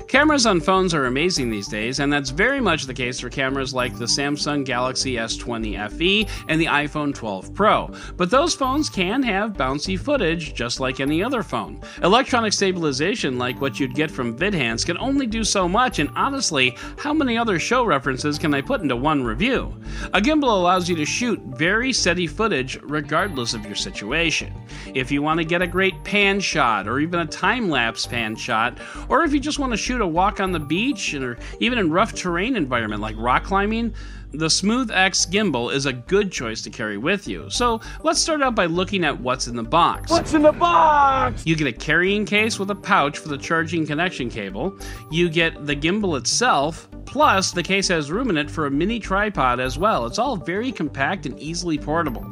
Cameras 0.09 0.47
on 0.47 0.61
phones 0.61 0.95
are 0.95 1.07
amazing 1.07 1.51
these 1.51 1.67
days, 1.67 1.99
and 1.99 2.13
that's 2.13 2.31
very 2.31 2.61
much 2.61 2.85
the 2.85 2.95
case 2.95 3.19
for 3.19 3.29
cameras 3.29 3.75
like 3.75 3.99
the 3.99 4.05
Samsung 4.05 4.65
Galaxy 4.65 5.15
S20 5.15 5.91
FE 5.91 6.29
and 6.49 6.61
the 6.61 6.67
iPhone 6.67 7.13
12 7.15 7.53
Pro. 7.53 7.91
But 8.17 8.31
those 8.31 8.55
phones 8.55 8.89
can 8.89 9.23
have 9.23 9.55
bouncy 9.55 9.99
footage 9.99 10.55
just 10.55 10.79
like 10.79 11.01
any 11.01 11.23
other 11.23 11.43
phone. 11.43 11.81
Electronic 12.03 12.53
stabilization, 12.53 13.39
like 13.39 13.61
what 13.61 13.81
you'd 13.81 13.95
get 13.95 14.11
from 14.11 14.39
VidHance, 14.39 14.87
can 14.87 14.99
only 14.99 15.27
do 15.27 15.43
so 15.43 15.69
much, 15.69 15.99
and 15.99 16.11
honestly, 16.15 16.77
how 16.97 17.13
many 17.13 17.37
other 17.37 17.59
show 17.59 17.85
references 17.85 18.39
can 18.39 18.55
I 18.55 18.61
put 18.61 18.83
into 18.83 18.97
one 18.97 19.25
review? 19.25 19.75
A 20.13 20.21
gimbal 20.21 20.45
allows 20.45 20.89
you 20.89 20.95
to 20.97 21.05
shoot 21.05 21.41
very 21.41 21.93
steady 21.93 22.27
footage 22.27 22.79
regardless 22.83 23.55
of 23.55 23.67
your 23.67 23.75
situation. 23.75 24.55
If 24.95 25.11
you 25.11 25.23
want 25.23 25.39
to 25.39 25.45
get 25.45 25.63
a 25.63 25.67
great 25.67 26.05
pan 26.05 26.39
shot, 26.41 26.87
or 26.87 27.01
even 27.01 27.21
a 27.21 27.27
time 27.27 27.69
lapse 27.69 28.07
pan 28.07 28.37
shot, 28.37 28.79
or 29.09 29.25
if 29.25 29.33
you 29.33 29.41
just 29.41 29.59
want 29.59 29.73
to 29.73 29.77
shoot 29.77 29.94
shoot 29.95 30.01
a 30.01 30.07
walk 30.07 30.41
on 30.41 30.51
the 30.51 30.59
beach 30.59 31.15
or 31.15 31.39
even 31.61 31.79
in 31.79 31.89
rough 31.89 32.13
terrain 32.15 32.57
environment 32.57 33.01
like 33.01 33.15
rock 33.17 33.45
climbing, 33.45 33.95
the 34.33 34.51
Smooth 34.51 34.91
X 34.91 35.25
gimbal 35.25 35.73
is 35.73 35.87
a 35.87 35.93
good 35.93 36.33
choice 36.33 36.63
to 36.63 36.71
carry 36.71 36.99
with 36.99 37.29
you. 37.29 37.49
So 37.49 37.81
let's 38.03 38.19
start 38.19 38.43
out 38.43 38.57
by 38.57 38.67
looking 38.67 39.05
at 39.05 39.21
what's 39.21 39.47
in 39.47 39.55
the 39.55 39.63
box. 39.63 40.11
What's 40.11 40.35
in 40.35 40.43
the 40.43 40.51
box? 40.51 41.47
You 41.47 41.55
get 41.55 41.69
a 41.69 41.73
carrying 41.73 42.27
case 42.27 42.59
with 42.59 42.73
a 42.73 42.75
pouch 42.75 43.19
for 43.19 43.29
the 43.29 43.39
charging 43.39 43.87
connection 43.87 44.29
cable. 44.29 44.77
You 45.13 45.29
get 45.29 45.65
the 45.65 45.77
gimbal 45.77 46.19
itself, 46.19 46.89
plus 47.07 47.53
the 47.53 47.63
case 47.63 47.89
has 47.89 48.11
room 48.11 48.31
in 48.31 48.37
it 48.37 48.51
for 48.51 48.67
a 48.67 48.71
mini 48.71 48.99
tripod 48.99 49.61
as 49.61 49.79
well. 49.79 50.07
It's 50.07 50.19
all 50.19 50.37
very 50.37 50.73
compact 50.73 51.27
and 51.27 51.39
easily 51.39 51.79
portable. 51.79 52.27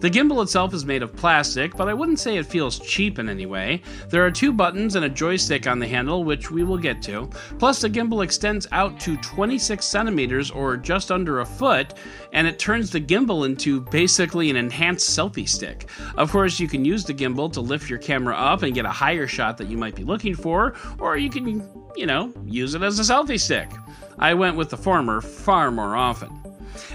The 0.00 0.10
gimbal 0.10 0.44
itself 0.44 0.74
is 0.74 0.84
made 0.84 1.02
of 1.02 1.16
plastic, 1.16 1.76
but 1.76 1.88
I 1.88 1.94
wouldn't 1.94 2.20
say 2.20 2.36
it 2.36 2.46
feels 2.46 2.78
cheap 2.78 3.18
in 3.18 3.28
any 3.28 3.46
way. 3.46 3.82
There 4.08 4.24
are 4.24 4.30
two 4.30 4.52
buttons 4.52 4.94
and 4.94 5.04
a 5.04 5.08
joystick 5.08 5.66
on 5.66 5.80
the 5.80 5.88
handle, 5.88 6.22
which 6.22 6.52
we 6.52 6.62
will 6.62 6.78
get 6.78 7.02
to. 7.02 7.28
Plus, 7.58 7.80
the 7.80 7.90
gimbal 7.90 8.22
extends 8.22 8.68
out 8.70 9.00
to 9.00 9.16
26 9.16 9.84
centimeters 9.84 10.52
or 10.52 10.76
just 10.76 11.10
under 11.10 11.40
a 11.40 11.46
foot, 11.46 11.94
and 12.32 12.46
it 12.46 12.60
turns 12.60 12.90
the 12.90 13.00
gimbal 13.00 13.44
into 13.44 13.80
basically 13.80 14.50
an 14.50 14.56
enhanced 14.56 15.18
selfie 15.18 15.48
stick. 15.48 15.88
Of 16.16 16.30
course, 16.30 16.60
you 16.60 16.68
can 16.68 16.84
use 16.84 17.02
the 17.04 17.14
gimbal 17.14 17.52
to 17.54 17.60
lift 17.60 17.90
your 17.90 17.98
camera 17.98 18.36
up 18.36 18.62
and 18.62 18.74
get 18.74 18.84
a 18.84 18.90
higher 18.90 19.26
shot 19.26 19.58
that 19.58 19.68
you 19.68 19.76
might 19.76 19.96
be 19.96 20.04
looking 20.04 20.36
for, 20.36 20.74
or 21.00 21.16
you 21.16 21.28
can, 21.28 21.68
you 21.96 22.06
know, 22.06 22.32
use 22.46 22.76
it 22.76 22.82
as 22.82 23.00
a 23.00 23.02
selfie 23.02 23.40
stick. 23.40 23.68
I 24.18 24.34
went 24.34 24.56
with 24.56 24.70
the 24.70 24.76
former 24.76 25.20
far 25.20 25.70
more 25.70 25.96
often. 25.96 26.38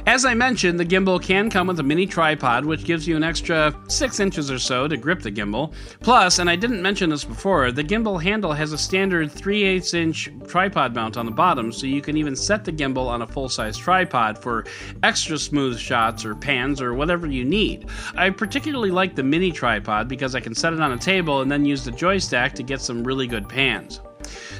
As 0.06 0.26
I 0.26 0.34
mentioned, 0.34 0.80
the 0.80 0.86
gimbal 0.86 1.22
can 1.22 1.50
come 1.50 1.68
with 1.68 1.80
a 1.80 1.84
mini 1.84 2.06
tripod, 2.06 2.66
which 2.66 2.84
gives 2.84 3.08
you 3.08 3.16
an 3.16 3.24
extra 3.24 3.74
6 3.88 4.20
inches 4.20 4.52
or 4.52 4.60
so 4.60 4.88
to 4.88 4.98
grip 4.98 5.22
the 5.22 5.32
gimbal. 5.32 5.74
Plus, 6.02 6.40
and 6.40 6.50
I 6.50 6.56
didn't 6.56 6.82
mention 6.82 7.10
this 7.10 7.24
before, 7.24 7.72
the 7.72 7.84
gimbal 7.84 8.22
handle 8.22 8.54
has 8.54 8.74
a 8.74 8.78
standard 8.78 9.32
3 9.32 9.64
8 9.64 9.94
inch 9.94 10.30
tripod 10.48 10.94
mount 10.94 11.18
on 11.18 11.26
the 11.26 11.32
bottom, 11.32 11.72
so 11.72 11.88
you 11.88 12.02
can 12.02 12.18
even 12.18 12.36
set 12.36 12.66
the 12.66 12.72
gimbal 12.72 13.08
on 13.08 13.22
a 13.22 13.28
full 13.28 13.50
size 13.50 13.78
tripod 13.78 14.38
for 14.38 14.66
extra 15.04 15.38
smooth 15.38 15.80
shots 15.80 16.26
or 16.26 16.36
pans 16.36 16.82
or 16.82 16.94
whatever 16.94 17.28
you 17.28 17.46
need. 17.46 17.88
I 18.16 18.30
particularly 18.30 18.92
like 18.92 19.16
the 19.16 19.24
mini 19.24 19.52
tripod 19.52 20.08
because 20.08 20.36
I 20.36 20.40
can 20.40 20.56
set 20.56 20.74
it 20.74 20.82
on 20.82 20.92
a 20.92 20.98
table 20.98 21.42
and 21.42 21.52
then 21.52 21.66
use 21.66 21.84
the 21.84 21.92
joystick 21.92 22.54
to 22.54 22.64
get 22.64 22.82
some 22.82 23.04
really 23.04 23.28
good 23.28 23.48
pans. 23.48 24.02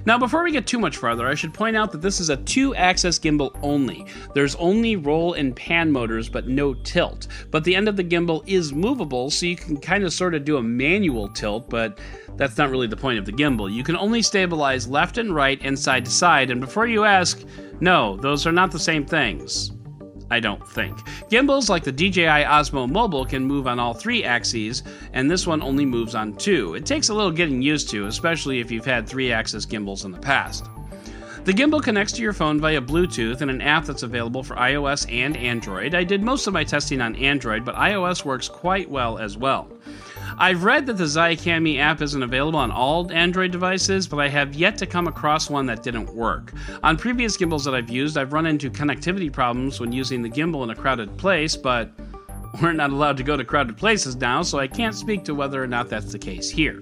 Now, 0.06 0.18
before 0.18 0.44
we 0.44 0.52
get 0.52 0.68
too 0.68 0.80
much 0.80 0.98
farther, 0.98 1.28
I 1.28 1.36
should 1.36 1.54
point 1.54 1.76
out 1.76 1.92
that 1.92 2.02
this 2.02 2.20
is 2.20 2.30
a 2.30 2.38
two 2.38 2.76
axis 2.76 3.20
gimbal 3.20 3.58
only. 3.62 4.06
There's 4.34 4.56
only 4.56 4.96
roll 4.96 5.34
and 5.34 5.56
pan 5.56 5.92
motors, 5.92 6.30
but 6.30 6.48
no 6.48 6.74
tilt. 6.74 7.28
But 7.52 7.64
the 7.64 7.76
end 7.76 7.88
of 7.88 7.96
the 7.96 8.04
gimbal 8.04 8.44
is 8.48 8.74
movable, 8.74 9.30
so 9.30 9.46
you 9.46 9.56
can 9.56 9.78
kind 9.78 10.04
of 10.04 10.14
sort 10.14 10.36
of 10.36 10.46
do 10.46 10.58
a 10.58 10.64
manual 10.64 11.30
tilt, 11.30 11.70
but 11.70 12.00
that's 12.36 12.58
not 12.58 12.70
really 12.70 12.88
the 12.88 12.98
point 12.98 13.20
of 13.20 13.26
the 13.26 13.32
gimbal. 13.32 13.72
You 13.72 13.84
can 13.84 13.96
only 13.96 14.22
stabilize 14.22 14.88
left 14.88 15.18
and 15.18 15.34
right 15.34 15.60
and 15.64 15.78
side 15.78 16.06
to 16.06 16.12
side, 16.12 16.52
and 16.52 16.60
before 16.60 16.88
you 16.88 17.06
ask, 17.06 17.44
no, 17.80 18.18
those 18.18 18.48
are 18.48 18.52
not 18.52 18.72
the 18.72 18.80
same 18.80 19.06
things. 19.06 19.72
I 20.34 20.40
don't 20.40 20.68
think. 20.68 20.98
Gimbals 21.30 21.70
like 21.70 21.84
the 21.84 21.92
DJI 21.92 22.44
Osmo 22.44 22.90
Mobile 22.90 23.24
can 23.24 23.46
move 23.46 23.68
on 23.68 23.80
all 23.80 23.94
three 23.94 24.24
axes, 24.24 24.82
and 25.14 25.30
this 25.30 25.46
one 25.46 25.62
only 25.62 25.86
moves 25.86 26.16
on 26.16 26.34
two. 26.38 26.74
It 26.74 26.88
takes 26.88 27.10
a 27.10 27.14
little 27.14 27.30
getting 27.30 27.62
used 27.62 27.92
to, 27.92 28.08
especially 28.08 28.60
if 28.60 28.72
you've 28.72 28.84
had 28.84 29.08
three 29.08 29.32
axis 29.32 29.68
gimbals 29.68 30.06
in 30.06 30.12
the 30.12 30.18
past. 30.18 30.66
The 31.44 31.52
gimbal 31.52 31.84
connects 31.84 32.14
to 32.14 32.24
your 32.24 32.34
phone 32.34 32.60
via 32.60 32.82
Bluetooth 32.82 33.42
and 33.42 33.52
an 33.52 33.62
app 33.62 33.86
that's 33.86 34.02
available 34.02 34.42
for 34.42 34.56
iOS 34.56 35.06
and 35.12 35.38
Android. 35.38 35.94
I 35.94 36.04
did 36.04 36.24
most 36.24 36.48
of 36.48 36.54
my 36.54 36.64
testing 36.64 37.00
on 37.00 37.16
Android, 37.18 37.64
but 37.64 37.76
iOS 37.76 38.26
works 38.26 38.50
quite 38.50 38.90
well 38.90 39.20
as 39.20 39.38
well. 39.38 39.68
I've 40.38 40.64
read 40.64 40.86
that 40.88 40.98
the 40.98 41.04
Xiaomi 41.04 41.80
app 41.80 42.02
isn't 42.02 42.24
available 42.24 42.60
on 42.60 42.72
all 42.72 43.12
Android 43.12 43.52
devices, 43.52 44.08
but 44.08 44.20
I 44.20 44.30
have 44.30 44.56
yet 44.56 44.78
to 44.80 44.86
come 44.86 45.08
across 45.08 45.50
one 45.50 45.66
that 45.68 45.84
didn't 45.84 46.14
work. 46.14 46.54
On 46.82 46.98
previous 46.98 47.38
gimbals 47.38 47.64
that 47.66 47.76
I've 47.76 47.90
used, 47.90 48.18
I've 48.18 48.34
run 48.34 48.46
into 48.46 48.70
connectivity 48.70 49.32
problems 49.32 49.80
when 49.80 49.92
using 49.92 50.22
the 50.22 50.30
gimbal 50.30 50.64
in 50.64 50.70
a 50.70 50.76
crowded 50.76 51.18
place, 51.18 51.56
but 51.56 51.92
we're 52.62 52.74
not 52.74 52.92
allowed 52.92 53.18
to 53.18 53.24
go 53.24 53.38
to 53.38 53.44
crowded 53.44 53.78
places 53.78 54.16
now, 54.16 54.42
so 54.42 54.60
I 54.60 54.68
can't 54.68 54.96
speak 54.96 55.24
to 55.26 55.36
whether 55.36 55.62
or 55.62 55.68
not 55.68 55.90
that's 55.90 56.12
the 56.12 56.20
case 56.20 56.50
here. 56.50 56.82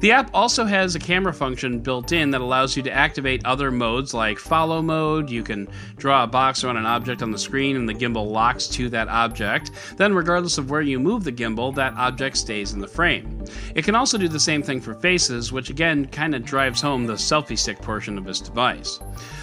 The 0.00 0.12
app 0.12 0.30
also 0.32 0.64
has 0.64 0.94
a 0.94 0.98
camera 0.98 1.34
function 1.34 1.80
built 1.80 2.12
in 2.12 2.30
that 2.30 2.40
allows 2.40 2.74
you 2.74 2.82
to 2.84 2.90
activate 2.90 3.44
other 3.44 3.70
modes 3.70 4.14
like 4.14 4.38
follow 4.38 4.80
mode. 4.80 5.28
You 5.28 5.42
can 5.42 5.68
draw 5.98 6.24
a 6.24 6.26
box 6.26 6.64
around 6.64 6.78
an 6.78 6.86
object 6.86 7.22
on 7.22 7.30
the 7.30 7.38
screen 7.38 7.76
and 7.76 7.86
the 7.86 7.92
gimbal 7.92 8.26
locks 8.26 8.66
to 8.68 8.88
that 8.88 9.08
object. 9.08 9.72
Then, 9.98 10.14
regardless 10.14 10.56
of 10.56 10.70
where 10.70 10.80
you 10.80 10.98
move 10.98 11.22
the 11.24 11.32
gimbal, 11.32 11.74
that 11.74 11.92
object 11.98 12.38
stays 12.38 12.72
in 12.72 12.80
the 12.80 12.88
frame. 12.88 13.44
It 13.74 13.84
can 13.84 13.94
also 13.94 14.16
do 14.16 14.26
the 14.26 14.40
same 14.40 14.62
thing 14.62 14.80
for 14.80 14.94
faces, 14.94 15.52
which 15.52 15.68
again 15.68 16.06
kind 16.06 16.34
of 16.34 16.46
drives 16.46 16.80
home 16.80 17.04
the 17.04 17.12
selfie 17.12 17.58
stick 17.58 17.78
portion 17.82 18.16
of 18.16 18.24
this 18.24 18.40
device. 18.40 19.00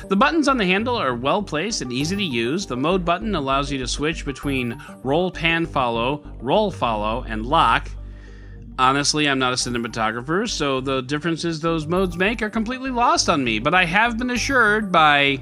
The 0.07 0.15
buttons 0.15 0.47
on 0.47 0.57
the 0.57 0.65
handle 0.65 0.95
are 0.95 1.13
well 1.13 1.43
placed 1.43 1.83
and 1.83 1.93
easy 1.93 2.15
to 2.15 2.23
use. 2.23 2.65
The 2.65 2.75
mode 2.75 3.05
button 3.05 3.35
allows 3.35 3.71
you 3.71 3.77
to 3.77 3.87
switch 3.87 4.25
between 4.25 4.81
roll, 5.03 5.29
pan, 5.29 5.67
follow, 5.67 6.23
roll, 6.41 6.71
follow, 6.71 7.25
and 7.27 7.45
lock 7.45 7.91
Honestly, 8.79 9.27
I'm 9.27 9.39
not 9.39 9.53
a 9.53 9.55
cinematographer, 9.55 10.47
so 10.47 10.81
the 10.81 11.01
differences 11.01 11.59
those 11.59 11.87
modes 11.87 12.15
make 12.15 12.43
are 12.43 12.49
completely 12.49 12.91
lost 12.91 13.27
on 13.27 13.43
me, 13.43 13.57
but 13.57 13.73
I 13.73 13.85
have 13.85 14.19
been 14.19 14.29
assured 14.29 14.91
by, 14.91 15.39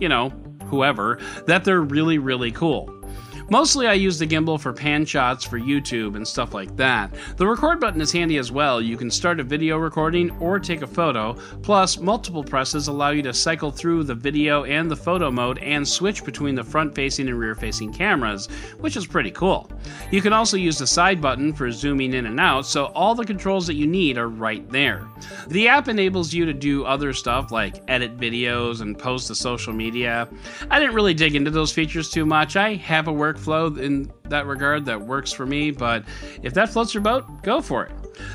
you 0.00 0.08
know, 0.08 0.30
whoever, 0.66 1.20
that 1.46 1.64
they're 1.64 1.80
really, 1.80 2.18
really 2.18 2.50
cool. 2.50 2.92
Mostly 3.50 3.86
I 3.86 3.94
use 3.94 4.18
the 4.18 4.26
gimbal 4.26 4.60
for 4.60 4.74
pan 4.74 5.06
shots 5.06 5.42
for 5.42 5.58
YouTube 5.58 6.16
and 6.16 6.28
stuff 6.28 6.52
like 6.52 6.76
that. 6.76 7.10
The 7.38 7.46
record 7.46 7.80
button 7.80 8.02
is 8.02 8.12
handy 8.12 8.36
as 8.36 8.52
well. 8.52 8.82
You 8.82 8.98
can 8.98 9.10
start 9.10 9.40
a 9.40 9.42
video 9.42 9.78
recording 9.78 10.30
or 10.38 10.58
take 10.58 10.82
a 10.82 10.86
photo. 10.86 11.32
Plus, 11.62 11.98
multiple 11.98 12.44
presses 12.44 12.88
allow 12.88 13.08
you 13.08 13.22
to 13.22 13.32
cycle 13.32 13.70
through 13.70 14.04
the 14.04 14.14
video 14.14 14.64
and 14.64 14.90
the 14.90 14.96
photo 14.96 15.30
mode 15.30 15.58
and 15.60 15.88
switch 15.88 16.26
between 16.26 16.54
the 16.54 16.62
front 16.62 16.94
facing 16.94 17.26
and 17.28 17.38
rear 17.38 17.54
facing 17.54 17.90
cameras, 17.90 18.48
which 18.80 18.98
is 18.98 19.06
pretty 19.06 19.30
cool. 19.30 19.70
You 20.10 20.20
can 20.20 20.34
also 20.34 20.58
use 20.58 20.76
the 20.76 20.86
side 20.86 21.22
button 21.22 21.54
for 21.54 21.70
zooming 21.72 22.12
in 22.12 22.26
and 22.26 22.38
out, 22.38 22.66
so 22.66 22.86
all 22.86 23.14
the 23.14 23.24
controls 23.24 23.66
that 23.66 23.74
you 23.74 23.86
need 23.86 24.18
are 24.18 24.28
right 24.28 24.68
there. 24.68 25.08
The 25.46 25.68
app 25.68 25.88
enables 25.88 26.34
you 26.34 26.44
to 26.44 26.52
do 26.52 26.84
other 26.84 27.14
stuff 27.14 27.50
like 27.50 27.82
edit 27.88 28.18
videos 28.18 28.82
and 28.82 28.98
post 28.98 29.28
to 29.28 29.34
social 29.34 29.72
media. 29.72 30.28
I 30.70 30.78
didn't 30.78 30.94
really 30.94 31.14
dig 31.14 31.34
into 31.34 31.50
those 31.50 31.72
features 31.72 32.10
too 32.10 32.26
much. 32.26 32.54
I 32.54 32.74
have 32.74 33.08
a 33.08 33.12
work 33.12 33.37
workflow 33.38 33.78
in 33.78 34.10
that 34.24 34.46
regard 34.46 34.84
that 34.86 35.00
works 35.00 35.32
for 35.32 35.46
me, 35.46 35.70
but 35.70 36.04
if 36.42 36.54
that 36.54 36.70
floats 36.70 36.94
your 36.94 37.02
boat, 37.02 37.24
go 37.42 37.60
for 37.60 37.86
it. 37.86 37.92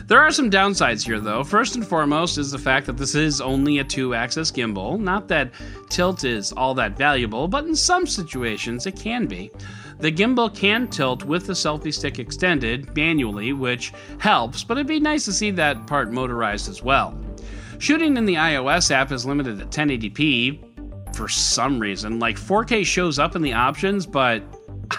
There 0.07 0.19
are 0.19 0.31
some 0.31 0.49
downsides 0.49 1.05
here, 1.05 1.19
though. 1.19 1.43
First 1.43 1.75
and 1.75 1.85
foremost 1.85 2.37
is 2.37 2.51
the 2.51 2.57
fact 2.57 2.85
that 2.87 2.97
this 2.97 3.15
is 3.15 3.41
only 3.41 3.79
a 3.79 3.83
two 3.83 4.13
axis 4.13 4.51
gimbal. 4.51 4.99
Not 4.99 5.27
that 5.27 5.51
tilt 5.89 6.23
is 6.23 6.51
all 6.53 6.73
that 6.75 6.97
valuable, 6.97 7.47
but 7.47 7.65
in 7.65 7.75
some 7.75 8.07
situations 8.07 8.85
it 8.85 8.95
can 8.95 9.27
be. 9.27 9.51
The 9.99 10.11
gimbal 10.11 10.53
can 10.53 10.87
tilt 10.87 11.23
with 11.23 11.45
the 11.45 11.53
selfie 11.53 11.93
stick 11.93 12.19
extended 12.19 12.95
manually, 12.95 13.53
which 13.53 13.93
helps, 14.19 14.63
but 14.63 14.77
it'd 14.77 14.87
be 14.87 14.99
nice 14.99 15.25
to 15.25 15.33
see 15.33 15.51
that 15.51 15.85
part 15.87 16.11
motorized 16.11 16.69
as 16.69 16.81
well. 16.81 17.17
Shooting 17.79 18.17
in 18.17 18.25
the 18.25 18.35
iOS 18.35 18.91
app 18.91 19.11
is 19.11 19.25
limited 19.25 19.59
to 19.59 19.65
1080p 19.65 20.73
for 21.15 21.27
some 21.27 21.79
reason. 21.79 22.19
Like 22.19 22.37
4K 22.37 22.85
shows 22.85 23.19
up 23.19 23.35
in 23.35 23.41
the 23.41 23.53
options, 23.53 24.05
but 24.05 24.41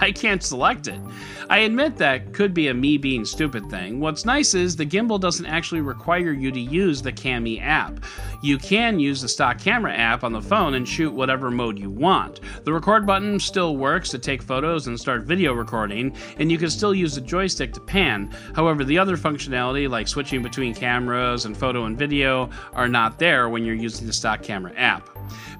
I 0.00 0.12
can't 0.12 0.42
select 0.42 0.88
it. 0.88 1.00
I 1.48 1.58
admit 1.58 1.96
that 1.96 2.32
could 2.32 2.54
be 2.54 2.68
a 2.68 2.74
me 2.74 2.96
being 2.96 3.24
stupid 3.24 3.70
thing. 3.70 4.00
What's 4.00 4.24
nice 4.24 4.54
is 4.54 4.76
the 4.76 4.86
gimbal 4.86 5.20
doesn't 5.20 5.46
actually 5.46 5.82
require 5.82 6.32
you 6.32 6.50
to 6.50 6.60
use 6.60 7.02
the 7.02 7.12
Cami 7.12 7.62
app. 7.62 8.00
You 8.42 8.58
can 8.58 8.98
use 8.98 9.22
the 9.22 9.28
stock 9.28 9.58
camera 9.58 9.94
app 9.94 10.24
on 10.24 10.32
the 10.32 10.42
phone 10.42 10.74
and 10.74 10.88
shoot 10.88 11.12
whatever 11.12 11.50
mode 11.50 11.78
you 11.78 11.90
want. 11.90 12.40
The 12.64 12.72
record 12.72 13.06
button 13.06 13.38
still 13.38 13.76
works 13.76 14.10
to 14.10 14.18
take 14.18 14.42
photos 14.42 14.86
and 14.86 14.98
start 14.98 15.22
video 15.22 15.52
recording, 15.52 16.16
and 16.38 16.50
you 16.50 16.58
can 16.58 16.70
still 16.70 16.94
use 16.94 17.14
the 17.14 17.20
joystick 17.20 17.72
to 17.74 17.80
pan. 17.80 18.34
However, 18.54 18.84
the 18.84 18.98
other 18.98 19.16
functionality, 19.16 19.88
like 19.88 20.08
switching 20.08 20.42
between 20.42 20.74
cameras 20.74 21.44
and 21.44 21.56
photo 21.56 21.84
and 21.84 21.98
video, 21.98 22.50
are 22.72 22.88
not 22.88 23.18
there 23.18 23.48
when 23.48 23.64
you're 23.64 23.74
using 23.74 24.06
the 24.06 24.12
stock 24.12 24.42
camera 24.42 24.72
app. 24.76 25.08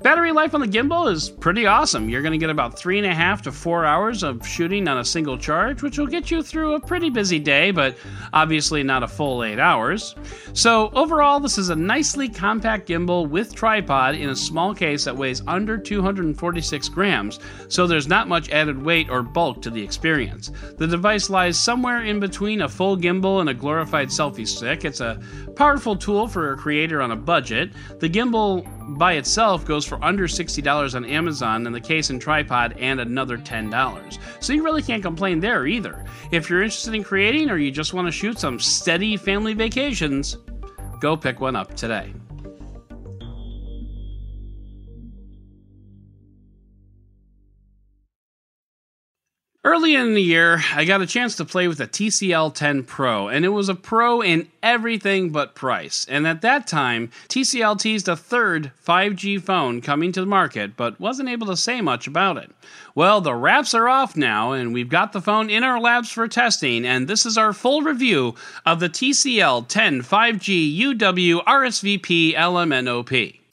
Battery 0.02 0.32
life 0.32 0.54
on 0.54 0.60
the 0.60 0.68
gimbal 0.68 1.10
is 1.10 1.30
pretty 1.30 1.66
awesome. 1.66 2.08
You're 2.08 2.20
going 2.22 2.32
to 2.32 2.38
get 2.38 2.50
about 2.50 2.78
three 2.78 2.98
and 2.98 3.06
a 3.06 3.14
half 3.14 3.42
to 3.42 3.52
four 3.52 3.84
hours 3.87 4.23
of 4.24 4.46
shooting 4.46 4.88
on 4.88 4.98
a 4.98 5.04
single 5.04 5.38
charge, 5.38 5.82
which 5.82 5.98
will 5.98 6.06
get 6.06 6.30
you 6.30 6.42
through 6.42 6.74
a 6.74 6.80
pretty 6.80 7.10
busy 7.10 7.38
day, 7.38 7.70
but 7.70 7.96
obviously 8.32 8.82
not 8.82 9.02
a 9.02 9.08
full 9.08 9.44
eight 9.44 9.58
hours. 9.58 10.14
So, 10.52 10.90
overall, 10.94 11.40
this 11.40 11.58
is 11.58 11.68
a 11.68 11.76
nicely 11.76 12.28
compact 12.28 12.88
gimbal 12.88 13.28
with 13.28 13.54
tripod 13.54 14.14
in 14.14 14.30
a 14.30 14.37
small 14.37 14.74
case 14.74 15.04
that 15.04 15.16
weighs 15.16 15.42
under 15.46 15.78
246 15.78 16.88
grams, 16.88 17.38
so 17.68 17.87
there's 17.87 18.08
not 18.08 18.28
much 18.28 18.50
added 18.50 18.82
weight 18.82 19.10
or 19.10 19.22
bulk 19.22 19.62
to 19.62 19.70
the 19.70 19.82
experience. 19.82 20.50
The 20.78 20.87
device 20.87 21.30
lies 21.30 21.58
somewhere 21.58 22.04
in 22.04 22.18
between 22.18 22.62
a 22.62 22.68
full 22.68 22.96
gimbal 22.96 23.40
and 23.40 23.50
a 23.50 23.54
glorified 23.54 24.08
selfie 24.08 24.48
stick. 24.48 24.84
It's 24.84 25.00
a 25.00 25.20
powerful 25.56 25.96
tool 25.96 26.26
for 26.26 26.52
a 26.52 26.56
creator 26.56 27.02
on 27.02 27.10
a 27.10 27.16
budget. 27.16 27.70
The 28.00 28.08
gimbal 28.08 28.64
by 28.98 29.14
itself 29.14 29.64
goes 29.64 29.84
for 29.84 30.02
under 30.04 30.26
$60 30.26 30.94
on 30.94 31.04
Amazon, 31.04 31.66
and 31.66 31.74
the 31.74 31.80
case 31.80 32.10
and 32.10 32.20
tripod 32.20 32.76
and 32.78 33.00
another 33.00 33.38
$10. 33.38 34.03
So 34.40 34.52
you 34.52 34.62
really 34.62 34.82
can't 34.82 35.02
complain 35.02 35.40
there 35.40 35.66
either. 35.66 36.04
If 36.30 36.48
you're 36.48 36.62
interested 36.62 36.94
in 36.94 37.04
creating 37.04 37.50
or 37.50 37.56
you 37.56 37.70
just 37.70 37.94
want 37.94 38.08
to 38.08 38.12
shoot 38.12 38.38
some 38.38 38.58
steady 38.58 39.16
family 39.16 39.54
vacations, 39.54 40.38
go 41.00 41.16
pick 41.16 41.40
one 41.40 41.56
up 41.56 41.74
today. 41.74 42.12
Early 49.66 49.94
in 49.94 50.12
the 50.12 50.20
year, 50.20 50.62
I 50.74 50.85
got 50.85 51.00
a 51.00 51.07
chance 51.07 51.37
to 51.37 51.44
play 51.46 51.68
with 51.68 51.81
a 51.81 51.87
TCL 51.87 52.53
10 52.53 52.83
Pro, 52.83 53.29
and 53.29 53.46
it 53.46 53.48
was 53.48 53.70
a 53.70 53.74
pro 53.74 54.20
in 54.20 54.46
everything 54.62 55.31
but 55.31 55.55
price. 55.55 56.05
And 56.07 56.27
at 56.27 56.42
that 56.42 56.66
time, 56.66 57.11
TCL 57.31 57.81
teased 57.81 58.07
a 58.07 58.14
third 58.14 58.72
5G 58.87 59.40
phone 59.40 59.81
coming 59.81 60.12
to 60.12 60.20
the 60.20 60.27
market, 60.27 60.77
but 60.77 61.00
wasn't 61.00 61.31
able 61.31 61.46
to 61.46 61.57
say 61.57 61.81
much 61.81 62.07
about 62.07 62.37
it. 62.37 62.50
Well, 62.94 63.22
the 63.22 63.35
wraps 63.35 63.72
are 63.72 63.88
off 63.88 64.18
now, 64.18 64.53
and 64.53 64.74
we've 64.74 64.90
got 64.90 65.14
the 65.14 65.22
phone 65.22 65.48
in 65.48 65.64
our 65.64 65.81
labs 65.81 66.11
for 66.11 66.29
testing, 66.29 66.85
and 66.85 67.09
this 67.09 67.24
is 67.24 67.38
our 67.38 67.55
full 67.55 67.81
review 67.81 68.35
of 68.66 68.81
the 68.81 68.90
TCL 68.90 69.68
10 69.68 70.03
5G 70.03 70.79
UW 70.79 71.42
RSVP 71.42 72.35
LMNOP. 72.35 73.43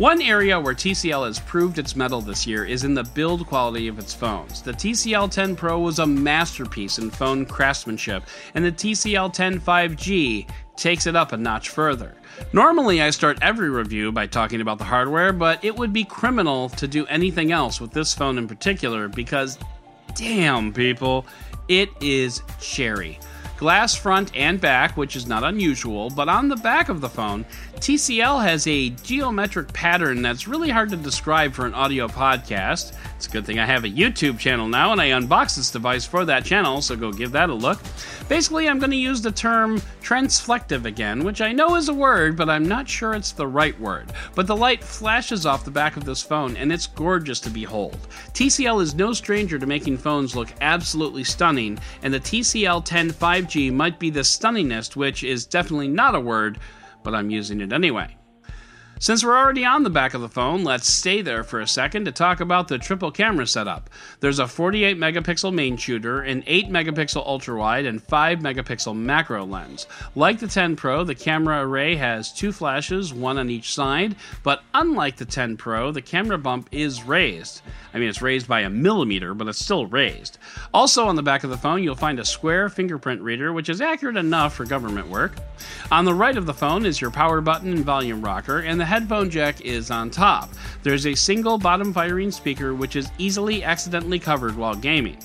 One 0.00 0.22
area 0.22 0.58
where 0.58 0.72
TCL 0.72 1.26
has 1.26 1.40
proved 1.40 1.78
its 1.78 1.94
mettle 1.94 2.22
this 2.22 2.46
year 2.46 2.64
is 2.64 2.84
in 2.84 2.94
the 2.94 3.04
build 3.04 3.46
quality 3.46 3.86
of 3.86 3.98
its 3.98 4.14
phones. 4.14 4.62
The 4.62 4.72
TCL 4.72 5.30
10 5.30 5.56
Pro 5.56 5.78
was 5.78 5.98
a 5.98 6.06
masterpiece 6.06 6.96
in 6.98 7.10
phone 7.10 7.44
craftsmanship, 7.44 8.22
and 8.54 8.64
the 8.64 8.72
TCL 8.72 9.30
10 9.30 9.60
5G 9.60 10.48
takes 10.74 11.06
it 11.06 11.16
up 11.16 11.32
a 11.32 11.36
notch 11.36 11.68
further. 11.68 12.14
Normally, 12.54 13.02
I 13.02 13.10
start 13.10 13.40
every 13.42 13.68
review 13.68 14.10
by 14.10 14.26
talking 14.26 14.62
about 14.62 14.78
the 14.78 14.84
hardware, 14.84 15.34
but 15.34 15.62
it 15.62 15.76
would 15.76 15.92
be 15.92 16.04
criminal 16.04 16.70
to 16.70 16.88
do 16.88 17.04
anything 17.08 17.52
else 17.52 17.78
with 17.78 17.90
this 17.90 18.14
phone 18.14 18.38
in 18.38 18.48
particular 18.48 19.06
because, 19.06 19.58
damn, 20.14 20.72
people, 20.72 21.26
it 21.68 21.90
is 22.00 22.40
cherry 22.58 23.18
glass 23.60 23.94
front 23.94 24.34
and 24.34 24.58
back, 24.58 24.96
which 24.96 25.14
is 25.14 25.26
not 25.26 25.44
unusual, 25.44 26.08
but 26.08 26.30
on 26.30 26.48
the 26.48 26.56
back 26.56 26.88
of 26.88 27.02
the 27.02 27.08
phone, 27.10 27.44
TCL 27.74 28.42
has 28.42 28.66
a 28.66 28.88
geometric 28.88 29.70
pattern 29.74 30.22
that's 30.22 30.48
really 30.48 30.70
hard 30.70 30.88
to 30.88 30.96
describe 30.96 31.52
for 31.52 31.66
an 31.66 31.74
audio 31.74 32.08
podcast. 32.08 32.96
It's 33.20 33.26
a 33.26 33.32
good 33.32 33.44
thing 33.44 33.58
I 33.58 33.66
have 33.66 33.84
a 33.84 33.90
YouTube 33.90 34.38
channel 34.38 34.66
now, 34.66 34.92
and 34.92 35.00
I 35.00 35.08
unboxed 35.08 35.56
this 35.56 35.70
device 35.70 36.06
for 36.06 36.24
that 36.24 36.42
channel, 36.42 36.80
so 36.80 36.96
go 36.96 37.12
give 37.12 37.32
that 37.32 37.50
a 37.50 37.54
look. 37.54 37.78
Basically, 38.30 38.66
I'm 38.66 38.78
going 38.78 38.92
to 38.92 38.96
use 38.96 39.20
the 39.20 39.30
term 39.30 39.78
transflective 40.00 40.86
again, 40.86 41.22
which 41.22 41.42
I 41.42 41.52
know 41.52 41.74
is 41.74 41.90
a 41.90 41.92
word, 41.92 42.34
but 42.34 42.48
I'm 42.48 42.66
not 42.66 42.88
sure 42.88 43.12
it's 43.12 43.32
the 43.32 43.46
right 43.46 43.78
word. 43.78 44.14
But 44.34 44.46
the 44.46 44.56
light 44.56 44.82
flashes 44.82 45.44
off 45.44 45.66
the 45.66 45.70
back 45.70 45.98
of 45.98 46.06
this 46.06 46.22
phone, 46.22 46.56
and 46.56 46.72
it's 46.72 46.86
gorgeous 46.86 47.40
to 47.40 47.50
behold. 47.50 47.98
TCL 48.32 48.80
is 48.80 48.94
no 48.94 49.12
stranger 49.12 49.58
to 49.58 49.66
making 49.66 49.98
phones 49.98 50.34
look 50.34 50.54
absolutely 50.62 51.24
stunning, 51.24 51.78
and 52.02 52.14
the 52.14 52.20
TCL 52.20 52.86
10 52.86 53.10
5G 53.10 53.70
might 53.70 53.98
be 53.98 54.08
the 54.08 54.20
stunningest, 54.20 54.96
which 54.96 55.24
is 55.24 55.44
definitely 55.44 55.88
not 55.88 56.14
a 56.14 56.20
word, 56.20 56.58
but 57.02 57.14
I'm 57.14 57.28
using 57.28 57.60
it 57.60 57.74
anyway. 57.74 58.16
Since 59.02 59.24
we're 59.24 59.34
already 59.34 59.64
on 59.64 59.82
the 59.82 59.88
back 59.88 60.12
of 60.12 60.20
the 60.20 60.28
phone, 60.28 60.62
let's 60.62 60.86
stay 60.86 61.22
there 61.22 61.42
for 61.42 61.60
a 61.60 61.66
second 61.66 62.04
to 62.04 62.12
talk 62.12 62.40
about 62.40 62.68
the 62.68 62.76
triple 62.76 63.10
camera 63.10 63.46
setup. 63.46 63.88
There's 64.20 64.38
a 64.38 64.46
48 64.46 64.98
megapixel 64.98 65.54
main 65.54 65.78
shooter, 65.78 66.20
an 66.20 66.44
8 66.46 66.68
megapixel 66.68 67.26
ultra 67.26 67.58
wide, 67.58 67.86
and 67.86 68.02
5 68.02 68.40
megapixel 68.40 68.94
macro 68.94 69.46
lens. 69.46 69.86
Like 70.14 70.38
the 70.38 70.46
10 70.46 70.76
Pro, 70.76 71.02
the 71.02 71.14
camera 71.14 71.66
array 71.66 71.96
has 71.96 72.30
two 72.30 72.52
flashes, 72.52 73.14
one 73.14 73.38
on 73.38 73.48
each 73.48 73.72
side, 73.72 74.16
but 74.42 74.64
unlike 74.74 75.16
the 75.16 75.24
10 75.24 75.56
Pro, 75.56 75.92
the 75.92 76.02
camera 76.02 76.36
bump 76.36 76.68
is 76.70 77.02
raised. 77.02 77.62
I 77.94 77.98
mean, 77.98 78.10
it's 78.10 78.20
raised 78.20 78.48
by 78.48 78.60
a 78.60 78.70
millimeter, 78.70 79.32
but 79.32 79.48
it's 79.48 79.64
still 79.64 79.86
raised. 79.86 80.36
Also, 80.74 81.06
on 81.06 81.16
the 81.16 81.22
back 81.22 81.42
of 81.42 81.48
the 81.48 81.56
phone, 81.56 81.82
you'll 81.82 81.94
find 81.94 82.20
a 82.20 82.24
square 82.26 82.68
fingerprint 82.68 83.22
reader, 83.22 83.54
which 83.54 83.70
is 83.70 83.80
accurate 83.80 84.18
enough 84.18 84.54
for 84.54 84.66
government 84.66 85.08
work. 85.08 85.36
On 85.90 86.04
the 86.04 86.12
right 86.12 86.36
of 86.36 86.44
the 86.44 86.52
phone 86.52 86.84
is 86.84 87.00
your 87.00 87.10
power 87.10 87.40
button 87.40 87.72
and 87.72 87.84
volume 87.84 88.20
rocker, 88.20 88.58
and 88.58 88.78
the 88.78 88.89
headphone 88.90 89.30
jack 89.30 89.60
is 89.60 89.88
on 89.92 90.10
top. 90.10 90.50
There's 90.82 91.06
a 91.06 91.14
single 91.14 91.58
bottom 91.58 91.92
firing 91.92 92.32
speaker 92.32 92.74
which 92.74 92.96
is 92.96 93.08
easily 93.18 93.62
accidentally 93.62 94.18
covered 94.18 94.56
while 94.56 94.74
gaming. 94.74 95.16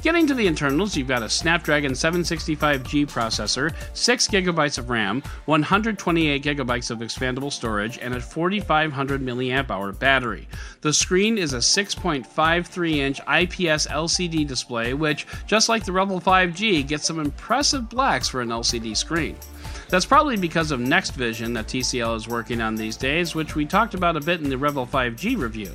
Getting 0.00 0.28
to 0.28 0.34
the 0.34 0.46
internals, 0.46 0.96
you've 0.96 1.08
got 1.08 1.24
a 1.24 1.28
Snapdragon 1.28 1.90
765G 1.90 3.04
processor, 3.10 3.74
6 3.94 4.28
gigabytes 4.28 4.78
of 4.78 4.90
RAM, 4.90 5.24
128 5.46 6.40
gigabytes 6.40 6.92
of 6.92 6.98
expandable 6.98 7.50
storage, 7.50 7.98
and 7.98 8.14
a 8.14 8.20
4500 8.20 9.20
milliamp 9.20 9.70
hour 9.70 9.90
battery. 9.90 10.46
The 10.82 10.92
screen 10.92 11.36
is 11.36 11.52
a 11.52 11.58
6.53 11.58 12.96
inch 12.96 13.18
IPS 13.18 13.88
LCD 13.88 14.46
display, 14.46 14.94
which, 14.94 15.26
just 15.48 15.68
like 15.68 15.84
the 15.84 15.90
Rebel 15.90 16.20
5G, 16.20 16.86
gets 16.86 17.06
some 17.06 17.18
impressive 17.18 17.88
blacks 17.88 18.28
for 18.28 18.40
an 18.40 18.50
LCD 18.50 18.96
screen. 18.96 19.36
That's 19.94 20.04
probably 20.04 20.36
because 20.36 20.72
of 20.72 20.80
Next 20.80 21.10
Vision 21.10 21.52
that 21.52 21.68
TCL 21.68 22.16
is 22.16 22.26
working 22.26 22.60
on 22.60 22.74
these 22.74 22.96
days, 22.96 23.36
which 23.36 23.54
we 23.54 23.64
talked 23.64 23.94
about 23.94 24.16
a 24.16 24.20
bit 24.20 24.40
in 24.40 24.50
the 24.50 24.58
Rebel 24.58 24.88
5G 24.88 25.38
review. 25.38 25.70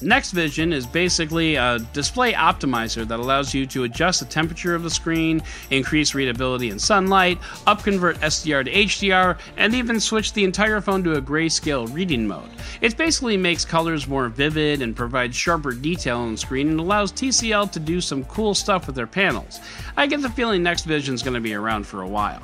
Next 0.00 0.30
Vision 0.30 0.72
is 0.72 0.86
basically 0.86 1.56
a 1.56 1.78
display 1.92 2.32
optimizer 2.32 3.06
that 3.06 3.20
allows 3.20 3.52
you 3.52 3.66
to 3.66 3.84
adjust 3.84 4.20
the 4.20 4.26
temperature 4.26 4.74
of 4.74 4.84
the 4.84 4.90
screen, 4.90 5.42
increase 5.68 6.14
readability 6.14 6.70
in 6.70 6.78
sunlight, 6.78 7.38
upconvert 7.66 8.14
SDR 8.20 8.64
to 8.64 8.72
HDR, 8.72 9.38
and 9.58 9.74
even 9.74 10.00
switch 10.00 10.32
the 10.32 10.44
entire 10.44 10.80
phone 10.80 11.04
to 11.04 11.18
a 11.18 11.20
grayscale 11.20 11.92
reading 11.92 12.26
mode. 12.26 12.48
It 12.80 12.96
basically 12.96 13.36
makes 13.36 13.66
colors 13.66 14.08
more 14.08 14.30
vivid 14.30 14.80
and 14.80 14.96
provides 14.96 15.36
sharper 15.36 15.72
detail 15.72 16.20
on 16.20 16.32
the 16.32 16.38
screen 16.38 16.70
and 16.70 16.80
allows 16.80 17.12
TCL 17.12 17.70
to 17.72 17.80
do 17.80 18.00
some 18.00 18.24
cool 18.24 18.54
stuff 18.54 18.86
with 18.86 18.96
their 18.96 19.06
panels. 19.06 19.60
I 19.94 20.06
get 20.06 20.22
the 20.22 20.30
feeling 20.30 20.62
NXTVISION 20.62 21.12
is 21.12 21.22
going 21.22 21.34
to 21.34 21.40
be 21.40 21.52
around 21.52 21.86
for 21.86 22.00
a 22.00 22.08
while. 22.08 22.40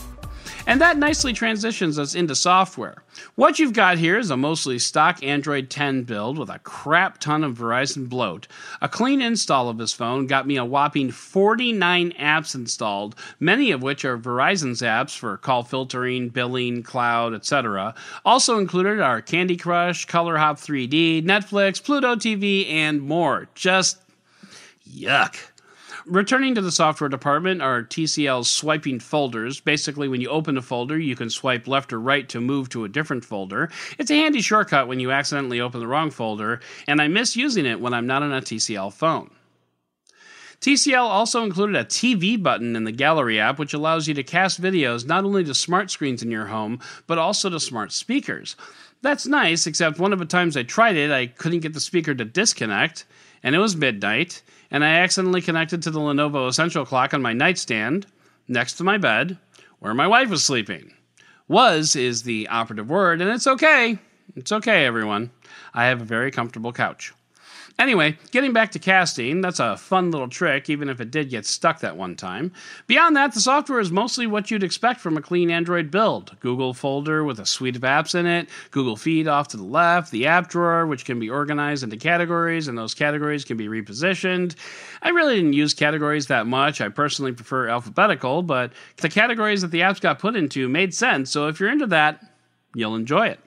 And 0.67 0.81
that 0.81 0.97
nicely 0.97 1.35
transitions 1.35 1.99
us 1.99 2.15
into 2.15 2.35
software. 2.35 3.03
What 3.35 3.59
you've 3.59 3.75
got 3.75 3.99
here 3.99 4.19
is 4.19 4.31
a 4.31 4.37
mostly 4.37 4.79
stock 4.79 5.23
Android 5.23 5.69
10 5.69 6.05
build 6.05 6.39
with 6.39 6.49
a 6.49 6.59
crap 6.61 7.19
ton 7.19 7.45
of 7.45 7.59
Verizon 7.59 8.09
bloat. 8.09 8.49
A 8.81 8.89
clean 8.89 9.21
install 9.21 9.69
of 9.69 9.77
this 9.77 9.93
phone 9.93 10.27
got 10.27 10.47
me 10.47 10.57
a 10.57 10.65
whopping 10.65 11.11
49 11.11 12.13
apps 12.13 12.55
installed, 12.55 13.15
many 13.39 13.73
of 13.73 13.83
which 13.83 14.07
are 14.07 14.17
Verizon's 14.17 14.81
apps 14.81 15.17
for 15.17 15.37
call 15.37 15.65
filtering, 15.65 16.31
billing, 16.31 16.83
cloud, 16.83 17.35
etc. 17.35 17.95
Also 18.25 18.59
included 18.59 19.01
are 19.01 19.21
Candy 19.21 19.59
Crush, 19.59 20.07
ColorHop 20.07 20.55
3D, 20.55 21.23
Netflix, 21.25 21.83
Pluto 21.83 22.15
TV, 22.15 22.71
and 22.71 23.03
more. 23.03 23.49
Just 23.55 23.99
yuck. 24.91 25.37
Returning 26.07 26.55
to 26.55 26.61
the 26.61 26.71
software 26.71 27.09
department 27.09 27.63
are 27.63 27.83
TCL's 27.83 28.51
swiping 28.51 29.01
folders. 29.01 29.61
Basically, 29.61 30.07
when 30.07 30.21
you 30.21 30.29
open 30.29 30.59
a 30.59 30.63
folder, 30.63 30.99
you 30.99 31.17
can 31.17 31.31
swipe 31.31 31.67
left 31.67 31.95
or 31.95 32.01
right 32.01 32.29
to 32.29 32.43
move 32.43 32.69
to 32.71 32.85
a 32.85 32.91
different 32.91 33.25
folder. 33.25 33.71
It's 33.99 34.11
a 34.11 34.17
handy 34.17 34.43
shortcut 34.43 34.87
when 34.87 35.01
you 35.01 35.11
accidentally 35.11 35.63
open 35.63 35.81
the 35.81 35.87
wrong 35.87 36.11
folder, 36.11 36.61
and 36.87 37.01
I 37.01 37.09
miss 37.09 37.37
using 37.37 37.65
it 37.65 37.81
when 37.81 37.95
I'm 37.95 38.07
not 38.07 38.23
on 38.23 38.35
a 38.35 38.43
TCL 38.43 38.93
phone. 38.93 39.31
TCL 40.61 40.99
also 40.99 41.43
included 41.43 41.75
a 41.75 41.87
TV 41.87 42.43
button 42.43 42.77
in 42.77 42.85
the 42.85 42.93
Gallery 42.93 43.41
app, 43.41 43.59
which 43.59 43.73
allows 43.73 44.07
you 44.07 44.13
to 44.13 44.23
cast 44.23 44.61
videos 44.61 45.07
not 45.07 45.25
only 45.25 45.43
to 45.45 45.55
smart 45.55 45.91
screens 45.91 46.23
in 46.23 46.31
your 46.31 46.47
home, 46.47 46.81
but 47.07 47.17
also 47.17 47.49
to 47.49 47.59
smart 47.59 47.93
speakers. 47.93 48.57
That's 49.01 49.27
nice, 49.27 49.67
except 49.67 49.99
one 49.99 50.13
of 50.13 50.19
the 50.19 50.27
times 50.27 50.55
I 50.55 50.65
tried 50.65 50.97
it, 50.97 51.11
I 51.11 51.29
couldn't 51.29 51.61
get 51.61 51.73
the 51.73 51.81
speaker 51.81 52.15
to 52.15 52.25
disconnect, 52.27 53.07
and 53.43 53.55
it 53.55 53.59
was 53.59 53.75
midnight, 53.75 54.43
and 54.71 54.85
I 54.85 54.97
accidentally 54.97 55.43
connected 55.43 55.83
to 55.83 55.91
the 55.91 56.01
Lenovo 56.01 56.49
Essential 56.49 56.85
clock 56.85 57.15
on 57.15 57.23
my 57.23 57.33
nightstand 57.33 58.07
next 58.49 58.75
to 58.75 58.85
my 58.85 58.99
bed 58.99 59.39
where 59.79 59.95
my 59.95 60.07
wife 60.07 60.31
was 60.31 60.43
sleeping. 60.43 60.95
Was 61.47 61.95
is 61.95 62.23
the 62.23 62.49
operative 62.49 62.89
word, 62.89 63.21
and 63.21 63.31
it's 63.31 63.47
okay. 63.47 63.99
It's 64.35 64.51
okay, 64.51 64.87
everyone. 64.87 65.31
I 65.75 65.87
have 65.87 66.01
a 66.01 66.07
very 66.07 66.31
comfortable 66.31 66.73
couch. 66.73 67.13
Anyway, 67.77 68.17
getting 68.31 68.53
back 68.53 68.71
to 68.71 68.79
casting, 68.79 69.41
that's 69.41 69.59
a 69.59 69.77
fun 69.77 70.13
little 70.13 70.29
trick, 70.29 70.71
even 70.71 70.89
if 70.89 71.01
it 71.01 71.11
did 71.11 71.29
get 71.29 71.45
stuck 71.45 71.81
that 71.81 71.97
one 71.97 72.15
time. 72.15 72.53
Beyond 72.87 73.17
that, 73.17 73.35
the 73.35 73.41
software 73.41 73.81
is 73.81 73.91
mostly 73.91 74.29
what 74.29 74.49
you'd 74.49 74.63
expect 74.63 75.01
from 75.01 75.17
a 75.17 75.21
clean 75.21 75.51
Android 75.51 75.91
build 75.91 76.39
Google 76.39 76.73
folder 76.73 77.25
with 77.25 77.41
a 77.41 77.47
suite 77.47 77.75
of 77.75 77.83
apps 77.83 78.15
in 78.15 78.27
it, 78.27 78.49
Google 78.71 78.95
Feed 78.95 79.27
off 79.27 79.49
to 79.49 79.57
the 79.57 79.65
left, 79.65 80.13
the 80.13 80.27
app 80.27 80.49
drawer, 80.49 80.87
which 80.87 81.05
can 81.05 81.19
be 81.19 81.29
organized 81.29 81.83
into 81.83 81.97
categories, 81.97 82.69
and 82.69 82.79
those 82.79 82.95
categories 82.95 83.45
can 83.45 83.57
be 83.57 83.67
repositioned. 83.67 84.55
I 85.03 85.09
really 85.09 85.35
didn't 85.35 85.55
use 85.55 85.75
categories 85.75 86.29
that 86.29 86.47
much. 86.47 86.81
I 86.81 86.89
personally 86.91 87.33
prefer 87.33 87.69
alphabetical, 87.69 88.43
but 88.43 88.73
the 88.99 89.09
categories 89.09 89.63
that 89.63 89.73
the 89.73 89.81
apps 89.81 90.01
got 90.01 90.21
put 90.21 90.37
into 90.37 90.69
made 90.69 90.95
sense, 90.95 91.31
so 91.33 91.49
if 91.49 91.59
you're 91.59 91.73
into 91.73 91.89
that, 91.89 92.25
you'll 92.73 92.95
enjoy 92.95 93.27
it. 93.27 93.41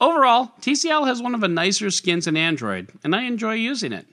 Overall, 0.00 0.52
TCL 0.60 1.06
has 1.06 1.22
one 1.22 1.34
of 1.34 1.40
the 1.40 1.48
nicer 1.48 1.90
skins 1.90 2.26
in 2.26 2.36
Android, 2.36 2.90
and 3.04 3.14
I 3.14 3.22
enjoy 3.22 3.54
using 3.54 3.92
it. 3.92 4.06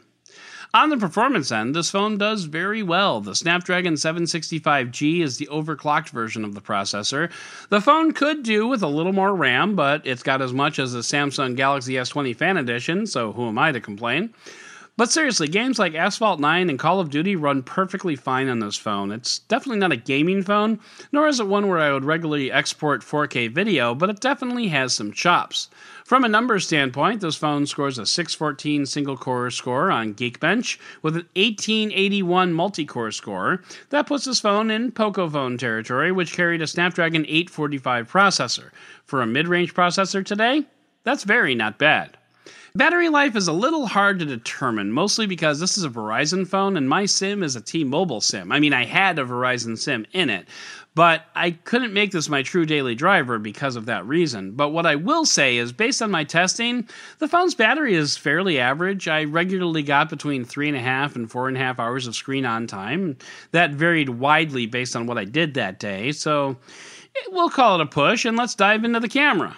On 0.73 0.89
the 0.89 0.97
performance 0.97 1.53
end, 1.53 1.73
this 1.73 1.89
phone 1.89 2.17
does 2.17 2.43
very 2.43 2.83
well. 2.83 3.21
The 3.21 3.33
Snapdragon 3.33 3.93
765G 3.93 5.21
is 5.21 5.37
the 5.37 5.47
overclocked 5.47 6.09
version 6.09 6.43
of 6.43 6.53
the 6.53 6.59
processor. 6.59 7.31
The 7.69 7.79
phone 7.79 8.11
could 8.11 8.43
do 8.43 8.67
with 8.67 8.83
a 8.83 8.87
little 8.87 9.13
more 9.13 9.33
RAM, 9.33 9.77
but 9.77 10.05
it's 10.05 10.23
got 10.23 10.41
as 10.41 10.51
much 10.51 10.77
as 10.77 10.91
the 10.91 10.99
Samsung 10.99 11.55
Galaxy 11.55 11.93
S20 11.93 12.35
Fan 12.35 12.57
Edition, 12.57 13.07
so 13.07 13.31
who 13.31 13.47
am 13.47 13.57
I 13.57 13.71
to 13.71 13.79
complain? 13.79 14.33
But 14.97 15.12
seriously, 15.12 15.49
games 15.49 15.77
like 15.77 15.93
Asphalt 15.93 16.39
9 16.39 16.69
and 16.69 16.79
Call 16.79 17.01
of 17.01 17.10
Duty 17.10 17.36
run 17.36 17.63
perfectly 17.63 18.15
fine 18.15 18.47
on 18.47 18.60
this 18.60 18.77
phone. 18.77 19.12
It's 19.12 19.39
definitely 19.39 19.79
not 19.79 19.91
a 19.91 19.97
gaming 19.97 20.41
phone, 20.41 20.79
nor 21.12 21.27
is 21.27 21.41
it 21.41 21.47
one 21.47 21.67
where 21.67 21.79
I 21.79 21.91
would 21.91 22.05
regularly 22.05 22.49
export 22.49 23.01
4K 23.01 23.53
video, 23.53 23.93
but 23.93 24.10
it 24.10 24.21
definitely 24.21 24.69
has 24.69 24.93
some 24.93 25.12
chops. 25.12 25.69
From 26.05 26.23
a 26.23 26.29
numbers 26.29 26.65
standpoint, 26.65 27.19
this 27.19 27.36
phone 27.36 27.65
scores 27.67 27.97
a 27.97 28.05
614 28.05 28.86
single 28.86 29.17
core 29.17 29.51
score 29.51 29.91
on 29.91 30.13
Geekbench 30.13 30.77
with 31.01 31.17
an 31.17 31.27
1881 31.36 32.53
multi 32.53 32.86
core 32.86 33.12
score. 33.12 33.63
That 33.89 34.08
puts 34.08 34.23
this 34.23 34.39
phone 34.39 34.71
in 34.71 34.93
Pocophone 34.93 35.60
territory, 35.60 36.13
which 36.13 36.31
carried 36.31 36.62
a 36.62 36.67
Snapdragon 36.67 37.25
845 37.25 38.10
processor. 38.10 38.69
For 39.03 39.21
a 39.21 39.27
mid 39.27 39.49
range 39.49 39.73
processor 39.73 40.25
today, 40.25 40.63
that's 41.03 41.25
very 41.25 41.53
not 41.53 41.77
bad. 41.77 42.17
Battery 42.77 43.07
life 43.07 43.38
is 43.38 43.47
a 43.47 43.53
little 43.53 43.85
hard 43.85 44.19
to 44.19 44.25
determine, 44.25 44.91
mostly 44.91 45.27
because 45.27 45.61
this 45.61 45.77
is 45.77 45.85
a 45.85 45.89
Verizon 45.89 46.45
phone 46.45 46.75
and 46.75 46.89
my 46.89 47.05
SIM 47.05 47.41
is 47.41 47.55
a 47.55 47.61
T 47.61 47.85
Mobile 47.85 48.19
SIM. 48.19 48.51
I 48.51 48.59
mean, 48.59 48.73
I 48.73 48.83
had 48.83 49.17
a 49.17 49.23
Verizon 49.23 49.77
SIM 49.77 50.05
in 50.11 50.29
it, 50.29 50.45
but 50.93 51.23
I 51.35 51.51
couldn't 51.51 51.93
make 51.93 52.11
this 52.11 52.27
my 52.27 52.43
true 52.43 52.65
daily 52.65 52.93
driver 52.93 53.39
because 53.39 53.77
of 53.77 53.85
that 53.85 54.05
reason. 54.05 54.51
But 54.51 54.71
what 54.71 54.85
I 54.85 54.97
will 54.97 55.23
say 55.23 55.55
is, 55.55 55.71
based 55.71 56.01
on 56.01 56.11
my 56.11 56.25
testing, 56.25 56.85
the 57.19 57.29
phone's 57.29 57.55
battery 57.55 57.95
is 57.95 58.17
fairly 58.17 58.59
average. 58.59 59.07
I 59.07 59.23
regularly 59.23 59.81
got 59.81 60.09
between 60.09 60.43
three 60.43 60.67
and 60.67 60.75
a 60.75 60.81
half 60.81 61.15
and 61.15 61.31
four 61.31 61.47
and 61.47 61.55
a 61.55 61.61
half 61.61 61.79
hours 61.79 62.07
of 62.07 62.15
screen 62.15 62.45
on 62.45 62.67
time. 62.67 63.15
That 63.51 63.71
varied 63.71 64.09
widely 64.09 64.65
based 64.65 64.97
on 64.97 65.07
what 65.07 65.17
I 65.17 65.23
did 65.23 65.53
that 65.53 65.79
day, 65.79 66.11
so 66.11 66.57
we'll 67.29 67.49
call 67.49 67.79
it 67.79 67.83
a 67.83 67.85
push 67.85 68.25
and 68.25 68.35
let's 68.35 68.53
dive 68.53 68.83
into 68.83 68.99
the 68.99 69.07
camera. 69.07 69.55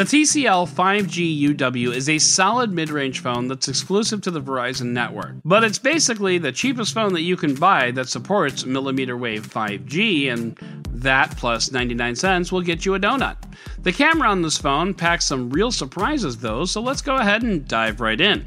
The 0.00 0.06
TCL 0.06 0.66
5G 0.70 1.56
UW 1.56 1.94
is 1.94 2.08
a 2.08 2.18
solid 2.18 2.72
mid 2.72 2.88
range 2.88 3.20
phone 3.20 3.48
that's 3.48 3.68
exclusive 3.68 4.22
to 4.22 4.30
the 4.30 4.40
Verizon 4.40 4.92
network, 4.92 5.34
but 5.44 5.62
it's 5.62 5.78
basically 5.78 6.38
the 6.38 6.52
cheapest 6.52 6.94
phone 6.94 7.12
that 7.12 7.20
you 7.20 7.36
can 7.36 7.54
buy 7.54 7.90
that 7.90 8.08
supports 8.08 8.64
millimeter 8.64 9.18
wave 9.18 9.46
5G, 9.46 10.32
and 10.32 10.56
that 10.90 11.36
plus 11.36 11.70
99 11.70 12.16
cents 12.16 12.50
will 12.50 12.62
get 12.62 12.86
you 12.86 12.94
a 12.94 12.98
donut. 12.98 13.36
The 13.82 13.92
camera 13.92 14.30
on 14.30 14.40
this 14.40 14.56
phone 14.56 14.94
packs 14.94 15.26
some 15.26 15.50
real 15.50 15.70
surprises 15.70 16.38
though, 16.38 16.64
so 16.64 16.80
let's 16.80 17.02
go 17.02 17.16
ahead 17.16 17.42
and 17.42 17.68
dive 17.68 18.00
right 18.00 18.22
in. 18.22 18.46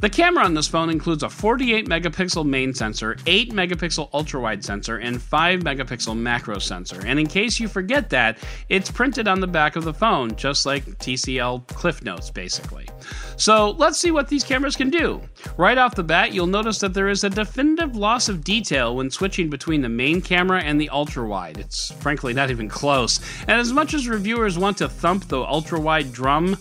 The 0.00 0.08
camera 0.08 0.44
on 0.44 0.54
this 0.54 0.66
phone 0.66 0.88
includes 0.88 1.22
a 1.22 1.28
48 1.28 1.86
megapixel 1.86 2.46
main 2.46 2.72
sensor, 2.72 3.18
8 3.26 3.52
megapixel 3.52 4.08
ultra 4.14 4.40
wide 4.40 4.64
sensor, 4.64 4.96
and 4.96 5.20
5 5.20 5.60
megapixel 5.60 6.16
macro 6.16 6.58
sensor. 6.58 7.02
And 7.04 7.20
in 7.20 7.26
case 7.26 7.60
you 7.60 7.68
forget 7.68 8.08
that, 8.08 8.38
it's 8.70 8.90
printed 8.90 9.28
on 9.28 9.40
the 9.40 9.46
back 9.46 9.76
of 9.76 9.84
the 9.84 9.92
phone, 9.92 10.34
just 10.36 10.64
like 10.64 10.86
TCL 11.00 11.66
Cliff 11.66 12.02
Notes, 12.02 12.30
basically. 12.30 12.88
So 13.36 13.72
let's 13.72 13.98
see 13.98 14.10
what 14.10 14.28
these 14.28 14.42
cameras 14.42 14.74
can 14.74 14.88
do. 14.88 15.20
Right 15.58 15.76
off 15.76 15.94
the 15.94 16.02
bat, 16.02 16.32
you'll 16.32 16.46
notice 16.46 16.78
that 16.78 16.94
there 16.94 17.10
is 17.10 17.22
a 17.24 17.28
definitive 17.28 17.94
loss 17.94 18.30
of 18.30 18.42
detail 18.42 18.96
when 18.96 19.10
switching 19.10 19.50
between 19.50 19.82
the 19.82 19.90
main 19.90 20.22
camera 20.22 20.62
and 20.62 20.80
the 20.80 20.88
ultra 20.88 21.26
wide. 21.28 21.58
It's 21.58 21.92
frankly 21.92 22.32
not 22.32 22.50
even 22.50 22.70
close. 22.70 23.20
And 23.42 23.60
as 23.60 23.70
much 23.70 23.92
as 23.92 24.08
reviewers 24.08 24.58
want 24.58 24.78
to 24.78 24.88
thump 24.88 25.28
the 25.28 25.42
ultra 25.42 25.78
wide 25.78 26.10
drum, 26.10 26.56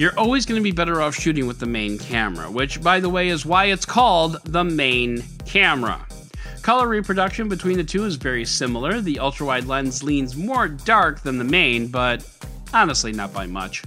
you're 0.00 0.18
always 0.18 0.46
going 0.46 0.58
to 0.58 0.64
be 0.64 0.72
better 0.72 1.02
off 1.02 1.14
shooting 1.14 1.46
with 1.46 1.58
the 1.58 1.66
main 1.66 1.98
camera, 1.98 2.50
which, 2.50 2.82
by 2.82 2.98
the 3.00 3.08
way, 3.10 3.28
is 3.28 3.44
why 3.44 3.66
it's 3.66 3.84
called 3.84 4.38
the 4.44 4.64
main 4.64 5.22
camera. 5.44 6.06
Color 6.62 6.88
reproduction 6.88 7.50
between 7.50 7.76
the 7.76 7.84
two 7.84 8.06
is 8.06 8.16
very 8.16 8.46
similar. 8.46 9.02
The 9.02 9.18
ultra 9.18 9.44
wide 9.44 9.66
lens 9.66 10.02
leans 10.02 10.36
more 10.36 10.68
dark 10.68 11.20
than 11.20 11.36
the 11.36 11.44
main, 11.44 11.88
but 11.88 12.26
honestly, 12.72 13.12
not 13.12 13.34
by 13.34 13.46
much. 13.46 13.84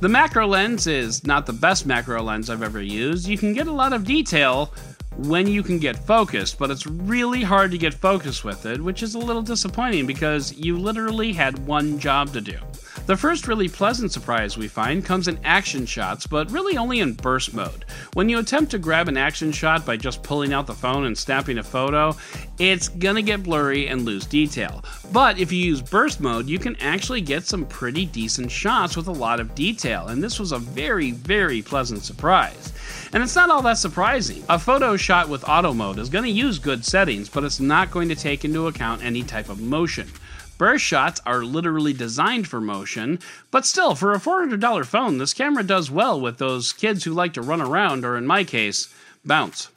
The 0.00 0.08
macro 0.08 0.48
lens 0.48 0.88
is 0.88 1.24
not 1.24 1.46
the 1.46 1.52
best 1.52 1.86
macro 1.86 2.20
lens 2.20 2.50
I've 2.50 2.64
ever 2.64 2.82
used. 2.82 3.28
You 3.28 3.38
can 3.38 3.54
get 3.54 3.68
a 3.68 3.72
lot 3.72 3.92
of 3.92 4.04
detail 4.04 4.74
when 5.16 5.46
you 5.46 5.62
can 5.62 5.78
get 5.78 5.96
focused, 5.96 6.58
but 6.58 6.70
it's 6.70 6.86
really 6.86 7.42
hard 7.42 7.70
to 7.70 7.78
get 7.78 7.94
focused 7.94 8.44
with 8.44 8.66
it, 8.66 8.80
which 8.80 9.02
is 9.02 9.14
a 9.14 9.18
little 9.18 9.42
disappointing 9.42 10.06
because 10.06 10.52
you 10.54 10.78
literally 10.78 11.32
had 11.32 11.66
one 11.66 11.98
job 11.98 12.32
to 12.32 12.40
do. 12.40 12.58
The 13.06 13.16
first 13.16 13.48
really 13.48 13.68
pleasant 13.68 14.12
surprise 14.12 14.56
we 14.56 14.66
find 14.66 15.04
comes 15.04 15.28
in 15.28 15.38
action 15.44 15.84
shots, 15.84 16.26
but 16.26 16.50
really 16.50 16.78
only 16.78 17.00
in 17.00 17.12
burst 17.12 17.52
mode. 17.52 17.84
When 18.14 18.30
you 18.30 18.38
attempt 18.38 18.70
to 18.70 18.78
grab 18.78 19.08
an 19.08 19.18
action 19.18 19.52
shot 19.52 19.84
by 19.84 19.98
just 19.98 20.22
pulling 20.22 20.54
out 20.54 20.66
the 20.66 20.72
phone 20.72 21.04
and 21.04 21.16
snapping 21.16 21.58
a 21.58 21.62
photo, 21.62 22.16
it's 22.58 22.88
gonna 22.88 23.20
get 23.20 23.42
blurry 23.42 23.88
and 23.88 24.06
lose 24.06 24.24
detail. 24.24 24.82
But 25.12 25.38
if 25.38 25.52
you 25.52 25.62
use 25.62 25.82
burst 25.82 26.18
mode, 26.20 26.48
you 26.48 26.58
can 26.58 26.76
actually 26.76 27.20
get 27.20 27.44
some 27.44 27.66
pretty 27.66 28.06
decent 28.06 28.50
shots 28.50 28.96
with 28.96 29.08
a 29.08 29.12
lot 29.12 29.38
of 29.38 29.54
detail, 29.54 30.06
and 30.08 30.22
this 30.22 30.40
was 30.40 30.52
a 30.52 30.58
very, 30.58 31.10
very 31.10 31.60
pleasant 31.60 32.04
surprise. 32.04 32.72
And 33.12 33.22
it's 33.22 33.36
not 33.36 33.50
all 33.50 33.62
that 33.62 33.78
surprising. 33.78 34.42
A 34.48 34.58
photo 34.58 34.96
shot 35.04 35.28
with 35.28 35.46
auto 35.46 35.74
mode 35.74 35.98
is 35.98 36.08
going 36.08 36.24
to 36.24 36.30
use 36.30 36.58
good 36.58 36.82
settings, 36.82 37.28
but 37.28 37.44
it's 37.44 37.60
not 37.60 37.90
going 37.90 38.08
to 38.08 38.14
take 38.14 38.42
into 38.42 38.66
account 38.66 39.04
any 39.04 39.22
type 39.22 39.50
of 39.50 39.60
motion. 39.60 40.10
Burst 40.56 40.82
shots 40.82 41.20
are 41.26 41.44
literally 41.44 41.92
designed 41.92 42.48
for 42.48 42.58
motion, 42.58 43.18
but 43.50 43.66
still, 43.66 43.94
for 43.94 44.14
a 44.14 44.18
$400 44.18 44.86
phone, 44.86 45.18
this 45.18 45.34
camera 45.34 45.62
does 45.62 45.90
well 45.90 46.18
with 46.18 46.38
those 46.38 46.72
kids 46.72 47.04
who 47.04 47.12
like 47.12 47.34
to 47.34 47.42
run 47.42 47.60
around, 47.60 48.02
or 48.02 48.16
in 48.16 48.26
my 48.26 48.44
case, 48.44 48.94
bounce. 49.26 49.68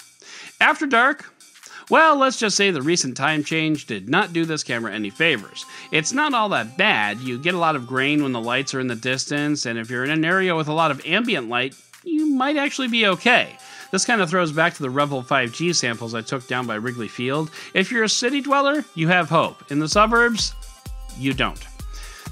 After 0.62 0.86
dark, 0.86 1.26
well, 1.90 2.16
let's 2.16 2.40
just 2.40 2.56
say 2.56 2.72
the 2.72 2.82
recent 2.82 3.18
time 3.18 3.44
change 3.44 3.86
did 3.86 4.08
not 4.08 4.32
do 4.32 4.46
this 4.46 4.64
camera 4.64 4.94
any 4.94 5.10
favors. 5.10 5.66
It's 5.92 6.14
not 6.14 6.34
all 6.34 6.48
that 6.50 6.78
bad. 6.78 7.20
You 7.20 7.38
get 7.38 7.54
a 7.54 7.60
lot 7.60 7.76
of 7.76 7.86
grain 7.86 8.24
when 8.24 8.32
the 8.32 8.40
lights 8.40 8.74
are 8.74 8.80
in 8.80 8.88
the 8.88 8.96
distance, 8.96 9.66
and 9.66 9.78
if 9.78 9.90
you're 9.90 10.06
in 10.06 10.10
an 10.10 10.24
area 10.24 10.56
with 10.56 10.70
a 10.70 10.74
lot 10.74 10.92
of 10.92 11.06
ambient 11.06 11.50
light, 11.50 11.76
you 12.06 12.28
might 12.28 12.56
actually 12.56 12.88
be 12.88 13.06
okay. 13.08 13.58
This 13.92 14.06
kind 14.06 14.22
of 14.22 14.30
throws 14.30 14.52
back 14.52 14.74
to 14.74 14.84
the 14.84 14.90
REVVL 14.90 15.26
5G 15.26 15.74
samples 15.74 16.14
I 16.14 16.22
took 16.22 16.46
down 16.48 16.68
by 16.68 16.76
Wrigley 16.76 17.08
Field. 17.08 17.50
If 17.74 17.92
you're 17.92 18.04
a 18.04 18.10
city 18.10 18.42
dweller, 18.42 18.84
you 18.96 19.08
have 19.08 19.30
hope. 19.30 19.72
In 19.72 19.80
the 19.80 19.88
suburbs, 19.88 20.54
you 21.18 21.34
don't. 21.34 21.66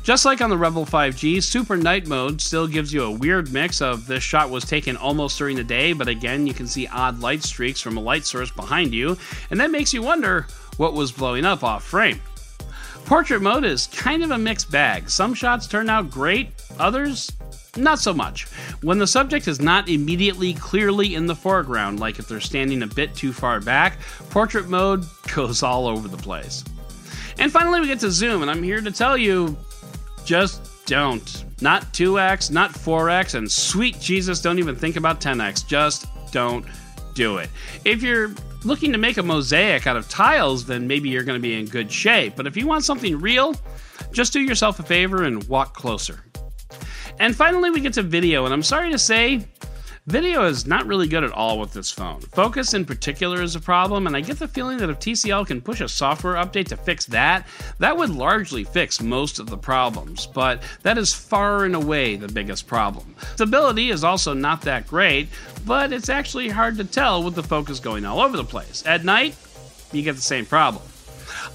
Just 0.03 0.25
like 0.25 0.41
on 0.41 0.49
the 0.49 0.57
REVVL 0.57 0.87
5G, 0.87 1.41
Super 1.41 1.77
Night 1.77 2.07
Mode 2.07 2.39
still 2.39 2.67
gives 2.67 2.93
you 2.93 3.03
a 3.03 3.11
weird 3.11 3.51
mix 3.51 3.81
of 3.81 4.05
this 4.05 4.21
shot 4.23 4.49
was 4.49 4.65
taken 4.65 4.97
almost 4.97 5.37
during 5.37 5.55
the 5.55 5.63
day, 5.63 5.93
but 5.93 6.07
again, 6.07 6.45
you 6.45 6.53
can 6.53 6.67
see 6.67 6.87
odd 6.87 7.21
light 7.21 7.41
streaks 7.41 7.81
from 7.81 7.97
a 7.97 8.01
light 8.01 8.25
source 8.25 8.51
behind 8.51 8.93
you, 8.93 9.17
and 9.49 9.59
that 9.59 9.71
makes 9.71 9.93
you 9.93 10.03
wonder 10.03 10.45
what 10.77 10.93
was 10.93 11.11
blowing 11.11 11.45
up 11.45 11.63
off 11.63 11.83
frame. 11.83 12.21
Portrait 13.05 13.41
mode 13.41 13.63
is 13.63 13.87
kind 13.87 14.23
of 14.23 14.31
a 14.31 14.37
mixed 14.37 14.69
bag. 14.69 15.09
Some 15.09 15.33
shots 15.33 15.67
turn 15.67 15.89
out 15.89 16.11
great, 16.11 16.49
others 16.77 17.31
not 17.77 17.99
so 17.99 18.13
much. 18.13 18.45
When 18.81 18.99
the 18.99 19.07
subject 19.07 19.47
is 19.47 19.59
not 19.59 19.89
immediately 19.89 20.53
clearly 20.53 21.15
in 21.15 21.25
the 21.25 21.35
foreground, 21.35 21.99
like 21.99 22.19
if 22.19 22.27
they're 22.27 22.39
standing 22.39 22.83
a 22.83 22.87
bit 22.87 23.15
too 23.15 23.33
far 23.33 23.59
back, 23.59 23.99
portrait 24.29 24.67
mode 24.67 25.05
goes 25.35 25.63
all 25.63 25.87
over 25.87 26.07
the 26.07 26.17
place. 26.17 26.63
And 27.37 27.51
finally, 27.51 27.81
we 27.81 27.87
get 27.87 27.99
to 27.99 28.11
zoom, 28.11 28.41
and 28.41 28.49
I'm 28.49 28.63
here 28.63 28.81
to 28.81 28.91
tell 28.91 29.17
you 29.17 29.57
just 30.23 30.85
don't. 30.85 31.45
Not 31.61 31.83
2x, 31.93 32.51
not 32.51 32.71
4x, 32.71 33.35
and 33.35 33.51
sweet 33.51 33.99
Jesus, 33.99 34.41
don't 34.41 34.59
even 34.59 34.75
think 34.75 34.95
about 34.95 35.19
10x. 35.21 35.65
Just 35.67 36.07
don't 36.31 36.65
do 37.13 37.37
it. 37.37 37.49
If 37.83 38.01
you're 38.03 38.33
looking 38.63 38.91
to 38.91 38.97
make 38.97 39.17
a 39.17 39.23
mosaic 39.23 39.87
out 39.87 39.95
of 39.95 40.09
tiles, 40.09 40.65
then 40.65 40.87
maybe 40.87 41.09
you're 41.09 41.23
going 41.23 41.39
to 41.39 41.41
be 41.41 41.57
in 41.57 41.65
good 41.65 41.91
shape. 41.91 42.35
But 42.35 42.47
if 42.47 42.57
you 42.57 42.67
want 42.67 42.83
something 42.83 43.19
real, 43.19 43.55
just 44.11 44.33
do 44.33 44.41
yourself 44.41 44.79
a 44.79 44.83
favor 44.83 45.23
and 45.23 45.43
walk 45.45 45.73
closer. 45.73 46.23
And 47.19 47.35
finally, 47.35 47.69
we 47.69 47.79
get 47.79 47.93
to 47.93 48.03
video, 48.03 48.45
and 48.45 48.53
I'm 48.53 48.63
sorry 48.63 48.91
to 48.91 48.99
say, 48.99 49.45
Video 50.07 50.43
is 50.43 50.67
not 50.67 50.85
really 50.85 51.07
good 51.07 51.23
at 51.23 51.31
all 51.31 51.57
with 51.57 51.73
this 51.73 51.89
phone. 51.89 52.21
Focus 52.21 52.75
in 52.75 52.85
particular 52.85 53.41
is 53.41 53.55
a 53.55 53.59
problem, 53.59 54.05
and 54.05 54.15
I 54.15 54.21
get 54.21 54.37
the 54.37 54.47
feeling 54.47 54.77
that 54.77 54.89
if 54.91 54.99
TCL 54.99 55.47
can 55.47 55.61
push 55.61 55.81
a 55.81 55.89
software 55.89 56.35
update 56.35 56.67
to 56.67 56.77
fix 56.77 57.07
that, 57.07 57.47
that 57.79 57.97
would 57.97 58.11
largely 58.11 58.63
fix 58.63 59.01
most 59.01 59.39
of 59.39 59.49
the 59.49 59.57
problems, 59.57 60.27
but 60.27 60.61
that 60.83 60.99
is 60.99 61.11
far 61.11 61.65
and 61.65 61.73
away 61.73 62.17
the 62.17 62.27
biggest 62.27 62.67
problem. 62.67 63.15
Stability 63.33 63.89
is 63.89 64.03
also 64.03 64.35
not 64.35 64.61
that 64.61 64.85
great, 64.85 65.27
but 65.65 65.91
it's 65.91 66.09
actually 66.09 66.49
hard 66.49 66.77
to 66.77 66.83
tell 66.83 67.23
with 67.23 67.33
the 67.33 67.41
focus 67.41 67.79
going 67.79 68.05
all 68.05 68.19
over 68.19 68.37
the 68.37 68.43
place. 68.43 68.83
At 68.85 69.05
night, 69.05 69.35
you 69.91 70.03
get 70.03 70.15
the 70.15 70.21
same 70.21 70.45
problem. 70.45 70.83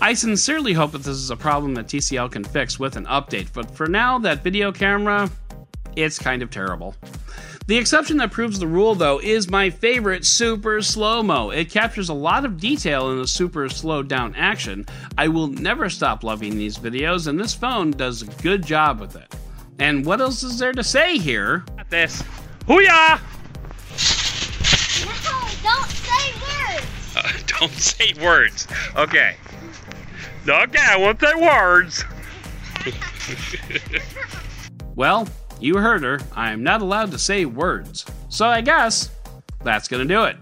I 0.00 0.14
sincerely 0.14 0.72
hope 0.72 0.90
that 0.90 1.04
this 1.04 1.18
is 1.18 1.30
a 1.30 1.36
problem 1.36 1.74
that 1.74 1.86
TCL 1.86 2.32
can 2.32 2.42
fix 2.42 2.80
with 2.80 2.96
an 2.96 3.06
update, 3.06 3.52
but 3.52 3.70
for 3.70 3.86
now, 3.86 4.18
that 4.18 4.42
video 4.42 4.72
camera, 4.72 5.30
it's 5.96 6.18
kind 6.18 6.42
of 6.42 6.50
terrible. 6.50 6.94
The 7.66 7.76
exception 7.78 8.16
that 8.16 8.32
proves 8.32 8.58
the 8.58 8.66
rule, 8.66 8.94
though, 8.94 9.20
is 9.20 9.48
my 9.48 9.70
favorite 9.70 10.24
super 10.24 10.82
slow 10.82 11.22
mo. 11.22 11.50
It 11.50 11.70
captures 11.70 12.08
a 12.08 12.14
lot 12.14 12.44
of 12.44 12.58
detail 12.58 13.12
in 13.12 13.18
a 13.20 13.26
super 13.26 13.68
slowed 13.68 14.08
down 14.08 14.34
action. 14.34 14.86
I 15.16 15.28
will 15.28 15.46
never 15.46 15.88
stop 15.88 16.24
loving 16.24 16.56
these 16.56 16.78
videos, 16.78 17.28
and 17.28 17.38
this 17.38 17.54
phone 17.54 17.92
does 17.92 18.22
a 18.22 18.26
good 18.42 18.66
job 18.66 19.00
with 19.00 19.14
it. 19.14 19.32
And 19.78 20.04
what 20.04 20.20
else 20.20 20.42
is 20.42 20.58
there 20.58 20.72
to 20.72 20.82
say 20.82 21.16
here? 21.16 21.64
This. 21.90 22.22
Hooyah! 22.66 23.20
No, 25.04 25.12
don't 25.62 25.90
say 25.90 26.32
words. 26.42 27.16
Uh, 27.16 27.32
don't 27.58 27.72
say 27.72 28.12
words. 28.20 28.66
Okay. 28.96 29.36
Okay, 30.48 30.82
I 30.82 30.96
won't 30.96 31.20
say 31.20 31.34
words. 31.34 32.04
Well, 35.00 35.26
you 35.62 35.76
heard 35.78 36.02
her, 36.02 36.20
I 36.34 36.52
am 36.52 36.62
not 36.62 36.82
allowed 36.82 37.10
to 37.12 37.18
say 37.18 37.44
words. 37.44 38.04
So 38.28 38.46
I 38.46 38.60
guess 38.60 39.10
that's 39.62 39.88
gonna 39.88 40.04
do 40.04 40.24
it. 40.24 40.36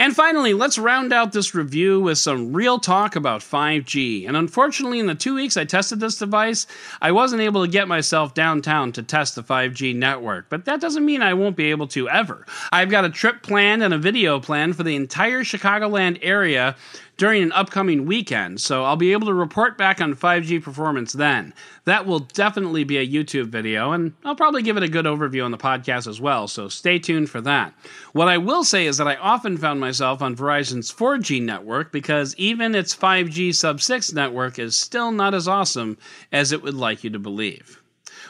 And 0.00 0.16
finally, 0.16 0.54
let's 0.54 0.78
round 0.78 1.12
out 1.12 1.32
this 1.32 1.54
review 1.54 2.00
with 2.00 2.16
some 2.16 2.54
real 2.54 2.78
talk 2.78 3.16
about 3.16 3.42
5G. 3.42 4.26
And 4.26 4.34
unfortunately, 4.34 4.98
in 4.98 5.06
the 5.06 5.14
two 5.14 5.34
weeks 5.34 5.58
I 5.58 5.66
tested 5.66 6.00
this 6.00 6.18
device, 6.18 6.66
I 7.02 7.12
wasn't 7.12 7.42
able 7.42 7.66
to 7.66 7.70
get 7.70 7.86
myself 7.86 8.32
downtown 8.32 8.92
to 8.92 9.02
test 9.02 9.34
the 9.34 9.42
5G 9.42 9.94
network. 9.94 10.48
But 10.48 10.64
that 10.64 10.80
doesn't 10.80 11.04
mean 11.04 11.20
I 11.20 11.34
won't 11.34 11.54
be 11.54 11.70
able 11.70 11.86
to 11.88 12.08
ever. 12.08 12.46
I've 12.72 12.88
got 12.88 13.04
a 13.04 13.10
trip 13.10 13.42
planned 13.42 13.82
and 13.82 13.92
a 13.92 13.98
video 13.98 14.40
planned 14.40 14.74
for 14.74 14.84
the 14.84 14.96
entire 14.96 15.44
Chicagoland 15.44 16.18
area 16.22 16.76
during 17.20 17.42
an 17.42 17.52
upcoming 17.52 18.06
weekend, 18.06 18.58
so 18.62 18.82
I'll 18.82 18.96
be 18.96 19.12
able 19.12 19.26
to 19.26 19.34
report 19.34 19.76
back 19.76 20.00
on 20.00 20.14
5G 20.14 20.62
performance 20.62 21.12
then. 21.12 21.52
That 21.84 22.06
will 22.06 22.20
definitely 22.20 22.82
be 22.84 22.96
a 22.96 23.06
YouTube 23.06 23.48
video, 23.48 23.92
and 23.92 24.14
I'll 24.24 24.34
probably 24.34 24.62
give 24.62 24.78
it 24.78 24.82
a 24.82 24.88
good 24.88 25.04
overview 25.04 25.44
on 25.44 25.50
the 25.50 25.58
podcast 25.58 26.06
as 26.06 26.18
well, 26.18 26.48
so 26.48 26.68
stay 26.68 26.98
tuned 26.98 27.28
for 27.28 27.42
that. 27.42 27.74
What 28.14 28.28
I 28.28 28.38
will 28.38 28.64
say 28.64 28.86
is 28.86 28.96
that 28.96 29.06
I 29.06 29.16
often 29.16 29.58
found 29.58 29.80
myself 29.80 30.22
on 30.22 30.34
Verizon's 30.34 30.90
4G 30.90 31.42
network 31.42 31.92
because 31.92 32.34
even 32.36 32.74
its 32.74 32.96
5G 32.96 33.54
sub 33.54 33.82
6 33.82 34.14
network 34.14 34.58
is 34.58 34.74
still 34.74 35.12
not 35.12 35.34
as 35.34 35.46
awesome 35.46 35.98
as 36.32 36.52
it 36.52 36.62
would 36.62 36.72
like 36.72 37.04
you 37.04 37.10
to 37.10 37.18
believe. 37.18 37.79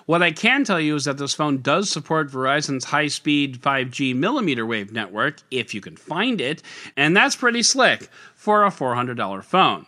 What 0.07 0.22
I 0.22 0.32
can 0.32 0.64
tell 0.64 0.80
you 0.80 0.96
is 0.96 1.05
that 1.05 1.18
this 1.18 1.34
phone 1.34 1.62
does 1.62 1.90
support 1.90 2.30
Verizon's 2.30 2.84
high 2.84 3.09
speed 3.09 3.61
5G 3.61 4.14
millimeter 4.14 4.66
wave 4.66 4.92
network, 4.92 5.38
if 5.51 5.74
you 5.74 5.80
can 5.80 5.96
find 5.96 6.40
it, 6.40 6.62
and 6.96 7.16
that's 7.16 7.36
pretty 7.36 7.62
slick 7.62 8.09
for 8.34 8.64
a 8.64 8.70
$400 8.70 9.44
phone. 9.44 9.86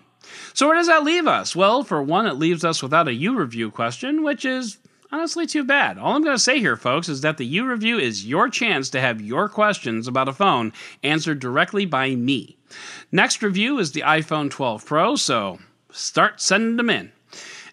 So, 0.54 0.68
where 0.68 0.76
does 0.76 0.86
that 0.86 1.04
leave 1.04 1.26
us? 1.26 1.56
Well, 1.56 1.82
for 1.82 2.02
one, 2.02 2.26
it 2.26 2.34
leaves 2.34 2.64
us 2.64 2.82
without 2.82 3.08
a 3.08 3.14
U 3.14 3.36
review 3.36 3.70
question, 3.70 4.22
which 4.22 4.44
is 4.44 4.78
honestly 5.10 5.46
too 5.46 5.64
bad. 5.64 5.98
All 5.98 6.14
I'm 6.14 6.22
going 6.22 6.34
to 6.34 6.42
say 6.42 6.58
here, 6.58 6.76
folks, 6.76 7.08
is 7.08 7.20
that 7.20 7.36
the 7.36 7.46
U 7.46 7.66
review 7.66 7.98
is 7.98 8.26
your 8.26 8.48
chance 8.48 8.88
to 8.90 9.00
have 9.00 9.20
your 9.20 9.48
questions 9.48 10.08
about 10.08 10.28
a 10.28 10.32
phone 10.32 10.72
answered 11.02 11.38
directly 11.38 11.84
by 11.84 12.14
me. 12.14 12.56
Next 13.10 13.42
review 13.42 13.78
is 13.78 13.92
the 13.92 14.00
iPhone 14.00 14.50
12 14.50 14.86
Pro, 14.86 15.16
so 15.16 15.58
start 15.90 16.40
sending 16.40 16.76
them 16.76 16.90
in. 16.90 17.12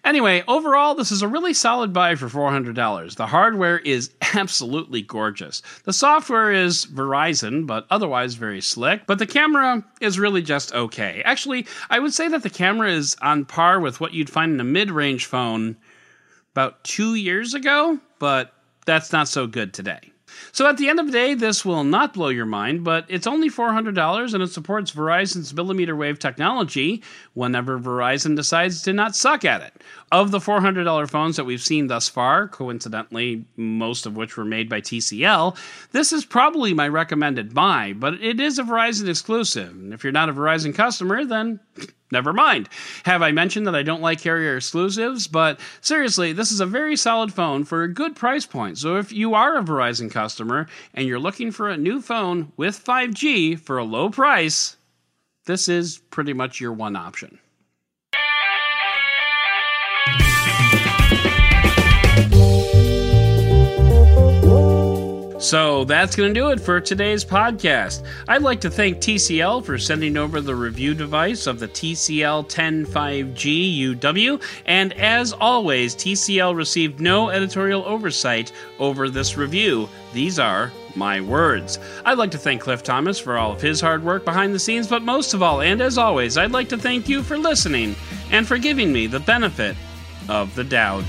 Anyway, 0.04 0.42
overall, 0.48 0.94
this 0.94 1.12
is 1.12 1.22
a 1.22 1.28
really 1.28 1.52
solid 1.52 1.92
buy 1.92 2.14
for 2.14 2.28
$400. 2.28 3.16
The 3.16 3.26
hardware 3.26 3.78
is 3.78 4.10
absolutely 4.34 5.02
gorgeous. 5.02 5.62
The 5.84 5.92
software 5.92 6.52
is 6.52 6.86
Verizon, 6.86 7.66
but 7.66 7.86
otherwise 7.90 8.34
very 8.34 8.60
slick, 8.60 9.06
but 9.06 9.18
the 9.18 9.26
camera 9.26 9.84
is 10.00 10.18
really 10.18 10.42
just 10.42 10.72
okay. 10.74 11.22
Actually, 11.24 11.66
I 11.90 11.98
would 11.98 12.14
say 12.14 12.28
that 12.28 12.42
the 12.42 12.50
camera 12.50 12.90
is 12.90 13.16
on 13.20 13.44
par 13.44 13.80
with 13.80 14.00
what 14.00 14.14
you'd 14.14 14.30
find 14.30 14.52
in 14.52 14.60
a 14.60 14.64
mid 14.64 14.90
range 14.90 15.26
phone 15.26 15.76
about 16.52 16.82
two 16.84 17.14
years 17.14 17.54
ago, 17.54 17.98
but 18.18 18.52
that's 18.86 19.12
not 19.12 19.28
so 19.28 19.46
good 19.46 19.74
today. 19.74 20.00
So 20.52 20.66
at 20.66 20.76
the 20.76 20.88
end 20.88 21.00
of 21.00 21.06
the 21.06 21.12
day, 21.12 21.34
this 21.34 21.64
will 21.64 21.84
not 21.84 22.14
blow 22.14 22.28
your 22.28 22.46
mind, 22.46 22.84
but 22.84 23.04
it's 23.08 23.26
only 23.26 23.48
$400 23.48 24.34
and 24.34 24.42
it 24.42 24.48
supports 24.48 24.92
Verizon's 24.92 25.54
millimeter 25.54 25.96
wave 25.96 26.18
technology 26.18 27.02
whenever 27.34 27.78
Verizon 27.78 28.36
decides 28.36 28.82
to 28.82 28.92
not 28.92 29.16
suck 29.16 29.44
at 29.44 29.62
it. 29.62 29.74
Of 30.12 30.32
the 30.32 30.38
$400 30.38 31.08
phones 31.08 31.36
that 31.36 31.44
we've 31.44 31.62
seen 31.62 31.86
thus 31.86 32.08
far, 32.08 32.48
coincidentally, 32.48 33.44
most 33.56 34.06
of 34.06 34.16
which 34.16 34.36
were 34.36 34.44
made 34.44 34.68
by 34.68 34.80
TCL, 34.80 35.56
this 35.92 36.12
is 36.12 36.24
probably 36.24 36.74
my 36.74 36.88
recommended 36.88 37.54
buy, 37.54 37.92
but 37.96 38.14
it 38.14 38.40
is 38.40 38.58
a 38.58 38.64
Verizon 38.64 39.08
exclusive. 39.08 39.70
And 39.70 39.94
if 39.94 40.02
you're 40.02 40.12
not 40.12 40.28
a 40.28 40.32
Verizon 40.32 40.74
customer, 40.74 41.24
then 41.24 41.60
never 42.10 42.32
mind. 42.32 42.68
Have 43.04 43.22
I 43.22 43.32
mentioned 43.32 43.66
that 43.66 43.74
I 43.74 43.82
don't 43.82 44.02
like 44.02 44.20
carrier 44.20 44.56
exclusives? 44.56 45.26
But 45.26 45.60
seriously, 45.80 46.32
this 46.32 46.52
is 46.52 46.60
a 46.60 46.66
very 46.66 46.96
solid 46.96 47.32
phone 47.32 47.64
for 47.64 47.82
a 47.82 47.92
good 47.92 48.16
price 48.16 48.46
point. 48.46 48.78
So 48.78 48.96
if 48.96 49.12
you 49.12 49.34
are 49.34 49.56
a 49.56 49.62
Verizon 49.62 50.10
customer 50.10 50.66
and 50.94 51.06
you're 51.06 51.18
looking 51.18 51.50
for 51.50 51.68
a 51.68 51.76
new 51.76 52.00
phone 52.00 52.52
with 52.56 52.84
5G 52.84 53.58
for 53.58 53.78
a 53.78 53.84
low 53.84 54.10
price, 54.10 54.76
this 55.46 55.68
is 55.68 55.98
pretty 56.10 56.32
much 56.32 56.60
your 56.60 56.72
one 56.72 56.96
option. 56.96 57.38
So 65.40 65.84
that's 65.84 66.16
going 66.16 66.34
to 66.34 66.38
do 66.38 66.50
it 66.50 66.60
for 66.60 66.82
today's 66.82 67.24
podcast. 67.24 68.06
I'd 68.28 68.42
like 68.42 68.60
to 68.60 68.70
thank 68.70 68.98
TCL 68.98 69.64
for 69.64 69.78
sending 69.78 70.18
over 70.18 70.42
the 70.42 70.54
review 70.54 70.92
device 70.92 71.46
of 71.46 71.58
the 71.58 71.66
TCL 71.66 72.46
10 72.46 72.84
5G 72.84 73.96
UW, 73.96 74.42
and 74.66 74.92
as 74.92 75.32
always, 75.32 75.96
TCL 75.96 76.54
received 76.54 77.00
no 77.00 77.30
editorial 77.30 77.82
oversight 77.86 78.52
over 78.78 79.08
this 79.08 79.38
review. 79.38 79.88
These 80.12 80.38
are 80.38 80.70
my 80.94 81.22
words. 81.22 81.78
I'd 82.04 82.18
like 82.18 82.32
to 82.32 82.38
thank 82.38 82.60
Cliff 82.60 82.82
Thomas 82.82 83.18
for 83.18 83.38
all 83.38 83.52
of 83.52 83.62
his 83.62 83.80
hard 83.80 84.04
work 84.04 84.26
behind 84.26 84.54
the 84.54 84.58
scenes, 84.58 84.88
but 84.88 85.00
most 85.00 85.32
of 85.32 85.42
all, 85.42 85.62
and 85.62 85.80
as 85.80 85.96
always, 85.96 86.36
I'd 86.36 86.52
like 86.52 86.68
to 86.68 86.76
thank 86.76 87.08
you 87.08 87.22
for 87.22 87.38
listening 87.38 87.96
and 88.30 88.46
for 88.46 88.58
giving 88.58 88.92
me 88.92 89.06
the 89.06 89.20
benefit 89.20 89.74
of 90.28 90.54
the 90.54 90.64
doubt. 90.64 91.04